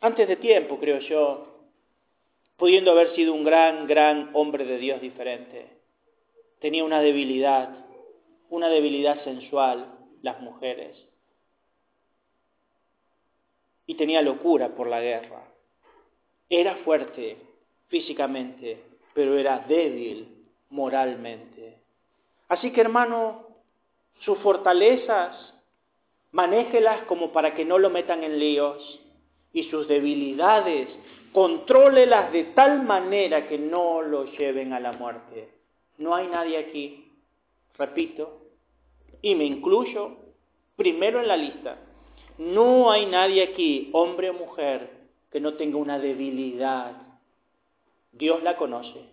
antes 0.01 0.29
de 0.29 0.37
tiempo, 0.37 0.79
creo 0.79 0.99
yo, 1.01 1.55
pudiendo 2.57 2.91
haber 2.93 3.15
sido 3.15 3.33
un 3.33 3.45
gran, 3.45 3.87
gran 3.87 4.31
hombre 4.35 4.65
de 4.65 4.79
Dios 4.79 5.01
diferente. 5.01 5.67
Tenía 6.61 6.85
una 6.85 7.01
debilidad, 7.01 7.85
una 8.51 8.69
debilidad 8.69 9.23
sensual, 9.25 9.99
las 10.23 10.41
mujeres. 10.41 10.97
Y 13.87 13.97
tenía 13.97 14.23
locura 14.23 14.75
por 14.75 14.89
la 14.89 15.01
guerra. 15.01 15.45
Era 16.49 16.77
fuerte 16.77 17.37
físicamente, 17.89 18.83
pero 19.15 19.37
era 19.37 19.59
débil 19.69 20.47
moralmente. 20.71 21.79
Así 22.49 22.71
que 22.73 22.81
hermano, 22.81 23.47
sus 24.21 24.39
fortalezas, 24.39 25.55
manéjelas 26.33 27.03
como 27.07 27.33
para 27.33 27.55
que 27.55 27.65
no 27.65 27.79
lo 27.79 27.91
metan 27.91 28.25
en 28.25 28.39
líos 28.39 29.04
y 29.55 29.63
sus 29.71 29.89
debilidades, 29.89 30.89
contrólelas 31.33 32.31
de 32.33 32.45
tal 32.45 32.83
manera 32.83 33.49
que 33.49 33.57
no 33.59 34.03
lo 34.03 34.27
lleven 34.27 34.75
a 34.75 34.81
la 34.81 34.93
muerte. 34.93 35.49
No 35.97 36.15
hay 36.15 36.27
nadie 36.27 36.59
aquí, 36.59 37.13
repito, 37.79 38.43
y 39.23 39.35
me 39.35 39.45
incluyo 39.45 40.17
primero 40.77 41.21
en 41.21 41.29
la 41.29 41.37
lista. 41.37 41.79
No 42.37 42.91
hay 42.91 43.07
nadie 43.07 43.45
aquí, 43.45 43.91
hombre 43.93 44.31
o 44.31 44.35
mujer, 44.35 44.91
que 45.31 45.41
no 45.41 45.55
tenga 45.55 45.79
una 45.79 45.99
debilidad. 45.99 46.93
Dios 48.13 48.43
la 48.43 48.57
conoce, 48.57 49.09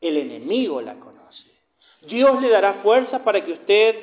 el 0.00 0.16
enemigo 0.16 0.80
la 0.80 0.94
conoce. 0.94 1.50
Dios 2.06 2.40
le 2.40 2.48
dará 2.48 2.82
fuerza 2.82 3.22
para 3.24 3.44
que 3.44 3.52
usted 3.52 3.96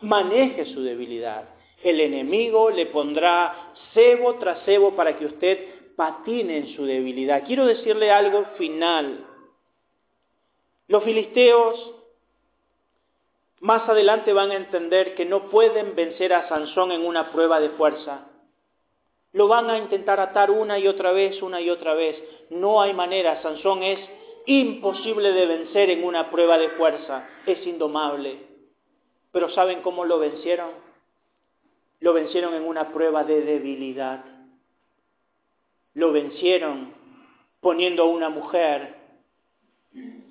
maneje 0.00 0.66
su 0.66 0.82
debilidad. 0.82 1.48
El 1.82 2.00
enemigo 2.00 2.70
le 2.70 2.86
pondrá 2.86 3.72
cebo 3.94 4.34
tras 4.34 4.64
cebo 4.64 4.94
para 4.94 5.16
que 5.16 5.26
usted 5.26 5.94
patine 5.96 6.58
en 6.58 6.76
su 6.76 6.84
debilidad. 6.84 7.44
Quiero 7.46 7.66
decirle 7.66 8.10
algo 8.10 8.44
final. 8.56 9.26
Los 10.88 11.04
filisteos 11.04 11.94
más 13.60 13.88
adelante 13.88 14.32
van 14.32 14.50
a 14.50 14.56
entender 14.56 15.14
que 15.14 15.26
no 15.26 15.50
pueden 15.50 15.94
vencer 15.94 16.32
a 16.32 16.48
Sansón 16.48 16.92
en 16.92 17.06
una 17.06 17.30
prueba 17.30 17.60
de 17.60 17.70
fuerza. 17.70 18.26
Lo 19.32 19.46
van 19.48 19.70
a 19.70 19.78
intentar 19.78 20.18
atar 20.18 20.50
una 20.50 20.78
y 20.78 20.88
otra 20.88 21.12
vez, 21.12 21.40
una 21.42 21.60
y 21.60 21.70
otra 21.70 21.94
vez. 21.94 22.16
No 22.50 22.80
hay 22.80 22.94
manera. 22.94 23.42
Sansón 23.42 23.82
es 23.82 24.00
imposible 24.46 25.32
de 25.32 25.46
vencer 25.46 25.90
en 25.90 26.04
una 26.04 26.30
prueba 26.30 26.58
de 26.58 26.70
fuerza. 26.70 27.28
Es 27.46 27.64
indomable. 27.66 28.38
Pero 29.30 29.50
¿saben 29.50 29.82
cómo 29.82 30.04
lo 30.04 30.18
vencieron? 30.18 30.89
Lo 32.00 32.12
vencieron 32.12 32.54
en 32.54 32.64
una 32.64 32.92
prueba 32.92 33.24
de 33.24 33.42
debilidad. 33.42 34.24
Lo 35.94 36.12
vencieron 36.12 36.92
poniendo 37.60 38.02
a 38.02 38.06
una 38.06 38.28
mujer 38.28 38.96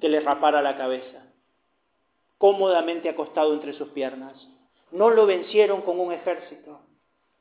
que 0.02 0.10
le 0.10 0.20
rapara 0.20 0.62
la 0.62 0.78
cabeza 0.78 1.20
cómodamente 2.40 3.10
acostado 3.10 3.54
entre 3.54 3.74
sus 3.74 3.90
piernas. 3.90 4.34
No 4.92 5.12
lo 5.12 5.28
vencieron 5.28 5.84
con 5.84 6.00
un 6.00 6.12
ejército, 6.12 6.80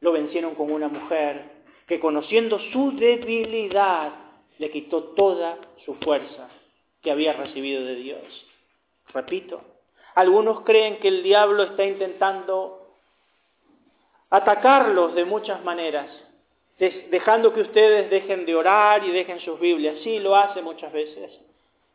lo 0.00 0.12
vencieron 0.12 0.54
con 0.54 0.70
una 0.70 0.88
mujer 0.88 1.62
que 1.86 1.98
conociendo 1.98 2.58
su 2.72 2.92
debilidad 2.96 4.12
le 4.58 4.70
quitó 4.70 5.14
toda 5.14 5.56
su 5.86 5.94
fuerza 5.94 6.50
que 7.00 7.10
había 7.10 7.32
recibido 7.32 7.84
de 7.84 7.94
Dios. 7.94 8.46
Repito, 9.14 9.62
algunos 10.14 10.62
creen 10.62 10.98
que 10.98 11.08
el 11.08 11.22
diablo 11.22 11.62
está 11.62 11.84
intentando 11.84 12.77
atacarlos 14.30 15.14
de 15.14 15.24
muchas 15.24 15.64
maneras, 15.64 16.08
dejando 16.78 17.52
que 17.52 17.62
ustedes 17.62 18.10
dejen 18.10 18.46
de 18.46 18.54
orar 18.54 19.04
y 19.04 19.10
dejen 19.10 19.40
sus 19.40 19.58
Biblias. 19.58 19.96
Sí, 20.02 20.18
lo 20.20 20.36
hace 20.36 20.62
muchas 20.62 20.92
veces. 20.92 21.30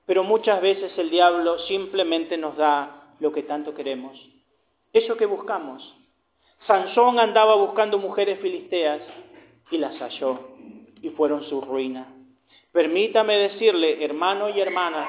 Pero 0.06 0.24
muchas 0.24 0.62
veces 0.62 0.98
el 0.98 1.10
diablo 1.10 1.60
simplemente 1.60 2.38
nos 2.38 2.58
da 2.58 3.16
lo 3.20 3.32
que 3.32 3.44
tanto 3.44 3.74
queremos. 3.74 4.20
Eso 4.92 5.16
que 5.16 5.26
buscamos. 5.26 5.96
Sansón 6.68 7.20
andaba 7.20 7.56
buscando 7.56 7.98
mujeres 7.98 8.40
filisteas 8.40 9.02
y 9.72 9.78
las 9.78 9.98
halló 10.00 10.40
y 11.02 11.10
fueron 11.12 11.44
su 11.46 11.62
ruina. 11.62 12.08
Permítame 12.72 13.38
decirle, 13.38 14.04
hermano 14.04 14.50
y 14.50 14.60
hermana, 14.60 15.08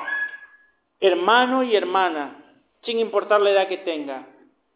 hermano 1.01 1.63
y 1.63 1.75
hermana, 1.75 2.45
sin 2.83 2.99
importar 2.99 3.41
la 3.41 3.51
edad 3.51 3.69
que 3.69 3.79
tenga, 3.79 4.27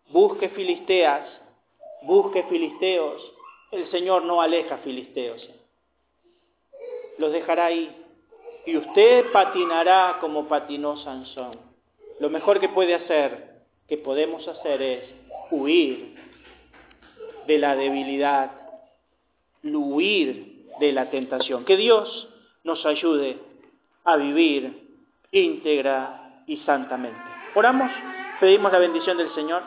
busque 0.08 0.48
filisteas, 0.50 1.28
busque 2.02 2.44
filisteos. 2.44 3.32
El 3.70 3.90
Señor 3.90 4.24
no 4.24 4.40
aleja 4.40 4.78
filisteos. 4.78 5.48
Los 7.18 7.32
dejará 7.32 7.66
ahí 7.66 7.94
y 8.66 8.76
usted 8.76 9.32
patinará 9.32 10.18
como 10.20 10.46
patinó 10.46 10.96
Sansón. 10.98 11.58
Lo 12.20 12.30
mejor 12.30 12.60
que 12.60 12.68
puede 12.68 12.94
hacer, 12.94 13.62
que 13.88 13.96
podemos 13.96 14.46
hacer 14.46 14.82
es 14.82 15.04
huir 15.50 16.16
de 17.46 17.58
la 17.58 17.76
debilidad, 17.76 18.52
huir 19.62 20.66
de 20.80 20.92
la 20.92 21.10
tentación. 21.10 21.64
Que 21.64 21.76
Dios 21.76 22.28
nos 22.64 22.84
ayude 22.84 23.38
a 24.04 24.16
vivir 24.16 24.88
íntegra 25.32 26.42
y 26.46 26.58
santamente. 26.58 27.18
Oramos, 27.54 27.90
pedimos 28.40 28.72
la 28.72 28.78
bendición 28.78 29.16
del 29.18 29.34
Señor. 29.34 29.62